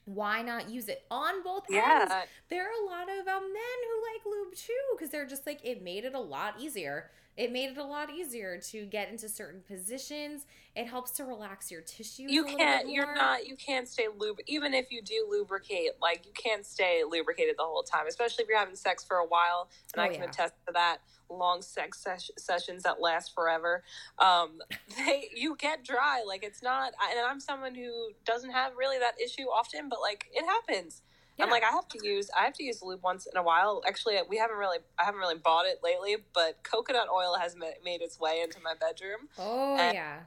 why 0.06 0.42
not 0.42 0.70
use 0.70 0.88
it 0.88 1.04
on 1.12 1.44
both 1.44 1.64
yeah. 1.70 2.00
ends? 2.02 2.14
There 2.50 2.64
are 2.64 2.84
a 2.84 2.86
lot 2.86 3.04
of 3.04 3.28
um, 3.28 3.44
men 3.54 3.78
who 3.88 4.02
like 4.14 4.26
lube 4.26 4.56
too 4.56 4.74
because 4.96 5.10
they're 5.10 5.28
just 5.28 5.46
like 5.46 5.60
it 5.64 5.84
made 5.84 6.06
it 6.06 6.14
a 6.14 6.20
lot 6.20 6.56
easier. 6.60 7.12
It 7.38 7.52
made 7.52 7.70
it 7.70 7.78
a 7.78 7.84
lot 7.84 8.10
easier 8.12 8.60
to 8.72 8.86
get 8.86 9.10
into 9.10 9.30
certain 9.30 9.62
positions. 9.62 10.46
It 10.76 10.88
helps 10.88 11.12
to 11.12 11.24
relax 11.24 11.72
your 11.72 11.82
tissues. 11.82 12.32
You 12.32 12.44
can't. 12.44 12.90
You're 12.90 13.16
not. 13.16 13.48
You 13.48 13.56
can't 13.56 13.88
stay 13.88 14.08
lub. 14.18 14.38
Even 14.48 14.74
if 14.74 14.92
you 14.92 15.02
do 15.02 15.28
lubricate, 15.30 15.92
like 16.02 16.26
you 16.26 16.32
can't 16.34 16.66
stay 16.66 17.04
lubricated 17.10 17.56
the 17.58 17.64
whole 17.64 17.84
time. 17.84 18.08
Especially 18.08 18.44
if 18.44 18.50
you're 18.50 18.60
having 18.60 18.76
sex 18.76 19.04
for 19.04 19.18
a 19.18 19.26
while, 19.26 19.70
and 19.94 20.02
oh, 20.02 20.04
I 20.04 20.10
can 20.10 20.24
yeah. 20.24 20.30
attest 20.30 20.54
to 20.68 20.74
that 20.74 20.98
long 21.30 21.62
sex 21.62 22.04
ses- 22.04 22.32
sessions 22.38 22.84
that 22.84 23.02
last 23.02 23.34
forever 23.34 23.84
um 24.20 24.60
they 24.98 25.30
you 25.34 25.56
get 25.58 25.84
dry 25.84 26.22
like 26.28 26.44
it's 26.44 26.62
not 26.62 26.92
and 27.10 27.26
i'm 27.26 27.40
someone 27.40 27.74
who 27.74 28.10
doesn't 28.26 28.52
have 28.52 28.74
really 28.78 29.00
that 29.00 29.14
issue 29.24 29.44
often 29.44 29.88
but 29.88 30.02
like 30.02 30.26
it 30.34 30.46
happens 30.46 31.02
yeah. 31.38 31.46
I'm 31.46 31.52
like, 31.52 31.64
I 31.64 31.72
have 31.72 31.88
to 31.90 32.00
use, 32.04 32.30
I 32.38 32.44
have 32.46 32.54
to 32.54 32.64
use 32.64 32.82
lube 32.82 33.02
once 33.04 33.26
in 33.26 33.38
a 33.38 33.44
while. 33.44 33.82
Actually, 33.88 34.16
we 34.30 34.38
haven't 34.38 34.58
really, 34.58 34.80
I 35.00 35.06
haven't 35.06 35.20
really 35.20 35.38
bought 35.38 35.66
it 35.66 35.80
lately, 35.84 36.18
but 36.34 36.64
coconut 36.64 37.08
oil 37.14 37.36
has 37.40 37.56
made 37.56 38.02
its 38.02 38.20
way 38.20 38.42
into 38.44 38.60
my 38.62 38.74
bedroom. 38.80 39.30
Oh 39.38 39.78
and 39.78 39.96
yeah. 39.96 40.20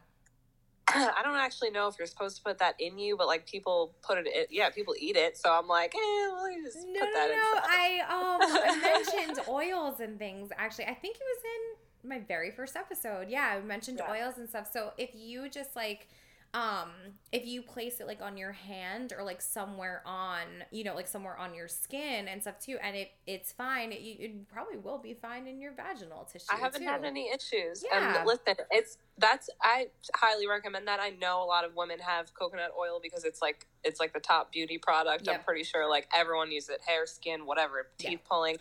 I 0.89 1.23
don't 1.23 1.37
actually 1.37 1.71
know 1.71 1.89
if 1.89 1.95
you're 1.99 2.07
supposed 2.07 2.37
to 2.37 2.43
put 2.43 2.59
that 2.59 2.75
in 2.79 2.99
you, 2.99 3.17
but 3.17 3.27
like 3.27 3.47
people 3.47 3.95
put 4.03 4.19
it 4.19 4.27
in, 4.27 4.45
yeah, 4.51 4.69
people 4.69 4.95
eat 4.99 5.17
it. 5.17 5.39
So 5.39 5.51
I'm 5.53 5.67
like, 5.67 5.95
eh, 5.95 5.99
well, 5.99 6.51
you 6.51 6.63
just 6.63 6.79
no, 6.87 7.01
put 7.01 7.09
that 7.15 7.31
no, 7.31 7.37
no. 7.37 7.61
I 7.65 8.01
um 8.09 8.41
I 8.43 9.03
mentioned 9.03 9.41
oils 9.49 10.01
and 10.01 10.19
things. 10.19 10.51
Actually, 10.57 10.87
I 10.87 10.95
think 10.95 11.17
it 11.17 11.23
was 11.23 11.43
in 11.45 12.09
my 12.09 12.19
very 12.27 12.51
first 12.51 12.77
episode. 12.77 13.29
Yeah, 13.31 13.55
I 13.57 13.61
mentioned 13.61 14.01
yeah. 14.03 14.13
oils 14.13 14.37
and 14.37 14.49
stuff. 14.49 14.69
So 14.71 14.93
if 14.99 15.11
you 15.15 15.49
just 15.49 15.75
like 15.75 16.09
um 16.55 16.91
if 17.33 17.45
you 17.45 17.61
place 17.61 17.99
it 17.99 18.07
like 18.07 18.23
on 18.23 18.37
your 18.37 18.53
hand 18.53 19.13
or 19.17 19.25
like 19.25 19.43
somewhere 19.43 20.03
on 20.07 20.43
you 20.71 20.85
know 20.85 20.95
like 20.95 21.09
somewhere 21.09 21.37
on 21.37 21.53
your 21.53 21.67
skin 21.67 22.29
and 22.29 22.41
stuff 22.41 22.61
too 22.61 22.79
and 22.81 22.97
it 22.97 23.11
it's 23.27 23.51
fine 23.51 23.91
it, 23.91 23.97
it 23.97 24.49
probably 24.49 24.77
will 24.77 24.99
be 24.99 25.15
fine 25.15 25.49
in 25.49 25.61
your 25.61 25.73
vaginal 25.73 26.25
tissue 26.33 26.47
i 26.53 26.57
haven't 26.57 26.83
too. 26.83 26.87
had 26.87 27.05
any 27.05 27.29
issues 27.29 27.85
yeah. 27.91 28.19
and 28.19 28.27
listen 28.27 28.55
it's 28.71 28.99
that's 29.19 29.51
i 29.63 29.89
highly 30.15 30.47
recommend 30.47 30.87
that 30.87 31.01
i 31.01 31.11
know 31.11 31.43
a 31.43 31.45
lot 31.45 31.65
of 31.65 31.75
women 31.75 31.99
have 31.99 32.33
coconut 32.35 32.71
oil 32.79 33.01
because 33.03 33.25
it's 33.25 33.43
like 33.43 33.67
it's 33.83 33.99
like 33.99 34.13
the 34.13 34.21
top 34.21 34.53
beauty 34.53 34.79
product 34.79 35.27
yep. 35.27 35.35
i'm 35.35 35.43
pretty 35.43 35.65
sure 35.65 35.91
like 35.91 36.07
everyone 36.17 36.53
uses 36.53 36.71
it 36.71 36.81
hair 36.87 37.05
skin 37.05 37.47
whatever 37.47 37.89
teeth 37.99 38.11
yeah. 38.13 38.29
pulling 38.31 38.57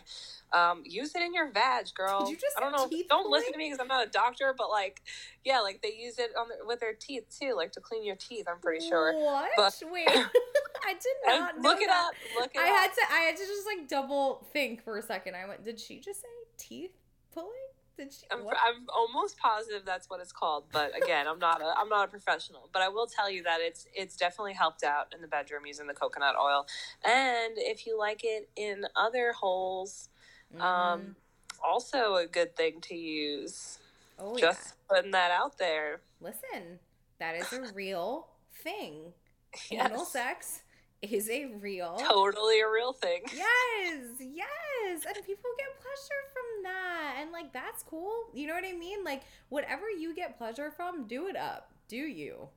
um, 0.54 0.82
use 0.84 1.14
it 1.16 1.22
in 1.22 1.34
your 1.34 1.50
vag, 1.50 1.86
girl. 1.94 2.30
you 2.30 2.36
I 2.56 2.60
don't 2.60 2.72
know. 2.72 2.88
Don't 3.08 3.28
listen 3.28 3.52
to 3.52 3.58
me 3.58 3.66
because 3.66 3.80
I'm 3.80 3.88
not 3.88 4.06
a 4.06 4.10
doctor, 4.10 4.54
but 4.56 4.70
like, 4.70 5.02
yeah, 5.44 5.60
like 5.60 5.82
they 5.82 5.92
use 5.92 6.18
it 6.18 6.30
on 6.38 6.48
their, 6.48 6.64
with 6.64 6.78
their 6.78 6.94
teeth 6.94 7.24
too, 7.40 7.54
like 7.56 7.72
to 7.72 7.80
clean 7.84 8.04
your 8.04 8.16
teeth. 8.16 8.46
I'm 8.48 8.58
pretty 8.58 8.86
sure. 8.86 9.14
What? 9.14 9.50
But, 9.56 9.80
Wait, 9.90 10.08
I 10.08 10.92
did 10.92 11.16
not 11.26 11.58
look 11.60 11.80
it 11.80 11.88
that. 11.88 12.08
up. 12.08 12.14
Look 12.40 12.50
it 12.54 12.60
I 12.60 12.68
up. 12.68 12.76
had 12.76 12.92
to. 12.94 13.00
I 13.12 13.18
had 13.20 13.36
to 13.36 13.42
just 13.42 13.66
like 13.66 13.88
double 13.88 14.46
think 14.52 14.82
for 14.82 14.98
a 14.98 15.02
second. 15.02 15.34
I 15.36 15.46
went, 15.46 15.64
did 15.64 15.78
she 15.78 15.98
just 15.98 16.22
say 16.22 16.28
teeth 16.58 16.92
pulling? 17.32 17.50
Did 17.96 18.12
she? 18.12 18.26
I'm, 18.32 18.40
I'm 18.40 18.86
almost 18.92 19.38
positive 19.38 19.84
that's 19.84 20.10
what 20.10 20.20
it's 20.20 20.32
called, 20.32 20.64
but 20.72 20.96
again, 21.00 21.26
I'm 21.28 21.38
not 21.38 21.60
a 21.62 21.74
I'm 21.78 21.88
not 21.88 22.06
a 22.06 22.08
professional. 22.08 22.68
But 22.72 22.82
I 22.82 22.88
will 22.88 23.06
tell 23.06 23.30
you 23.30 23.44
that 23.44 23.58
it's 23.60 23.86
it's 23.94 24.16
definitely 24.16 24.54
helped 24.54 24.82
out 24.82 25.14
in 25.14 25.20
the 25.20 25.28
bedroom 25.28 25.66
using 25.66 25.86
the 25.86 25.94
coconut 25.94 26.34
oil, 26.40 26.66
and 27.04 27.54
if 27.56 27.86
you 27.86 27.96
like 27.96 28.22
it 28.24 28.48
in 28.56 28.86
other 28.96 29.32
holes 29.32 30.08
um, 30.54 30.60
mm-hmm. 30.60 30.92
Um, 30.94 31.16
also 31.62 32.16
a 32.16 32.26
good 32.26 32.56
thing 32.56 32.80
to 32.82 32.94
use. 32.94 33.78
Oh, 34.18 34.36
Just 34.36 34.74
yeah. 34.90 34.96
putting 34.96 35.10
that 35.12 35.30
out 35.30 35.58
there. 35.58 36.00
Listen, 36.20 36.78
that 37.18 37.34
is 37.36 37.52
a 37.52 37.72
real 37.74 38.28
thing. 38.62 39.12
yes. 39.70 39.90
Anal 39.90 40.04
sex 40.04 40.62
is 41.02 41.28
a 41.28 41.46
real 41.60 41.96
totally 41.98 42.60
a 42.60 42.68
real 42.68 42.92
thing 42.92 43.20
yes 43.36 44.04
yes 44.20 45.04
and 45.06 45.26
people 45.26 45.50
get 45.58 45.68
pleasure 45.80 46.22
from 46.32 46.62
that 46.62 47.16
and 47.20 47.30
like 47.30 47.52
that's 47.52 47.82
cool 47.82 48.30
you 48.32 48.46
know 48.46 48.54
what 48.54 48.64
i 48.64 48.72
mean 48.72 49.04
like 49.04 49.22
whatever 49.50 49.90
you 49.90 50.14
get 50.14 50.38
pleasure 50.38 50.70
from 50.70 51.06
do 51.06 51.26
it 51.26 51.36
up 51.36 51.70
do 51.88 51.96
you 51.96 52.48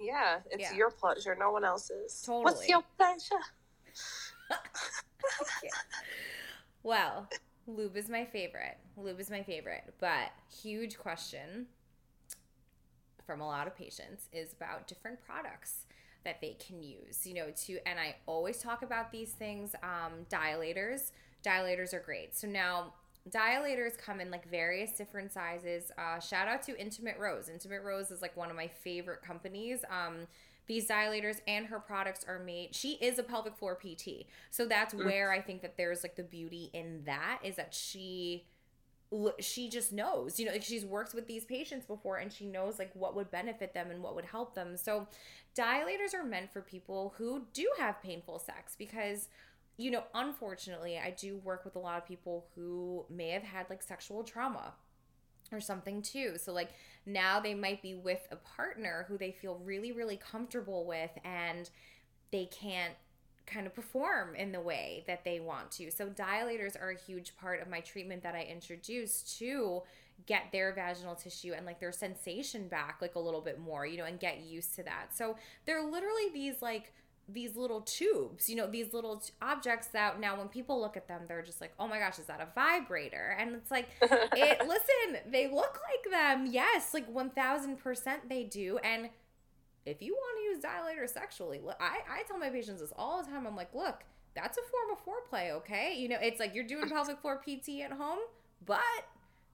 yeah 0.00 0.38
it's 0.50 0.62
yeah. 0.62 0.74
your 0.74 0.90
pleasure 0.90 1.36
no 1.38 1.50
one 1.50 1.64
else's 1.64 2.22
totally 2.24 2.44
what's 2.44 2.68
your 2.68 2.82
pleasure 2.96 3.42
well 6.84 7.28
Lube 7.68 7.96
is 7.96 8.08
my 8.08 8.24
favorite. 8.24 8.76
Lube 8.96 9.18
is 9.18 9.28
my 9.28 9.42
favorite. 9.42 9.92
But 9.98 10.30
huge 10.62 10.96
question 10.96 11.66
from 13.26 13.40
a 13.40 13.46
lot 13.46 13.66
of 13.66 13.76
patients 13.76 14.28
is 14.32 14.52
about 14.52 14.86
different 14.86 15.18
products 15.24 15.86
that 16.24 16.40
they 16.40 16.56
can 16.64 16.82
use, 16.82 17.26
you 17.26 17.34
know, 17.34 17.48
to 17.64 17.78
and 17.86 17.98
I 18.00 18.16
always 18.26 18.58
talk 18.58 18.82
about 18.82 19.12
these 19.12 19.32
things. 19.32 19.74
Um, 19.82 20.26
dilators. 20.30 21.10
Dilators 21.44 21.92
are 21.94 22.00
great. 22.00 22.36
So 22.36 22.46
now 22.48 22.94
dilators 23.30 23.98
come 23.98 24.20
in 24.20 24.30
like 24.30 24.48
various 24.48 24.92
different 24.92 25.32
sizes. 25.32 25.90
Uh, 25.98 26.18
shout 26.20 26.48
out 26.48 26.62
to 26.64 26.78
Intimate 26.80 27.16
Rose. 27.18 27.48
Intimate 27.48 27.82
Rose 27.82 28.10
is 28.10 28.22
like 28.22 28.36
one 28.36 28.50
of 28.50 28.56
my 28.56 28.68
favorite 28.68 29.22
companies. 29.22 29.80
Um, 29.90 30.26
these 30.66 30.88
dilators 30.88 31.36
and 31.46 31.66
her 31.66 31.78
products 31.78 32.24
are 32.26 32.40
made 32.40 32.74
she 32.74 32.94
is 32.94 33.20
a 33.20 33.22
pelvic 33.22 33.54
floor 33.56 33.76
pt 33.76 34.24
so 34.50 34.66
that's 34.66 34.92
Mm. 34.94 35.04
where 35.04 35.30
i 35.30 35.40
think 35.40 35.62
that 35.62 35.76
there's 35.76 36.02
like 36.02 36.16
the 36.16 36.24
beauty 36.24 36.70
in 36.72 37.02
that 37.06 37.38
is 37.44 37.54
that 37.54 37.72
she 37.72 38.42
she 39.38 39.68
just 39.68 39.92
knows 39.92 40.38
you 40.38 40.46
know 40.46 40.52
like 40.52 40.62
she's 40.62 40.84
worked 40.84 41.14
with 41.14 41.26
these 41.26 41.44
patients 41.44 41.86
before 41.86 42.16
and 42.16 42.32
she 42.32 42.44
knows 42.44 42.78
like 42.78 42.90
what 42.94 43.14
would 43.14 43.30
benefit 43.30 43.72
them 43.72 43.90
and 43.90 44.02
what 44.02 44.14
would 44.14 44.24
help 44.24 44.54
them 44.54 44.76
so 44.76 45.06
dilators 45.56 46.12
are 46.12 46.24
meant 46.24 46.52
for 46.52 46.60
people 46.60 47.14
who 47.16 47.42
do 47.52 47.68
have 47.78 48.02
painful 48.02 48.38
sex 48.38 48.74
because 48.76 49.28
you 49.76 49.90
know 49.90 50.02
unfortunately 50.14 50.98
i 50.98 51.10
do 51.10 51.36
work 51.38 51.64
with 51.64 51.76
a 51.76 51.78
lot 51.78 51.96
of 51.98 52.06
people 52.06 52.46
who 52.56 53.04
may 53.08 53.30
have 53.30 53.44
had 53.44 53.64
like 53.70 53.82
sexual 53.82 54.24
trauma 54.24 54.72
or 55.52 55.60
something 55.60 56.02
too. 56.02 56.34
So 56.38 56.52
like 56.52 56.70
now 57.04 57.40
they 57.40 57.54
might 57.54 57.82
be 57.82 57.94
with 57.94 58.26
a 58.30 58.36
partner 58.36 59.06
who 59.08 59.18
they 59.18 59.32
feel 59.32 59.60
really 59.64 59.92
really 59.92 60.16
comfortable 60.16 60.86
with 60.86 61.10
and 61.24 61.70
they 62.32 62.46
can't 62.46 62.94
kind 63.46 63.66
of 63.66 63.74
perform 63.74 64.34
in 64.34 64.52
the 64.52 64.60
way 64.60 65.04
that 65.06 65.24
they 65.24 65.40
want 65.40 65.70
to. 65.72 65.90
So 65.90 66.08
dilators 66.08 66.80
are 66.80 66.90
a 66.90 66.96
huge 66.96 67.36
part 67.36 67.62
of 67.62 67.68
my 67.68 67.80
treatment 67.80 68.22
that 68.22 68.34
I 68.34 68.42
introduce 68.42 69.22
to 69.38 69.82
get 70.24 70.44
their 70.50 70.72
vaginal 70.72 71.14
tissue 71.14 71.52
and 71.54 71.66
like 71.66 71.78
their 71.78 71.92
sensation 71.92 72.68
back 72.68 72.98
like 73.00 73.14
a 73.14 73.20
little 73.20 73.40
bit 73.40 73.60
more, 73.60 73.86
you 73.86 73.98
know, 73.98 74.04
and 74.04 74.18
get 74.18 74.40
used 74.40 74.74
to 74.76 74.82
that. 74.82 75.14
So 75.14 75.36
they're 75.66 75.84
literally 75.84 76.30
these 76.32 76.62
like 76.62 76.92
these 77.28 77.56
little 77.56 77.80
tubes, 77.80 78.48
you 78.48 78.54
know, 78.54 78.68
these 78.68 78.92
little 78.92 79.16
t- 79.16 79.32
objects 79.42 79.88
that 79.88 80.20
now 80.20 80.38
when 80.38 80.48
people 80.48 80.80
look 80.80 80.96
at 80.96 81.08
them, 81.08 81.22
they're 81.26 81.42
just 81.42 81.60
like, 81.60 81.72
oh 81.78 81.88
my 81.88 81.98
gosh, 81.98 82.18
is 82.18 82.26
that 82.26 82.40
a 82.40 82.46
vibrator? 82.54 83.36
And 83.38 83.54
it's 83.54 83.70
like, 83.70 83.88
it, 84.00 84.60
listen, 84.66 85.30
they 85.30 85.48
look 85.48 85.80
like 85.90 86.12
them. 86.12 86.46
Yes, 86.46 86.94
like 86.94 87.12
1000% 87.12 88.16
they 88.28 88.44
do. 88.44 88.78
And 88.78 89.10
if 89.86 90.02
you 90.02 90.12
want 90.14 90.38
to 90.38 90.42
use 90.42 90.62
dilator 90.62 91.08
sexually, 91.08 91.60
look, 91.64 91.76
I, 91.80 91.98
I 92.10 92.22
tell 92.24 92.38
my 92.38 92.50
patients 92.50 92.80
this 92.80 92.92
all 92.96 93.22
the 93.22 93.30
time. 93.30 93.46
I'm 93.46 93.56
like, 93.56 93.74
look, 93.74 94.00
that's 94.34 94.58
a 94.58 94.62
form 94.62 94.90
of 94.92 95.04
foreplay, 95.04 95.52
okay? 95.58 95.94
You 95.96 96.08
know, 96.08 96.18
it's 96.20 96.40
like 96.40 96.54
you're 96.54 96.66
doing 96.66 96.88
pelvic 96.90 97.20
floor 97.20 97.40
PT 97.40 97.80
at 97.82 97.92
home, 97.92 98.18
but 98.66 98.80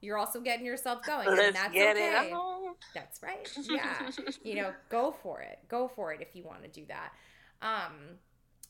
you're 0.01 0.19
also 0.19 0.41
getting 0.41 0.67
yourself 0.67 1.05
going. 1.07 1.29
and 1.29 1.37
Let's 1.37 1.57
that's 1.59 1.73
get 1.73 1.97
okay. 1.97 2.29
it 2.29 2.33
on. 2.33 2.75
That's 2.95 3.23
right. 3.23 3.49
Yeah. 3.71 4.11
you 4.43 4.57
know, 4.57 4.73
go 4.89 5.15
for 5.23 5.41
it. 5.41 5.61
Go 5.69 5.89
for 5.95 6.13
it 6.13 6.21
if 6.21 6.35
you 6.35 6.43
want 6.43 6.63
to 6.65 6.69
do 6.69 6.85
that. 6.89 7.13
Um, 7.63 8.19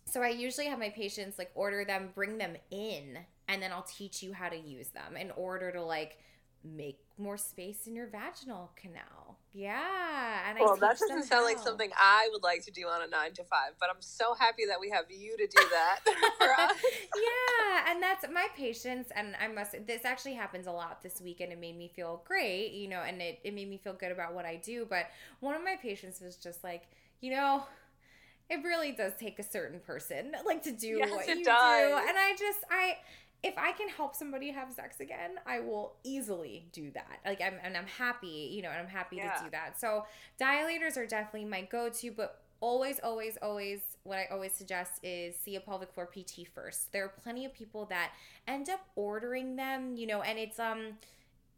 so 0.05 0.21
I 0.21 0.29
usually 0.29 0.67
have 0.67 0.79
my 0.79 0.91
patients 0.91 1.39
like 1.39 1.51
order 1.55 1.85
them, 1.85 2.11
bring 2.15 2.37
them 2.39 2.57
in, 2.71 3.19
and 3.49 3.63
then 3.63 3.73
I'll 3.73 3.87
teach 3.89 4.23
you 4.23 4.33
how 4.33 4.49
to 4.49 4.57
use 4.57 4.89
them 4.89 5.17
in 5.17 5.31
order 5.31 5.73
to 5.73 5.83
like 5.83 6.19
make 6.65 6.99
more 7.19 7.37
space 7.37 7.87
in 7.87 7.95
your 7.95 8.07
vaginal 8.07 8.71
canal. 8.77 9.39
Yeah. 9.53 10.49
And 10.49 10.59
I 10.59 10.61
Well, 10.63 10.77
that 10.77 10.99
doesn't 10.99 11.25
sound 11.25 11.45
like 11.45 11.59
something 11.59 11.91
I 11.99 12.29
would 12.33 12.43
like 12.43 12.65
to 12.65 12.71
do 12.71 12.87
on 12.89 13.03
a 13.03 13.07
nine 13.07 13.33
to 13.35 13.45
five, 13.45 13.73
but 13.79 13.91
I'm 13.91 14.01
so 14.01 14.35
happy 14.35 14.65
that 14.67 14.81
we 14.81 14.91
have 14.91 15.05
you 15.11 15.37
to 15.37 15.47
do 15.47 15.63
that 15.71 16.01
for 16.39 16.51
us. 16.59 16.73
yeah, 17.15 17.91
and 17.93 18.03
that's 18.03 18.25
my 18.33 18.47
patients, 18.57 19.11
and 19.15 19.35
I 19.41 19.49
must. 19.49 19.73
This 19.87 20.05
actually 20.05 20.35
happens 20.35 20.67
a 20.67 20.73
lot 20.73 21.03
this 21.03 21.21
week, 21.21 21.41
and 21.41 21.53
it 21.53 21.61
made 21.61 21.77
me 21.77 21.89
feel 21.95 22.23
great, 22.27 22.73
you 22.73 22.89
know, 22.89 23.03
and 23.07 23.21
it, 23.21 23.41
it 23.45 23.55
made 23.55 23.69
me 23.69 23.77
feel 23.77 23.93
good 23.95 24.13
about 24.13 24.35
what 24.35 24.45
I 24.47 24.57
do. 24.57 24.87
But 24.89 25.07
one 25.41 25.55
of 25.55 25.63
my 25.63 25.77
patients 25.81 26.21
was 26.21 26.37
just 26.37 26.65
like, 26.65 26.85
you 27.21 27.31
know, 27.33 27.65
it 28.49 28.63
really 28.65 28.93
does 28.93 29.13
take 29.19 29.39
a 29.39 29.43
certain 29.43 29.81
person 29.81 30.33
like 30.47 30.63
to 30.63 30.73
do 30.73 30.97
Yes, 30.99 31.11
what 31.11 31.27
you 31.29 31.45
does. 31.45 31.91
do, 31.91 31.97
and 32.09 32.17
I 32.19 32.35
just 32.39 32.61
I. 32.71 32.97
If 33.43 33.59
I 33.59 33.73
can 33.73 33.89
help 33.89 34.15
somebody 34.15 34.51
have 34.53 34.73
sex 34.73 35.01
again, 35.01 35.33
I 35.47 35.61
will 35.61 35.95
easily 36.05 36.67
do 36.73 36.91
that. 36.93 37.19
Like 37.27 37.41
I'm, 37.41 37.55
and 37.63 37.77
I'm 37.77 37.87
happy, 37.87 38.51
you 38.53 38.63
know, 38.63 38.71
and 38.71 38.79
I'm 38.79 38.87
happy 38.89 39.17
Yeah. 39.17 39.33
to 39.37 39.45
do 39.45 39.51
that. 39.51 39.81
So 39.81 40.07
dilators 40.41 40.97
are 40.97 41.07
definitely 41.07 41.47
my 41.49 41.63
go-to, 41.63 42.13
but 42.13 42.41
always, 42.61 43.01
always, 43.03 43.37
always, 43.43 43.81
what 44.05 44.19
I 44.19 44.27
always 44.31 44.53
suggest 44.53 45.01
is 45.03 45.35
see 45.37 45.57
a 45.57 45.61
pelvic 45.61 45.93
floor 45.93 46.07
PT 46.07 46.47
first. 46.55 46.93
There 46.93 47.05
are 47.05 47.09
plenty 47.23 47.45
of 47.45 47.53
people 47.53 47.87
that 47.87 48.13
end 48.47 48.69
up 48.69 48.81
ordering 48.95 49.57
them, 49.57 49.97
you 49.97 50.07
know, 50.07 50.23
and 50.23 50.39
it's 50.39 50.61
um 50.61 50.99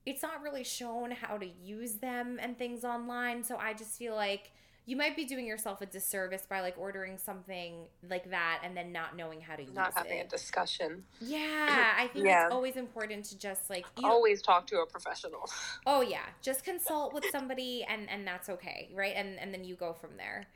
it's 0.07 0.23
not 0.23 0.43
really 0.43 0.65
shown 0.65 1.11
how 1.11 1.39
to 1.39 1.47
use 1.63 1.95
them 1.95 2.39
and 2.41 2.59
things 2.59 2.85
online. 2.85 3.43
So 3.43 3.57
I 3.57 3.73
just 3.75 3.99
feel 3.99 4.15
like 4.15 4.53
you 4.87 4.97
might 4.97 5.17
be 5.17 5.25
doing 5.25 5.47
yourself 5.47 5.81
a 5.81 5.87
disservice 5.87 6.47
by 6.49 6.61
like 6.61 6.75
ordering 6.79 7.17
something 7.17 7.87
like 8.09 8.31
that 8.31 8.61
and 8.63 8.77
then 8.77 8.93
not 8.93 9.17
knowing 9.17 9.41
how 9.41 9.57
to 9.57 9.63
use 9.63 9.71
it. 9.71 9.75
Not 9.75 9.95
having 9.95 10.21
a 10.21 10.27
discussion. 10.27 11.05
yeah, 11.21 11.95
I 11.97 12.09
think 12.09 12.27
Yeah. 12.27 12.45
it's 12.47 12.53
always 12.55 12.77
important 12.77 13.25
to 13.27 13.39
just 13.39 13.71
like 13.71 13.87
you 13.99 14.07
Always 14.09 14.43
talk 14.43 14.67
to 14.69 14.81
a 14.81 14.87
professional. 14.87 15.49
Oh 15.87 16.01
yeah, 16.03 16.25
just 16.43 16.65
consult 16.65 17.15
with 17.15 17.25
somebody 17.31 17.85
and 17.89 18.09
and 18.11 18.27
that's 18.27 18.49
okay, 18.49 18.91
right? 18.95 19.15
And 19.17 19.39
and 19.39 19.53
then 19.53 19.65
you 19.65 19.75
go 19.75 19.93
from 19.95 20.17
there. 20.17 20.47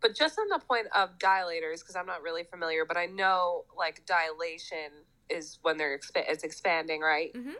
But 0.00 0.14
just 0.14 0.38
on 0.38 0.48
the 0.48 0.58
point 0.58 0.86
of 0.94 1.18
dilators, 1.18 1.80
because 1.80 1.96
I'm 1.96 2.06
not 2.06 2.22
really 2.22 2.44
familiar, 2.44 2.84
but 2.84 2.96
I 2.96 3.06
know 3.06 3.64
like 3.76 4.04
dilation 4.06 5.04
is 5.28 5.58
when 5.62 5.76
they're 5.76 5.98
expa- 5.98 6.24
it's 6.28 6.44
expanding, 6.44 7.00
right? 7.00 7.32
Mhm. 7.34 7.54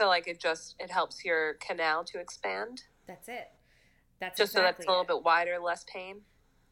So 0.00 0.08
like 0.08 0.26
it 0.26 0.40
just 0.40 0.76
it 0.80 0.90
helps 0.90 1.24
your 1.24 1.54
canal 1.54 2.04
to 2.04 2.18
expand, 2.18 2.82
That's 3.06 3.28
it. 3.28 3.50
That's 4.20 4.36
just 4.38 4.52
so 4.52 4.60
exactly 4.60 4.84
that's 4.84 4.86
a 4.86 4.90
little 4.90 5.02
it. 5.04 5.08
bit 5.18 5.24
wider, 5.24 5.58
less 5.58 5.84
pain. 5.92 6.20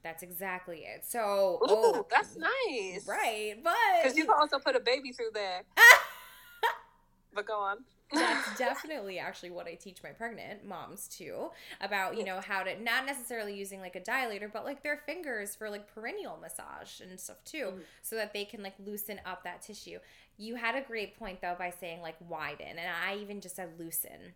That's 0.02 0.22
exactly 0.22 0.80
it. 0.84 1.04
So, 1.06 1.58
Ooh, 1.64 1.66
oh, 1.68 2.06
that's 2.10 2.36
nice, 2.36 3.06
right, 3.06 3.54
but 3.62 3.74
Because 4.02 4.16
you 4.16 4.24
can 4.26 4.34
also 4.38 4.58
put 4.58 4.76
a 4.76 4.80
baby 4.80 5.10
through 5.12 5.30
there. 5.34 5.62
but 7.34 7.46
go 7.46 7.58
on. 7.58 7.78
that's 8.12 8.56
definitely 8.58 9.18
actually 9.18 9.50
what 9.50 9.66
I 9.66 9.74
teach 9.74 10.02
my 10.02 10.10
pregnant 10.10 10.64
moms 10.66 11.08
too 11.08 11.50
about, 11.80 12.16
you 12.16 12.24
know, 12.24 12.40
how 12.40 12.62
to 12.62 12.80
not 12.82 13.06
necessarily 13.06 13.54
using 13.54 13.80
like 13.80 13.96
a 13.96 14.00
dilator, 14.00 14.50
but 14.50 14.64
like 14.64 14.82
their 14.82 14.96
fingers 15.04 15.54
for 15.54 15.68
like 15.68 15.92
perineal 15.94 16.40
massage 16.40 17.00
and 17.00 17.18
stuff 17.20 17.42
too, 17.44 17.72
Mhm. 17.74 17.82
so 18.02 18.16
that 18.16 18.32
they 18.32 18.44
can 18.44 18.62
like 18.62 18.74
loosen 18.78 19.20
up 19.26 19.42
that 19.44 19.62
tissue. 19.62 19.98
You 20.38 20.54
had 20.54 20.74
a 20.74 20.80
great 20.80 21.18
point 21.18 21.40
though 21.42 21.56
by 21.58 21.70
saying 21.70 22.00
like 22.00 22.16
widen, 22.20 22.78
and 22.78 22.88
I 23.04 23.16
even 23.16 23.40
just 23.40 23.56
said 23.56 23.78
loosen. 23.78 24.32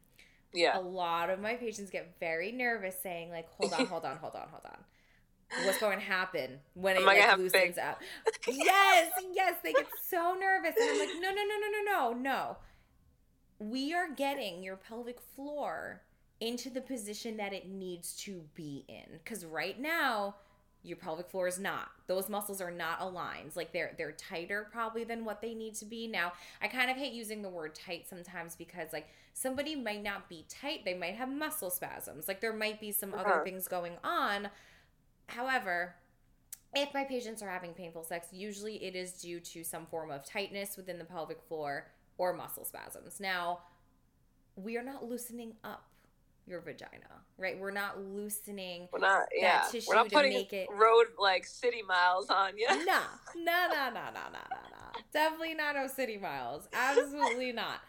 Yeah. 0.53 0.79
a 0.79 0.81
lot 0.81 1.31
of 1.31 1.41
my 1.41 1.55
patients 1.55 1.91
get 1.91 2.15
very 2.21 2.53
nervous 2.53 2.95
saying 3.03 3.31
like 3.31 3.49
hold 3.51 3.73
on 3.73 3.87
hold 3.87 4.05
on 4.05 4.17
hold 4.19 4.35
on 4.35 4.49
hold 4.51 4.65
on. 4.65 4.79
What's 5.67 5.79
going 5.81 5.99
to 5.99 6.05
happen 6.05 6.61
when 6.73 6.97
it 6.97 7.05
like 7.05 7.37
loosens 7.37 7.77
up? 7.79 8.01
Yes 8.49 9.11
yes 9.35 9.57
they 9.63 9.73
get 9.73 9.87
so 10.09 10.35
nervous 10.39 10.75
and 10.81 10.91
i'm 10.91 10.99
like 10.99 11.11
no 11.21 11.29
no 11.29 11.43
no 11.43 11.57
no 11.61 11.69
no 11.71 12.13
no 12.13 12.19
no. 12.19 12.57
We 13.59 13.95
are 13.95 14.11
getting 14.11 14.63
your 14.63 14.77
pelvic 14.77 15.21
floor 15.37 16.03
into 16.41 16.71
the 16.71 16.81
position 16.81 17.37
that 17.37 17.53
it 17.53 17.69
needs 17.69 18.17
to 18.17 18.43
be 18.55 18.85
in 18.89 19.19
because 19.23 19.45
right 19.45 19.79
now 19.79 20.35
your 20.83 20.97
pelvic 20.97 21.31
floor 21.31 21.47
is 21.47 21.59
not. 21.59 21.89
Those 22.09 22.29
muscles 22.29 22.61
are 22.61 22.71
not 22.71 23.01
aligned. 23.01 23.55
Like 23.55 23.73
they're 23.73 23.95
they're 23.97 24.13
tighter 24.13 24.69
probably 24.73 25.05
than 25.05 25.25
what 25.25 25.41
they 25.41 25.55
need 25.55 25.75
to 25.77 25.85
be 25.85 26.09
now. 26.09 26.33
I 26.61 26.69
kind 26.69 26.91
of 26.91 26.97
hate 26.97 27.13
using 27.13 27.43
the 27.43 27.49
word 27.49 27.75
tight 27.75 28.09
sometimes 28.09 28.57
because 28.57 28.93
like 28.93 29.09
somebody 29.35 29.75
might 29.75 30.03
not 30.03 30.29
be 30.29 30.45
tight 30.49 30.85
they 30.85 30.95
might 30.95 31.15
have 31.15 31.29
muscle 31.29 31.71
spasms 31.71 32.29
like 32.29 32.41
there 32.41 32.53
might 32.53 32.81
be 32.81 32.93
some 32.93 33.15
other 33.15 33.35
Uh-huh. 33.35 33.45
things 33.45 33.67
going 33.69 33.95
on 34.05 34.49
however 35.27 35.95
if 36.75 36.93
my 36.95 37.05
patients 37.05 37.43
are 37.43 37.49
having 37.51 37.73
painful 37.75 38.03
sex 38.05 38.29
usually 38.33 38.83
it 38.85 38.95
is 38.97 39.13
due 39.13 39.41
to 39.41 39.65
some 39.65 39.87
form 39.87 40.11
of 40.11 40.25
tightness 40.25 40.77
within 40.77 40.99
the 40.99 41.05
pelvic 41.05 41.43
floor 41.43 41.87
or 42.19 42.33
muscle 42.33 42.65
spasms 42.65 43.21
now 43.21 43.61
we 44.57 44.77
are 44.77 44.83
not 44.83 45.05
loosening 45.09 45.55
up 45.65 45.85
your 46.47 46.61
vagina 46.61 47.23
right 47.39 47.59
we're 47.59 47.71
not 47.71 48.01
loosening 48.03 48.89
We're 48.93 48.99
not, 48.99 49.23
yeah. 49.35 49.63
tissue 49.71 49.87
We're 49.89 49.95
not 49.95 50.09
to 50.09 50.15
putting 50.17 50.33
make 50.33 50.53
it- 50.53 50.69
road 50.73 51.07
like 51.19 51.47
city 51.47 51.83
miles 51.83 52.29
on 52.31 52.59
you. 52.59 52.67
no, 52.69 52.77
no, 52.85 53.01
no, 53.37 53.69
no, 53.69 53.91
no, 53.91 53.91
no, 53.95 54.21
no, 54.33 54.63
no. 54.71 55.01
Definitely 55.13 55.55
not 55.55 55.77
no 55.77 55.87
city 55.87 56.19
miles. 56.19 56.69
Absolutely 56.73 57.53
not. 57.53 57.81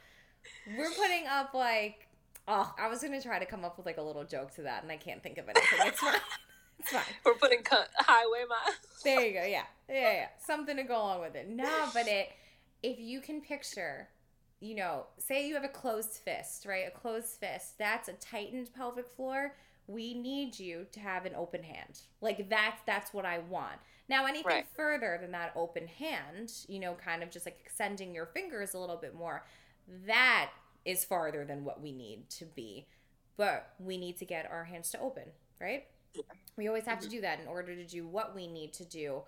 We're 0.78 0.92
putting 0.92 1.28
up 1.28 1.54
like, 1.54 2.08
oh, 2.48 2.74
I 2.80 2.88
was 2.88 3.02
gonna 3.02 3.22
try 3.22 3.40
to 3.40 3.46
come 3.46 3.64
up 3.66 3.78
with 3.78 3.86
like 3.86 3.98
a 3.98 4.02
little 4.02 4.24
joke 4.24 4.54
to 4.56 4.64
that, 4.64 4.84
and 4.84 4.92
I 4.92 4.98
can't 4.98 5.22
think 5.24 5.38
of 5.38 5.50
anything. 5.50 5.80
It's 5.88 6.00
fine. 6.00 6.14
It's 6.80 6.90
fine. 6.92 7.04
We're 7.24 7.36
putting 7.36 7.62
co- 7.64 7.84
highway 8.00 8.44
miles. 8.50 8.76
There 9.06 9.22
you 9.22 9.34
go. 9.34 9.46
Yeah, 9.46 9.64
yeah, 9.88 10.12
yeah. 10.14 10.28
Something 10.46 10.76
to 10.78 10.84
go 10.84 10.98
along 10.98 11.22
with 11.22 11.36
it. 11.36 11.48
No, 11.48 11.70
but 11.94 12.08
it. 12.08 12.30
If 12.82 13.00
you 13.00 13.22
can 13.22 13.40
picture, 13.40 14.10
you 14.60 14.76
know, 14.76 15.06
say 15.18 15.48
you 15.48 15.54
have 15.54 15.64
a 15.64 15.70
closed 15.70 16.10
fist, 16.26 16.66
right? 16.66 16.86
A 16.88 16.92
closed 16.92 17.40
fist. 17.40 17.78
That's 17.78 18.10
a 18.10 18.14
tightened 18.14 18.74
pelvic 18.76 19.08
floor. 19.08 19.56
We 19.88 20.14
need 20.14 20.60
you 20.60 20.86
to 20.92 21.00
have 21.00 21.26
an 21.26 21.34
open 21.36 21.64
hand. 21.64 22.02
Like 22.20 22.50
that's 22.50 22.82
that's 22.86 23.14
what 23.14 23.24
I 23.26 23.38
want. 23.40 23.80
Now, 24.10 24.26
anything 24.26 24.48
Right. 24.48 24.66
further 24.76 25.18
than 25.22 25.32
that 25.32 25.54
open 25.56 25.88
hand, 25.88 26.52
you 26.68 26.80
know, 26.80 26.96
kind 26.96 27.24
of 27.24 27.32
just 27.32 27.46
like 27.46 27.60
extending 27.64 28.14
your 28.14 28.26
fingers 28.26 28.74
a 28.74 28.80
little 28.80 28.98
bit 28.98 29.16
more, 29.16 29.46
that 30.08 30.52
is 30.86 31.06
farther 31.06 31.46
than 31.46 31.64
what 31.64 31.82
we 31.82 31.92
need 31.92 32.30
to 32.32 32.46
be. 32.46 32.88
But 33.38 33.74
we 33.80 33.98
need 33.98 34.18
to 34.18 34.26
get 34.26 34.50
our 34.52 34.66
hands 34.66 34.92
to 34.92 35.00
open, 35.00 35.24
right? 35.60 35.86
We 36.56 36.68
always 36.68 36.86
have 36.86 37.00
to 37.00 37.08
mm-hmm. 37.08 37.16
do 37.16 37.22
that 37.22 37.40
in 37.40 37.48
order 37.48 37.76
to 37.76 37.86
do 37.86 38.08
what 38.08 38.36
we 38.36 38.48
need 38.48 38.74
to 38.74 38.86
do 38.86 39.24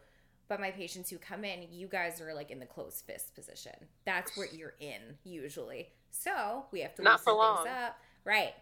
But 0.48 0.60
my 0.60 0.72
patients 0.72 1.10
who 1.10 1.18
come 1.18 1.44
in, 1.44 1.66
you 1.72 1.88
guys 1.88 2.22
are 2.22 2.34
like 2.34 2.52
in 2.52 2.60
the 2.60 2.66
closed 2.66 3.04
fist 3.06 3.34
position. 3.34 3.74
That's 4.06 4.38
what 4.38 4.54
you're 4.54 4.76
in 4.80 5.18
usually. 5.24 5.90
So 6.12 6.66
we 6.72 6.82
have 6.82 6.94
to 6.96 7.02
Not 7.02 7.20
loosen 7.20 7.38
long. 7.38 7.64
things 7.64 7.76
up. 7.84 7.98
Right. 8.24 8.54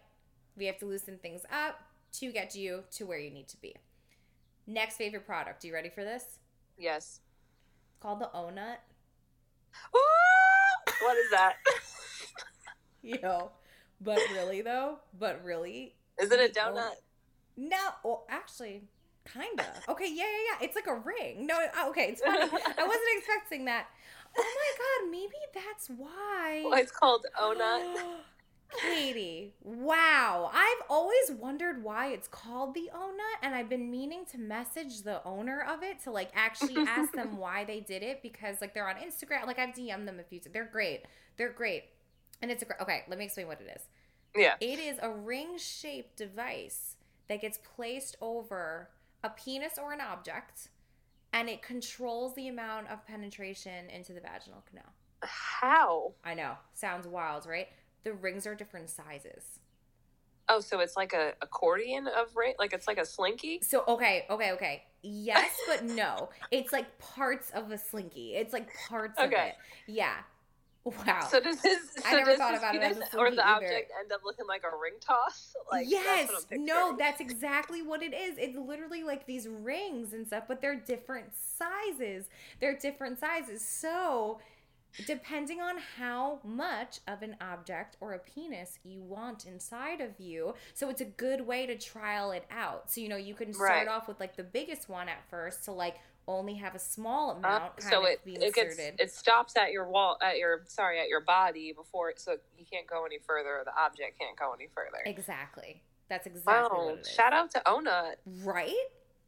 We 0.56 0.66
have 0.66 0.78
to 0.78 0.86
loosen 0.86 1.18
things 1.18 1.42
up 1.52 1.80
to 2.20 2.32
get 2.32 2.54
you 2.54 2.84
to 2.92 3.04
where 3.04 3.18
you 3.18 3.30
need 3.30 3.48
to 3.48 3.60
be. 3.60 3.76
Next 4.66 4.96
favorite 4.96 5.26
product. 5.26 5.62
Are 5.62 5.66
you 5.66 5.74
ready 5.74 5.90
for 5.90 6.04
this? 6.04 6.38
Yes. 6.78 7.20
It's 7.90 8.00
called 8.00 8.20
the 8.20 8.30
Ohnut. 8.34 8.78
Woo! 9.92 10.00
What 11.04 11.18
is 11.18 11.30
that? 11.32 11.56
Yo. 13.02 13.50
But 14.00 14.18
really 14.32 14.62
though, 14.62 14.98
but 15.18 15.44
really, 15.44 15.94
Is 16.18 16.32
it 16.32 16.40
a 16.40 16.52
donut? 16.58 16.92
No, 17.56 17.76
well, 18.02 18.24
actually, 18.30 18.84
kinda. 19.30 19.66
Okay, 19.88 20.08
yeah, 20.08 20.24
yeah, 20.24 20.58
yeah. 20.60 20.66
It's 20.66 20.74
like 20.74 20.86
a 20.86 20.94
ring. 20.94 21.46
No, 21.46 21.56
uh, 21.56 21.88
okay, 21.90 22.08
it's 22.08 22.22
funny. 22.22 22.38
I 22.38 22.44
wasn't 22.86 23.02
expecting 23.18 23.66
that. 23.66 23.86
Oh 24.36 24.42
my 24.42 24.72
god, 24.78 25.10
maybe 25.10 25.34
that's 25.54 25.88
why. 25.90 26.62
Well, 26.64 26.78
it's 26.80 26.90
called 26.90 27.26
Ohnut. 27.40 27.82
Katie, 28.80 29.54
wow. 29.62 30.50
I've 30.52 30.82
always 30.88 31.32
wondered 31.38 31.82
why 31.82 32.08
it's 32.08 32.28
called 32.28 32.74
the 32.74 32.90
Ona, 32.94 33.22
and 33.42 33.54
I've 33.54 33.68
been 33.68 33.90
meaning 33.90 34.24
to 34.32 34.38
message 34.38 35.02
the 35.02 35.22
owner 35.24 35.64
of 35.68 35.82
it 35.82 36.02
to 36.04 36.10
like 36.10 36.30
actually 36.34 36.76
ask 36.86 37.12
them 37.12 37.36
why 37.38 37.64
they 37.64 37.80
did 37.80 38.02
it 38.02 38.22
because 38.22 38.60
like 38.60 38.74
they're 38.74 38.88
on 38.88 38.96
Instagram. 38.96 39.46
Like 39.46 39.58
I've 39.58 39.74
DM'd 39.74 40.08
them 40.08 40.20
a 40.20 40.24
few 40.24 40.40
times. 40.40 40.52
They're 40.52 40.68
great. 40.70 41.02
They're 41.36 41.52
great. 41.52 41.84
And 42.42 42.50
it's 42.50 42.62
a 42.62 42.66
great. 42.66 42.80
Okay, 42.80 43.02
let 43.08 43.18
me 43.18 43.24
explain 43.24 43.46
what 43.46 43.60
it 43.60 43.72
is. 43.74 43.82
Yeah. 44.36 44.54
It 44.60 44.78
is 44.78 44.98
a 45.00 45.10
ring 45.10 45.58
shaped 45.58 46.16
device 46.16 46.96
that 47.28 47.40
gets 47.40 47.58
placed 47.58 48.16
over 48.20 48.90
a 49.22 49.30
penis 49.30 49.74
or 49.78 49.92
an 49.92 50.00
object 50.00 50.68
and 51.32 51.48
it 51.48 51.62
controls 51.62 52.34
the 52.34 52.48
amount 52.48 52.88
of 52.88 53.04
penetration 53.06 53.90
into 53.90 54.12
the 54.12 54.20
vaginal 54.20 54.62
canal. 54.68 54.92
How? 55.22 56.12
I 56.24 56.34
know, 56.34 56.52
sounds 56.74 57.08
wild, 57.08 57.44
right? 57.46 57.68
The 58.04 58.12
rings 58.12 58.46
are 58.46 58.54
different 58.54 58.90
sizes. 58.90 59.60
Oh, 60.48 60.60
so 60.60 60.80
it's 60.80 60.94
like 60.94 61.14
a 61.14 61.32
accordion 61.40 62.06
of 62.06 62.36
ring, 62.36 62.54
like 62.58 62.74
it's 62.74 62.86
like 62.86 62.98
a 62.98 63.06
slinky. 63.06 63.60
So, 63.62 63.82
okay, 63.88 64.26
okay, 64.28 64.52
okay. 64.52 64.82
Yes, 65.02 65.50
but 65.66 65.84
no. 65.84 66.28
It's 66.50 66.70
like 66.72 66.98
parts 66.98 67.50
of 67.50 67.70
a 67.70 67.78
slinky. 67.78 68.34
It's 68.34 68.52
like 68.52 68.68
parts 68.88 69.18
of 69.18 69.26
Okay. 69.26 69.48
it. 69.48 69.54
Yeah. 69.86 70.16
Wow. 70.84 71.26
So 71.30 71.40
does 71.40 71.62
his? 71.62 71.78
I 72.04 72.10
So 72.10 72.16
never 72.18 72.30
does 72.32 72.38
thought 72.38 72.58
about 72.58 72.74
it 72.74 72.82
as 72.82 72.96
a 72.98 73.00
penis 73.00 73.14
or 73.14 73.30
the 73.30 73.46
either. 73.46 73.64
object 73.66 73.90
end 73.98 74.12
up 74.12 74.20
looking 74.22 74.46
like 74.46 74.64
a 74.64 74.76
ring 74.76 74.94
toss? 75.00 75.54
Like 75.72 75.86
yes, 75.88 76.28
that's 76.30 76.46
no, 76.52 76.94
that's 76.98 77.20
exactly 77.22 77.80
what 77.80 78.02
it 78.02 78.12
is. 78.12 78.36
It's 78.36 78.56
literally 78.56 79.02
like 79.02 79.26
these 79.26 79.48
rings 79.48 80.12
and 80.12 80.26
stuff, 80.26 80.44
but 80.46 80.60
they're 80.60 80.76
different 80.76 81.32
sizes. 81.34 82.26
They're 82.60 82.76
different 82.76 83.18
sizes. 83.18 83.64
So, 83.64 84.40
depending 85.06 85.60
on 85.60 85.76
how 85.98 86.40
much 86.44 87.00
of 87.08 87.22
an 87.22 87.36
object 87.40 87.96
or 88.00 88.12
a 88.12 88.18
penis 88.18 88.78
you 88.84 89.02
want 89.02 89.44
inside 89.46 90.00
of 90.00 90.18
you, 90.18 90.54
so 90.74 90.88
it's 90.88 91.00
a 91.00 91.04
good 91.06 91.46
way 91.46 91.66
to 91.66 91.76
trial 91.76 92.30
it 92.32 92.44
out. 92.50 92.90
So, 92.90 93.00
you 93.00 93.08
know, 93.08 93.16
you 93.16 93.34
can 93.34 93.52
start 93.52 93.70
Right. 93.70 93.88
off 93.88 94.08
with 94.08 94.20
like 94.20 94.36
the 94.36 94.44
biggest 94.44 94.88
one 94.88 95.08
at 95.08 95.22
first 95.28 95.64
to 95.64 95.72
like 95.72 95.96
only 96.26 96.54
have 96.54 96.74
a 96.74 96.78
small 96.78 97.32
Uh, 97.32 97.34
amount 97.34 97.76
kind 97.76 97.90
so 97.92 98.00
of 98.02 98.06
it 98.08 98.24
be 98.24 98.34
it 98.36 98.54
gets 98.54 98.78
inserted. 98.78 98.98
it 98.98 99.12
stops 99.12 99.56
at 99.58 99.72
your 99.72 99.86
wall 99.86 100.16
at 100.22 100.38
your 100.38 100.62
sorry 100.68 100.98
at 100.98 101.08
your 101.08 101.20
body 101.20 101.72
before 101.72 102.08
it, 102.10 102.18
so 102.18 102.38
you 102.56 102.64
can't 102.64 102.86
go 102.86 103.04
any 103.04 103.18
further. 103.18 103.58
or 103.58 103.64
The 103.64 103.76
object 103.78 104.18
can't 104.18 104.36
go 104.36 104.52
any 104.54 104.68
further. 104.74 105.02
exactly. 105.04 105.82
That's 106.08 106.26
exactly 106.26 106.78
wow! 106.78 106.84
what 106.86 106.94
it 106.94 107.00
is. 107.00 107.10
Shout 107.10 107.32
out 107.32 107.50
to 107.52 107.60
Ohnut 107.66 108.16
right? 108.42 108.72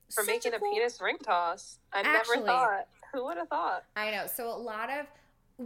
for 0.07 0.23
Such 0.23 0.27
making 0.27 0.55
a, 0.55 0.59
cool- 0.59 0.73
penis 0.73 1.01
ring 1.01 1.19
toss. 1.19 1.79
I 1.93 2.01
Actually- 2.01 2.37
never 2.37 2.47
thought. 2.47 2.89
Who 3.13 3.25
would 3.25 3.37
have 3.39 3.49
thought? 3.49 3.85
I 3.97 4.11
know. 4.11 4.27
So 4.27 4.49
a 4.49 4.57
lot 4.57 4.89
of 4.91 5.07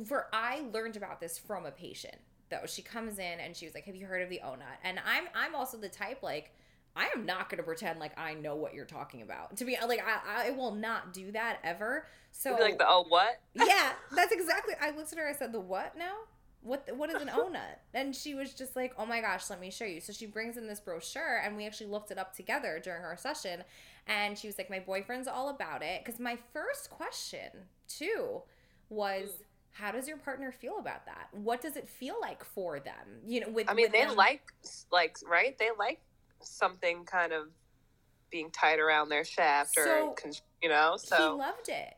for 0.04 0.26
I 0.32 0.62
learned 0.72 0.96
about 0.96 1.20
this 1.20 1.38
from 1.38 1.66
a 1.66 1.70
patient 1.70 2.16
though. 2.50 2.66
She 2.66 2.82
comes 2.82 3.18
in 3.18 3.40
and 3.40 3.56
she 3.56 3.64
was 3.64 3.74
like, 3.74 3.84
"Have 3.84 3.96
you 3.96 4.06
heard 4.06 4.22
of 4.22 4.28
the 4.28 4.40
Ohnut?" 4.44 4.78
And 4.84 4.98
I'm 5.06 5.24
I'm 5.34 5.54
also 5.54 5.76
the 5.78 5.88
type 5.88 6.22
like 6.22 6.52
I 6.96 7.08
am 7.14 7.24
not 7.24 7.48
going 7.48 7.58
to 7.58 7.62
pretend 7.62 8.00
like 8.00 8.18
I 8.18 8.34
know 8.34 8.56
what 8.56 8.74
you're 8.74 8.84
talking 8.84 9.22
about. 9.22 9.56
To 9.58 9.64
be 9.64 9.76
like 9.86 10.02
I 10.04 10.48
I 10.48 10.50
will 10.50 10.74
not 10.74 11.12
do 11.12 11.32
that 11.32 11.58
ever. 11.64 12.06
So 12.32 12.56
like 12.58 12.78
the 12.78 12.86
oh 12.86 13.04
what? 13.08 13.40
yeah, 13.54 13.92
that's 14.14 14.32
exactly. 14.32 14.74
I 14.80 14.90
looked 14.90 15.12
at 15.12 15.18
her. 15.18 15.28
I 15.28 15.32
said, 15.32 15.52
"The 15.52 15.60
what 15.60 15.96
now? 15.96 16.14
What? 16.62 16.88
What 16.94 17.10
is 17.10 17.22
an 17.22 17.28
Ohnut?" 17.28 17.76
And 17.94 18.14
she 18.14 18.34
was 18.34 18.52
just 18.54 18.76
like, 18.76 18.94
"Oh 18.98 19.06
my 19.06 19.20
gosh, 19.20 19.50
let 19.50 19.60
me 19.60 19.70
show 19.70 19.84
you." 19.84 20.00
So 20.00 20.12
she 20.12 20.26
brings 20.26 20.56
in 20.56 20.66
this 20.66 20.80
brochure, 20.80 21.40
and 21.44 21.56
we 21.56 21.66
actually 21.66 21.90
looked 21.90 22.10
it 22.10 22.18
up 22.18 22.34
together 22.34 22.80
during 22.82 23.04
our 23.04 23.16
session. 23.16 23.64
And 24.06 24.36
she 24.36 24.48
was 24.48 24.58
like, 24.58 24.70
"My 24.70 24.80
boyfriend's 24.80 25.28
all 25.28 25.48
about 25.48 25.82
it." 25.82 26.04
Because 26.04 26.20
my 26.20 26.36
first 26.52 26.90
question 26.90 27.50
too 27.86 28.42
was, 28.88 29.30
mm. 29.30 29.42
"How 29.80 29.90
does 29.92 30.06
your 30.06 30.18
partner 30.18 30.52
feel 30.52 30.78
about 30.78 31.06
that? 31.06 31.28
What 31.32 31.60
does 31.60 31.76
it 31.76 31.88
feel 31.88 32.16
like 32.20 32.44
for 32.44 32.80
them?" 32.80 33.20
You 33.26 33.40
know, 33.40 33.48
with 33.48 33.68
I 33.70 33.74
mean, 33.74 33.84
with 33.86 33.92
they 33.92 34.04
them- 34.04 34.16
like 34.16 34.42
like 34.92 35.16
right. 35.26 35.56
They 35.58 35.70
like 35.78 36.00
something 36.42 37.04
kind 37.04 37.32
of 37.32 37.48
being 38.30 38.50
tied 38.50 38.78
around 38.78 39.08
their 39.08 39.24
shaft 39.24 39.76
or 39.76 39.84
So, 39.84 40.10
con- 40.12 40.32
you 40.62 40.68
know. 40.68 40.96
So 40.96 41.16
he 41.16 41.38
loved 41.38 41.68
it. 41.68 41.94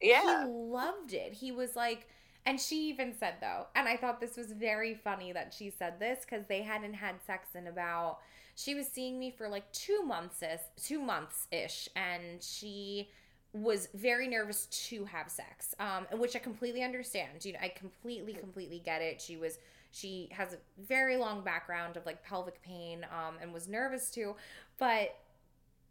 yeah, 0.00 0.44
He 0.44 0.50
loved 0.52 1.12
it. 1.14 1.32
He 1.32 1.50
was 1.52 1.74
like, 1.76 2.08
and 2.44 2.60
she 2.60 2.88
even 2.88 3.14
said 3.18 3.36
though, 3.40 3.66
and 3.74 3.88
I 3.88 3.96
thought 3.96 4.20
this 4.20 4.36
was 4.36 4.52
very 4.52 4.94
funny 4.94 5.32
that 5.32 5.54
she 5.54 5.70
said 5.70 5.98
this 5.98 6.24
because 6.24 6.44
they 6.46 6.62
hadn't 6.62 6.94
had 6.94 7.22
sex 7.26 7.54
in 7.54 7.66
about. 7.68 8.18
She 8.54 8.74
was 8.74 8.86
seeing 8.86 9.18
me 9.18 9.30
for 9.30 9.48
like 9.48 9.70
two 9.72 10.02
months, 10.02 10.42
two 10.76 11.00
months 11.00 11.48
ish, 11.50 11.88
and 11.96 12.42
she 12.42 13.10
was 13.52 13.88
very 13.94 14.28
nervous 14.28 14.66
to 14.66 15.04
have 15.04 15.30
sex, 15.30 15.74
um, 15.78 16.06
which 16.18 16.34
I 16.34 16.38
completely 16.38 16.82
understand. 16.82 17.44
You 17.44 17.52
know, 17.54 17.58
I 17.62 17.68
completely, 17.68 18.32
completely 18.32 18.80
get 18.84 19.02
it. 19.02 19.20
She 19.20 19.36
was, 19.36 19.58
she 19.90 20.28
has 20.32 20.54
a 20.54 20.58
very 20.82 21.16
long 21.16 21.42
background 21.42 21.96
of 21.96 22.06
like 22.06 22.24
pelvic 22.24 22.62
pain, 22.62 23.06
um, 23.10 23.34
and 23.40 23.52
was 23.52 23.68
nervous 23.68 24.10
too, 24.10 24.36
but 24.78 25.16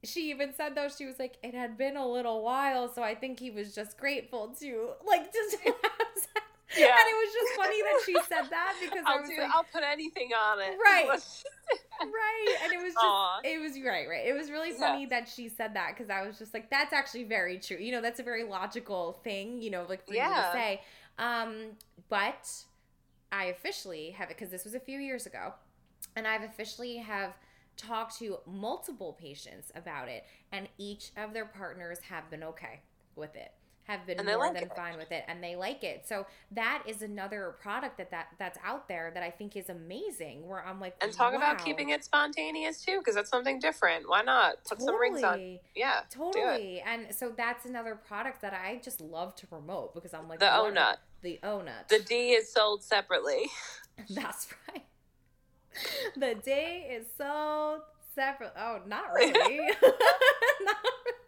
she 0.04 0.32
even 0.32 0.54
said 0.54 0.74
though 0.76 0.90
she 0.90 1.06
was 1.06 1.20
like 1.20 1.38
it 1.44 1.54
had 1.54 1.78
been 1.78 1.96
a 1.96 2.08
little 2.08 2.42
while 2.42 2.92
so 2.92 3.04
i 3.04 3.14
think 3.14 3.40
he 3.40 3.52
was 3.52 3.76
just 3.76 3.98
grateful 3.98 4.48
to 4.60 4.90
like 5.08 5.32
just 5.32 5.58
have 5.64 5.76
sex. 6.16 6.46
Yeah. 6.78 6.86
and 6.88 7.08
it 7.10 7.18
was 7.18 7.34
just 7.34 7.54
funny 7.58 7.82
that 7.82 8.00
she 8.06 8.14
said 8.30 8.50
that 8.50 8.76
because 8.82 9.04
i 9.06 9.12
I'll 9.14 9.20
was 9.22 9.30
do. 9.30 9.38
like 9.42 9.52
I'll 9.54 9.66
put 9.74 9.84
anything 9.84 10.32
on 10.34 10.60
it. 10.60 10.78
Right. 10.84 11.10
Right 12.02 12.56
and 12.64 12.74
it 12.74 12.78
was 12.78 12.94
just 12.94 12.98
Aw. 13.06 13.40
it 13.44 13.62
was 13.62 13.74
right 13.86 14.08
right 14.10 14.26
it 14.26 14.34
was 14.34 14.50
really 14.50 14.72
Yeah. 14.72 14.80
funny 14.80 15.06
that 15.06 15.30
she 15.30 15.48
said 15.48 15.76
that 15.76 15.94
because 15.96 16.10
i 16.10 16.26
was 16.26 16.38
just 16.40 16.52
like 16.54 16.70
that's 16.72 16.92
actually 16.94 17.26
very 17.26 17.60
true 17.60 17.78
you 17.78 17.92
know 17.92 18.02
that's 18.02 18.20
a 18.20 18.24
very 18.24 18.44
logical 18.44 19.20
thing 19.24 19.62
you 19.62 19.70
know 19.70 19.86
like 19.88 20.06
for 20.08 20.14
you 20.14 20.20
to 20.20 20.26
Yeah. 20.26 20.52
say 20.52 20.82
um 21.20 21.74
but 22.10 22.50
i 23.32 23.46
officially 23.46 24.10
have 24.12 24.32
it 24.32 24.38
because 24.38 24.50
this 24.50 24.66
was 24.66 24.74
a 24.74 24.80
few 24.80 25.00
years 25.00 25.28
ago 25.28 25.54
and 26.16 26.28
i've 26.28 26.42
officially 26.44 26.98
have 26.98 27.34
talked 27.78 28.18
to 28.18 28.38
multiple 28.48 29.14
patients 29.22 29.72
about 29.76 30.08
it 30.10 30.26
and 30.52 30.68
each 30.80 31.12
of 31.16 31.34
their 31.34 31.46
partners 31.46 32.00
have 32.10 32.30
been 32.32 32.44
okay 32.44 32.82
with 33.16 33.36
it 33.36 33.52
have 33.92 34.06
been 34.08 34.20
And 34.20 34.28
more 34.28 34.38
like 34.38 34.54
than 34.54 34.64
it. 34.64 34.76
fine 34.76 34.98
with 34.98 35.12
it 35.12 35.24
and 35.28 35.44
they 35.44 35.56
like 35.56 35.84
it 35.84 36.08
so 36.08 36.26
that 36.52 36.84
is 36.88 37.02
another 37.02 37.56
product 37.62 37.98
that, 37.98 38.12
that 38.12 38.28
that's 38.40 38.58
out 38.64 38.88
there 38.88 39.12
that 39.14 39.24
i 39.24 39.30
think 39.30 39.56
is 39.56 39.70
amazing 39.70 40.48
where 40.48 40.66
i'm 40.66 40.80
like 40.80 40.96
and 41.02 41.12
talk 41.14 41.34
about 41.34 41.64
keeping 41.64 41.90
it 41.90 42.04
spontaneous 42.04 42.84
too, 42.84 43.00
because 43.00 43.16
that's 43.16 43.30
something 43.30 43.60
different. 43.60 44.08
Why 44.10 44.22
not 44.22 44.64
put 44.68 44.82
some 44.82 45.00
rings 45.00 45.24
on? 45.24 45.60
Yeah. 45.76 46.02
Totally. 46.10 46.82
And 46.82 47.14
so 47.14 47.32
that's 47.36 47.66
another 47.66 47.96
product 47.96 48.42
that 48.42 48.54
I 48.54 48.80
just 48.84 49.02
love 49.02 49.36
to 49.38 49.48
promote 49.48 49.94
because 49.94 50.14
I'm 50.14 50.28
like 50.28 50.40
The 50.40 50.46
Ohnut. 50.46 50.98
The 51.22 51.40
Ohnut. 51.44 51.88
The 51.90 52.00
D 52.00 52.32
is 52.32 52.52
sold 52.52 52.84
separately. 52.84 53.46
That's 54.10 54.48
right. 54.70 54.84
The 56.16 56.36
day 56.44 56.98
is 57.00 57.08
so 57.18 57.82
separate. 58.16 58.54
Oh, 58.58 58.80
not 58.88 59.14
really. 59.14 59.58
not 59.82 60.78
really. 60.84 61.21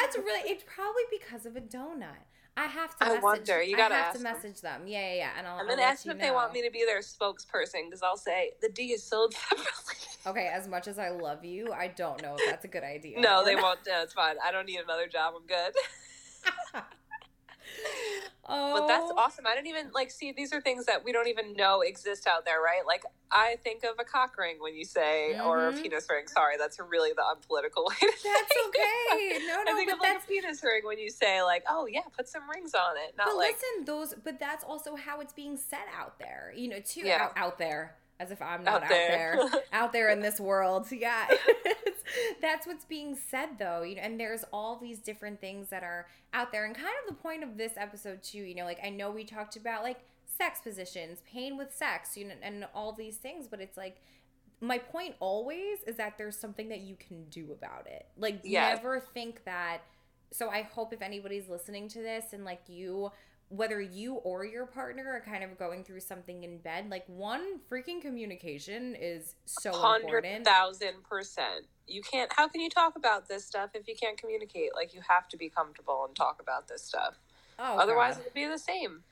That's 0.00 0.16
really. 0.16 0.48
It's 0.50 0.64
probably 0.66 1.02
because 1.10 1.46
of 1.46 1.56
a 1.56 1.60
donut. 1.60 2.24
I 2.58 2.66
have 2.66 2.96
to. 2.98 3.04
I 3.04 3.08
message, 3.08 3.22
wonder. 3.22 3.62
You 3.62 3.76
gotta 3.76 3.94
have 3.94 4.06
ask 4.14 4.16
to 4.16 4.22
message 4.22 4.60
them. 4.62 4.82
Yeah, 4.86 5.00
yeah, 5.00 5.14
yeah. 5.14 5.30
And 5.38 5.46
I'll. 5.46 5.58
I'm 5.58 5.66
gonna 5.66 5.82
let 5.82 5.92
ask 5.92 6.04
them 6.04 6.16
if 6.16 6.22
they 6.22 6.30
want 6.30 6.52
me 6.52 6.62
to 6.62 6.70
be 6.70 6.84
their 6.86 7.00
spokesperson 7.00 7.84
because 7.86 8.02
I'll 8.02 8.16
say 8.16 8.52
the 8.62 8.68
D 8.70 8.92
is 8.92 9.02
sold 9.02 9.34
separately. 9.48 9.94
Okay, 10.26 10.50
as 10.52 10.66
much 10.66 10.88
as 10.88 10.98
I 10.98 11.10
love 11.10 11.44
you, 11.44 11.72
I 11.72 11.88
don't 11.88 12.20
know 12.22 12.34
if 12.38 12.46
that's 12.48 12.64
a 12.64 12.68
good 12.68 12.82
idea. 12.96 13.20
no, 13.20 13.44
they 13.44 13.56
won't. 13.56 13.80
No, 13.86 14.02
it's 14.02 14.14
fine. 14.14 14.36
I 14.44 14.52
don't 14.52 14.66
need 14.66 14.80
another 14.80 15.06
job. 15.06 15.34
I'm 15.36 15.46
good. 15.46 15.72
Oh, 18.48 18.72
But 18.74 18.86
that's 18.86 19.10
awesome. 19.16 19.44
I 19.46 19.54
didn't 19.54 19.68
even 19.68 19.90
like 19.92 20.10
see 20.10 20.32
these 20.36 20.52
are 20.52 20.60
things 20.60 20.86
that 20.86 21.02
we 21.04 21.12
don't 21.12 21.28
even 21.28 21.54
know 21.54 21.80
exist 21.80 22.26
out 22.26 22.44
there, 22.44 22.60
right? 22.60 22.82
Like 22.86 23.02
I 23.32 23.56
think 23.64 23.82
of 23.84 23.96
a 23.98 24.04
cock 24.04 24.38
ring 24.38 24.56
when 24.60 24.74
you 24.74 24.84
say 24.84 25.36
or 25.44 25.68
a 25.68 25.72
Mhm. 25.72 25.82
penis 25.82 26.06
ring. 26.08 26.28
Sorry, 26.28 26.56
that's 26.56 26.78
really 26.78 27.10
the 27.16 27.24
unpolitical 27.34 27.84
way 27.88 27.96
to 28.00 28.06
That's 28.06 28.52
it. 28.54 28.68
okay. 28.68 29.46
No, 29.46 29.62
no, 29.64 29.72
I 29.72 29.74
think 29.74 29.90
but 29.90 29.94
of 29.96 30.00
like 30.00 30.22
a 30.22 30.26
penis 30.26 30.62
ring 30.62 30.82
when 30.84 30.98
you 30.98 31.10
say 31.10 31.42
like, 31.42 31.64
oh 31.68 31.86
yeah, 31.86 32.02
put 32.16 32.28
some 32.28 32.48
rings 32.48 32.74
on 32.74 32.96
it. 32.96 33.14
Not 33.16 33.26
but 33.26 33.36
like 33.36 33.56
listen, 33.56 33.84
those 33.84 34.14
but 34.22 34.38
that's 34.38 34.62
also 34.64 34.94
how 34.96 35.20
it's 35.20 35.32
being 35.32 35.56
said 35.56 35.86
out 35.96 36.18
there. 36.18 36.52
You 36.54 36.68
know, 36.68 36.80
too 36.80 37.00
Yeah. 37.04 37.24
out, 37.24 37.32
out 37.36 37.58
there. 37.58 37.96
As 38.18 38.30
if 38.30 38.40
I'm 38.40 38.64
not 38.64 38.76
out 38.76 38.82
out, 38.84 38.88
there. 38.88 39.38
there. 39.50 39.60
out 39.72 39.92
there 39.92 40.10
in 40.10 40.20
this 40.20 40.40
world. 40.40 40.86
Yeah. 40.92 41.26
that's 42.40 42.66
what's 42.66 42.84
being 42.84 43.16
said 43.16 43.50
though 43.58 43.82
you 43.82 43.96
know 43.96 44.02
and 44.02 44.18
there's 44.18 44.44
all 44.52 44.76
these 44.80 45.00
different 45.00 45.40
things 45.40 45.68
that 45.70 45.82
are 45.82 46.06
out 46.32 46.52
there 46.52 46.64
and 46.64 46.74
kind 46.74 46.88
of 47.02 47.14
the 47.14 47.20
point 47.20 47.42
of 47.42 47.56
this 47.58 47.72
episode 47.76 48.22
too 48.22 48.38
you 48.38 48.54
know 48.54 48.64
like 48.64 48.78
i 48.84 48.88
know 48.88 49.10
we 49.10 49.24
talked 49.24 49.56
about 49.56 49.82
like 49.82 49.98
sex 50.24 50.60
positions 50.60 51.22
pain 51.30 51.56
with 51.56 51.74
sex 51.74 52.16
you 52.16 52.24
know 52.26 52.34
and 52.42 52.66
all 52.74 52.92
these 52.92 53.16
things 53.16 53.46
but 53.48 53.60
it's 53.60 53.76
like 53.76 53.96
my 54.60 54.78
point 54.78 55.14
always 55.20 55.82
is 55.86 55.96
that 55.96 56.16
there's 56.16 56.36
something 56.38 56.68
that 56.68 56.80
you 56.80 56.96
can 56.96 57.24
do 57.28 57.50
about 57.52 57.86
it 57.86 58.06
like 58.16 58.40
Yes. 58.44 58.76
never 58.76 59.00
think 59.12 59.44
that 59.44 59.78
so 60.32 60.48
i 60.48 60.62
hope 60.62 60.92
if 60.92 61.02
anybody's 61.02 61.48
listening 61.48 61.88
to 61.88 61.98
this 61.98 62.32
and 62.32 62.44
like 62.44 62.60
you 62.68 63.10
whether 63.48 63.80
you 63.80 64.14
or 64.14 64.44
your 64.44 64.66
partner 64.66 65.04
are 65.08 65.20
kind 65.20 65.44
of 65.44 65.56
going 65.56 65.84
through 65.84 66.00
something 66.00 66.42
in 66.42 66.58
bed 66.58 66.88
like 66.90 67.04
one 67.06 67.60
freaking 67.70 68.00
communication 68.02 68.96
is 69.00 69.36
so 69.44 69.72
Hundred 69.72 70.24
important 70.24 70.44
thousand 70.46 71.02
percent. 71.08 71.66
You 71.86 72.02
can't. 72.02 72.32
How 72.34 72.48
can 72.48 72.60
you 72.60 72.68
talk 72.68 72.96
about 72.96 73.28
this 73.28 73.44
stuff 73.44 73.70
if 73.74 73.86
you 73.86 73.94
can't 73.94 74.18
communicate? 74.18 74.70
Like 74.74 74.92
you 74.94 75.00
have 75.08 75.28
to 75.28 75.36
be 75.36 75.48
comfortable 75.48 76.04
and 76.06 76.16
talk 76.16 76.40
about 76.40 76.66
this 76.66 76.82
stuff. 76.82 77.14
oh, 77.58 77.78
Otherwise, 77.78 78.16
God. 78.16 78.22
it'll 78.26 78.34
be 78.34 78.46
the 78.46 78.58
same. 78.58 79.04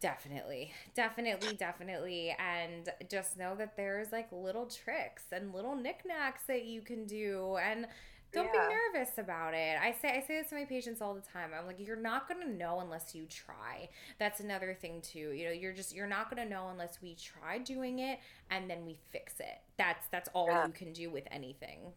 Definitely, 0.00 0.72
definitely, 0.94 1.54
definitely. 1.56 2.36
And 2.38 2.90
just 3.10 3.38
know 3.38 3.54
that 3.56 3.74
there's 3.78 4.12
like 4.12 4.28
little 4.30 4.66
tricks 4.66 5.22
and 5.32 5.54
little 5.54 5.74
knickknacks 5.74 6.42
that 6.46 6.66
you 6.66 6.82
can 6.82 7.06
do. 7.06 7.56
And 7.56 7.86
don't 8.34 8.46
Yeah. 8.52 8.68
be 8.68 8.74
nervous 8.74 9.18
about 9.18 9.54
it. 9.54 9.78
I 9.80 9.92
say 9.92 10.10
I 10.10 10.20
say 10.20 10.38
this 10.40 10.48
to 10.50 10.56
my 10.56 10.64
patients 10.64 11.00
all 11.00 11.14
the 11.14 11.20
time. 11.22 11.52
I'm 11.58 11.66
like, 11.66 11.78
you're 11.78 11.96
not 11.96 12.28
gonna 12.28 12.46
know 12.48 12.80
unless 12.80 13.14
you 13.14 13.26
try. 13.26 13.88
That's 14.18 14.40
another 14.40 14.74
thing 14.74 15.00
too. 15.00 15.30
You 15.30 15.46
know, 15.46 15.52
you're 15.52 15.72
just 15.72 15.94
you're 15.94 16.06
not 16.06 16.28
gonna 16.30 16.48
know 16.48 16.68
unless 16.68 17.00
we 17.00 17.14
try 17.14 17.58
doing 17.58 18.00
it 18.00 18.18
and 18.50 18.68
then 18.68 18.84
we 18.84 18.98
fix 19.12 19.40
it. 19.40 19.60
That's 19.78 20.06
that's 20.08 20.28
all 20.34 20.48
Yeah. 20.48 20.66
you 20.66 20.72
can 20.72 20.92
do 20.92 21.10
with 21.10 21.24
anything. 21.30 21.92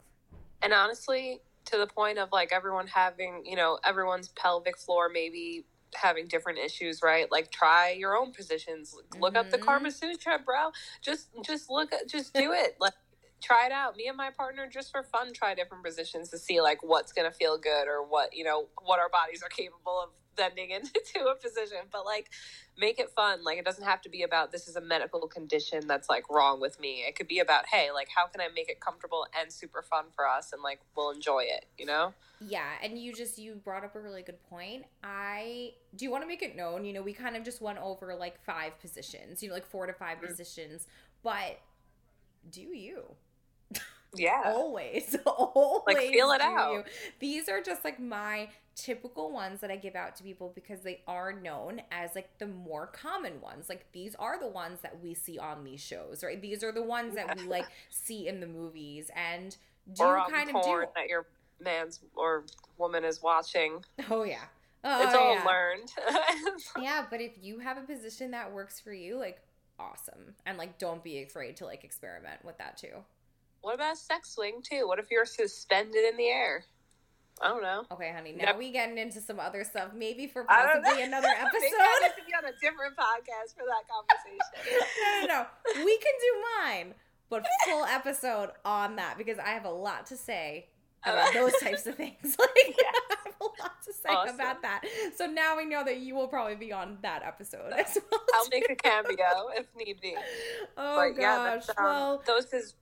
And 0.62 0.74
honestly, 0.74 1.42
to 1.66 1.78
the 1.78 1.88
point 1.88 2.18
of 2.18 2.32
like 2.32 2.52
everyone 2.54 2.88
having, 2.88 3.46
you 3.46 3.56
know, 3.56 3.80
everyone's 3.84 4.30
pelvic 4.30 4.78
floor 4.78 5.10
maybe 5.10 5.66
having 5.94 6.28
different 6.28 6.60
issues, 6.60 7.02
right? 7.02 7.32
Like 7.32 7.50
try 7.52 7.92
your 7.92 8.16
own 8.18 8.32
positions. 8.34 8.96
Look 9.20 9.36
up 9.36 9.50
the 9.50 9.58
Mhm. 9.58 9.66
Karma 9.66 9.92
Sutra, 9.92 10.38
bro. 10.40 10.72
Just 11.02 11.30
just 11.42 11.70
look 11.70 11.94
at 11.94 12.08
just 12.08 12.34
do 12.34 12.52
it. 12.54 12.76
Like 12.80 12.94
try 13.42 13.66
it 13.66 13.72
out. 13.72 13.96
Me 13.96 14.08
and 14.08 14.18
my 14.18 14.30
partner 14.32 14.68
just 14.68 14.92
for 14.92 15.04
fun 15.04 15.34
try 15.34 15.54
different 15.56 15.84
positions 15.84 16.30
to 16.30 16.38
see 16.38 16.62
like 16.62 16.84
what's 16.84 17.12
going 17.12 17.30
to 17.30 17.36
feel 17.36 17.58
good 17.58 17.88
or 17.88 18.04
what, 18.06 18.36
you 18.36 18.44
know, 18.44 18.68
what 18.84 19.00
our 19.00 19.10
bodies 19.10 19.44
are 19.44 19.50
capable 19.50 20.02
of 20.02 20.10
bending 20.36 20.70
into 20.72 21.28
a 21.28 21.36
position. 21.36 21.78
But 21.92 22.06
like 22.06 22.30
make 22.78 23.00
it 23.00 23.10
fun. 23.12 23.44
Like 23.44 23.58
it 23.58 23.66
doesn't 23.66 23.84
have 23.84 24.02
to 24.02 24.10
be 24.10 24.24
about 24.24 24.52
this 24.52 24.68
is 24.68 24.76
a 24.76 24.82
medical 24.82 25.28
condition 25.28 25.88
that's 25.88 26.10
like 26.10 26.30
wrong 26.30 26.60
with 26.60 26.80
me. 26.80 27.04
It 27.08 27.16
could 27.16 27.28
be 27.28 27.40
about, 27.40 27.68
hey, 27.68 27.92
like 27.92 28.10
how 28.16 28.28
can 28.28 28.42
I 28.42 28.48
make 28.54 28.70
it 28.70 28.80
comfortable 28.80 29.26
and 29.40 29.52
super 29.52 29.82
fun 29.82 30.06
for 30.16 30.28
us 30.28 30.52
and 30.54 30.62
like 30.62 30.80
we'll 30.96 31.12
enjoy 31.12 31.44
it, 31.48 31.66
you 31.78 31.86
know? 31.86 32.14
Yeah, 32.40 32.68
and 32.84 33.00
you 33.00 33.14
just 33.14 33.40
you 33.40 33.56
brought 33.56 33.84
up 33.84 33.96
a 33.96 34.00
really 34.00 34.22
good 34.22 34.42
point. 34.48 34.86
I 35.04 35.74
do 35.96 36.06
you 36.06 36.12
want 36.12 36.24
to 36.24 36.28
make 36.28 36.44
it 36.44 36.56
known, 36.56 36.86
you 36.86 36.94
know, 36.94 37.02
we 37.02 37.14
kind 37.14 37.36
of 37.36 37.44
just 37.44 37.62
went 37.62 37.80
over 37.80 38.14
like 38.14 38.40
five 38.44 38.80
positions, 38.80 39.42
you 39.42 39.50
know, 39.50 39.56
like 39.56 39.66
four 39.66 39.88
to 39.88 39.94
5 39.94 40.18
Mhm. 40.20 40.28
positions, 40.28 40.86
but 41.24 41.60
do 42.52 42.62
you? 42.62 43.16
Yeah. 44.16 44.42
Always, 44.46 45.16
always 45.26 45.84
Like 45.88 45.98
feel 45.98 46.32
it 46.32 46.42
out. 46.42 46.74
you. 46.74 46.84
These 47.20 47.50
are 47.50 47.62
just 47.62 47.84
like 47.84 48.00
my 48.00 48.50
typical 48.76 49.32
ones 49.32 49.60
that 49.62 49.72
I 49.72 49.76
give 49.76 49.96
out 49.96 50.16
to 50.18 50.24
people 50.24 50.52
because 50.54 50.82
they 50.82 51.02
are 51.08 51.34
known 51.34 51.82
as 51.92 52.12
like 52.16 52.38
the 52.38 52.48
more 52.48 52.88
common 52.88 53.42
ones. 53.42 53.70
Like 53.70 53.92
these 53.92 54.16
are 54.16 54.40
the 54.40 54.48
ones 54.48 54.80
that 54.82 55.02
we 55.02 55.14
see 55.14 55.40
on 55.40 55.64
these 55.64 55.82
shows, 55.82 56.24
right? 56.24 56.42
These 56.42 56.64
are 56.64 56.72
the 56.72 56.84
ones 56.84 57.16
that 57.16 57.38
we 57.38 57.48
like 57.48 57.66
see 57.90 58.28
in 58.28 58.40
the 58.40 58.48
movies 58.48 59.10
and 59.16 59.56
do 59.94 60.04
kind 60.04 60.56
of 60.56 60.64
do. 60.64 60.86
that 60.96 61.08
your 61.08 61.28
man's 61.60 62.02
or 62.16 62.44
woman 62.78 63.04
is 63.04 63.22
watching. 63.22 63.84
Oh 64.10 64.24
yeah. 64.24 64.46
Oh, 64.84 65.04
it's 65.04 65.16
oh, 65.16 65.20
all 65.20 65.36
yeah. 65.36 65.44
learned. 65.44 65.92
Yeah, 66.82 67.06
but 67.10 67.20
if 67.20 67.32
you 67.42 67.60
have 67.60 67.78
a 67.78 67.82
position 67.82 68.32
that 68.32 68.54
works 68.54 68.80
for 68.80 68.94
you, 68.94 69.18
like 69.18 69.42
awesome. 69.80 70.36
And 70.46 70.58
like 70.58 70.78
don't 70.78 71.04
be 71.04 71.24
afraid 71.24 71.58
to 71.58 71.66
like 71.66 71.84
experiment 71.84 72.46
with 72.46 72.58
that 72.60 72.78
too. 72.78 73.04
What 73.62 73.76
about 73.76 73.98
sex 73.98 74.32
swing 74.36 74.62
too? 74.64 74.88
What 74.88 75.00
if 75.00 75.12
you're 75.12 75.26
suspended 75.26 76.04
in 76.10 76.18
the 76.18 76.28
air? 76.28 76.64
I 77.42 77.50
don't 77.50 77.62
know. 77.62 77.84
Okay, 77.92 78.12
honey. 78.12 78.32
Now 78.32 78.58
we 78.58 78.72
getting 78.72 78.98
into 78.98 79.22
some 79.22 79.40
other 79.40 79.64
stuff. 79.64 79.92
Maybe 79.96 80.26
for 80.26 80.44
possibly 80.44 81.04
another 81.04 81.28
episode. 81.28 81.62
I 81.80 82.00
need 82.02 82.10
to 82.10 82.26
be 82.26 82.34
on 82.34 82.46
a 82.46 82.54
different 82.62 82.96
podcast 82.98 83.56
for 83.56 83.64
that 83.68 83.84
conversation. 83.88 84.88
no, 85.28 85.28
no, 85.28 85.46
no. 85.76 85.86
We 85.86 85.98
can 86.00 86.14
do 86.20 86.44
mine, 86.64 86.94
but 87.30 87.46
full 87.66 87.84
episode 87.86 88.50
on 88.66 88.96
that 88.96 89.18
because 89.20 89.38
I 89.38 89.50
have 89.50 89.66
a 89.66 89.72
lot 89.72 90.08
to 90.08 90.18
say 90.18 90.70
about 91.06 91.32
those 91.34 91.54
types 91.62 91.86
of 91.86 91.96
things. 91.96 92.16
Like 92.40 92.76
Yes. 92.80 92.94
I 93.12 93.16
have 93.26 93.36
a 93.40 93.44
lot 93.44 93.84
to 93.86 93.94
say 93.94 94.10
Awesome. 94.10 94.36
about 94.36 94.62
that. 94.64 94.82
So 95.16 95.28
now 95.28 95.56
we 95.58 95.66
know 95.66 95.84
that 95.84 95.98
you 96.00 96.16
will 96.16 96.28
probably 96.28 96.56
be 96.56 96.74
on 96.74 96.98
that 97.04 97.22
episode 97.24 97.72
as 97.72 98.00
well. 98.12 98.22
I'll 98.34 98.48
make 98.52 98.68
a 98.70 98.76
cameo 98.76 99.50
if 99.56 99.68
need 99.78 100.02
be. 100.02 100.16
Oh 100.76 100.96
but 100.96 101.22
gosh. 101.22 101.66
that's, 101.68 101.70
um, 101.80 101.86
well, 101.86 102.24
those 102.26 102.52
is 102.52 102.74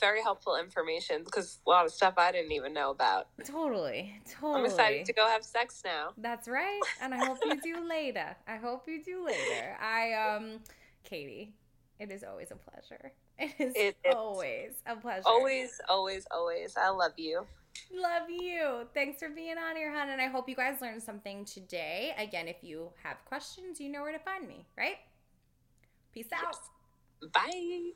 very 0.00 0.22
helpful 0.22 0.56
information 0.56 1.22
because 1.24 1.58
a 1.66 1.70
lot 1.70 1.84
of 1.84 1.92
stuff 1.92 2.14
I 2.16 2.32
didn't 2.32 2.52
even 2.52 2.72
know 2.72 2.90
about. 2.90 3.28
totally, 3.44 4.14
totally. 4.28 4.60
I'm 4.60 4.64
excited 4.66 5.04
to 5.06 5.12
go 5.12 5.26
have 5.26 5.44
sex 5.44 5.82
now. 5.84 6.10
That's 6.18 6.48
right. 6.48 6.80
And 7.00 7.14
I 7.14 7.24
hope 7.24 7.38
you 7.44 7.60
do 7.60 7.84
later. 7.88 8.36
I 8.46 8.56
hope 8.56 8.88
you 8.88 9.02
do 9.02 9.24
later. 9.26 9.76
I 9.80 10.12
um 10.12 10.60
Katie, 11.04 11.54
it 11.98 12.10
is 12.10 12.24
always 12.24 12.50
a 12.50 12.56
pleasure. 12.56 13.12
It 13.38 13.52
is 13.58 13.74
It 13.74 13.96
always 14.14 14.72
a 14.86 14.94
pleasure. 14.96 15.22
Always, 15.26 15.80
always, 15.88 16.26
always. 16.30 16.76
I 16.76 16.90
love 16.90 17.12
you. 17.16 17.44
love 17.92 18.30
you. 18.30 18.86
Thanks 18.94 19.20
for 19.20 19.28
being 19.28 19.58
on 19.58 19.76
here, 19.76 19.92
hon. 19.92 20.08
And 20.10 20.20
I 20.20 20.28
hope 20.28 20.48
you 20.48 20.54
guys 20.54 20.80
learned 20.80 21.02
something 21.02 21.44
today. 21.44 22.14
Again, 22.16 22.46
if 22.46 22.56
you 22.62 22.90
have 23.02 23.16
questions, 23.24 23.80
you 23.80 23.90
know 23.90 24.02
where 24.02 24.12
to 24.12 24.20
find 24.20 24.46
me, 24.46 24.66
right? 24.78 24.98
Peace 26.12 26.28
out. 26.32 26.56
Yes. 27.22 27.30
Bye. 27.32 27.90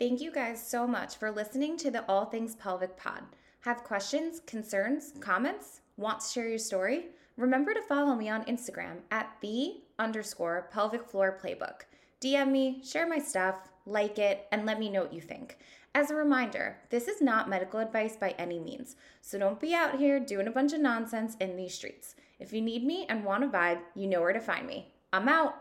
Thank 0.00 0.22
you 0.22 0.32
guys 0.32 0.66
so 0.66 0.86
much 0.86 1.16
for 1.16 1.30
listening 1.30 1.76
to 1.76 1.90
the 1.90 2.06
All 2.06 2.24
Things 2.24 2.54
Pelvic 2.54 2.96
Pod. 2.96 3.22
Have 3.60 3.84
questions, 3.84 4.40
concerns, 4.46 5.12
comments? 5.20 5.82
Want 5.98 6.20
to 6.20 6.26
share 6.26 6.48
your 6.48 6.56
story? 6.56 7.08
Remember 7.36 7.74
to 7.74 7.82
follow 7.82 8.14
me 8.14 8.30
on 8.30 8.44
Instagram 8.44 9.00
at 9.10 9.36
the 9.42 9.82
underscore 9.98 10.70
pelvic 10.72 11.06
floor 11.06 11.38
playbook. 11.44 11.82
DM 12.18 12.50
me, 12.50 12.82
share 12.82 13.06
my 13.06 13.18
stuff, 13.18 13.56
like 13.84 14.18
it, 14.18 14.46
and 14.52 14.64
let 14.64 14.78
me 14.78 14.88
know 14.88 15.02
what 15.02 15.12
you 15.12 15.20
think. 15.20 15.58
As 15.94 16.10
a 16.10 16.14
reminder, 16.14 16.78
this 16.88 17.06
is 17.06 17.20
not 17.20 17.50
medical 17.50 17.78
advice 17.78 18.16
by 18.16 18.30
any 18.38 18.58
means, 18.58 18.96
so 19.20 19.38
don't 19.38 19.60
be 19.60 19.74
out 19.74 19.98
here 19.98 20.18
doing 20.18 20.48
a 20.48 20.50
bunch 20.50 20.72
of 20.72 20.80
nonsense 20.80 21.36
in 21.40 21.58
these 21.58 21.74
streets. 21.74 22.14
If 22.38 22.54
you 22.54 22.62
need 22.62 22.84
me 22.84 23.04
and 23.10 23.22
want 23.22 23.44
a 23.44 23.48
vibe, 23.48 23.80
you 23.94 24.06
know 24.06 24.22
where 24.22 24.32
to 24.32 24.40
find 24.40 24.66
me. 24.66 24.94
I'm 25.12 25.28
out. 25.28 25.56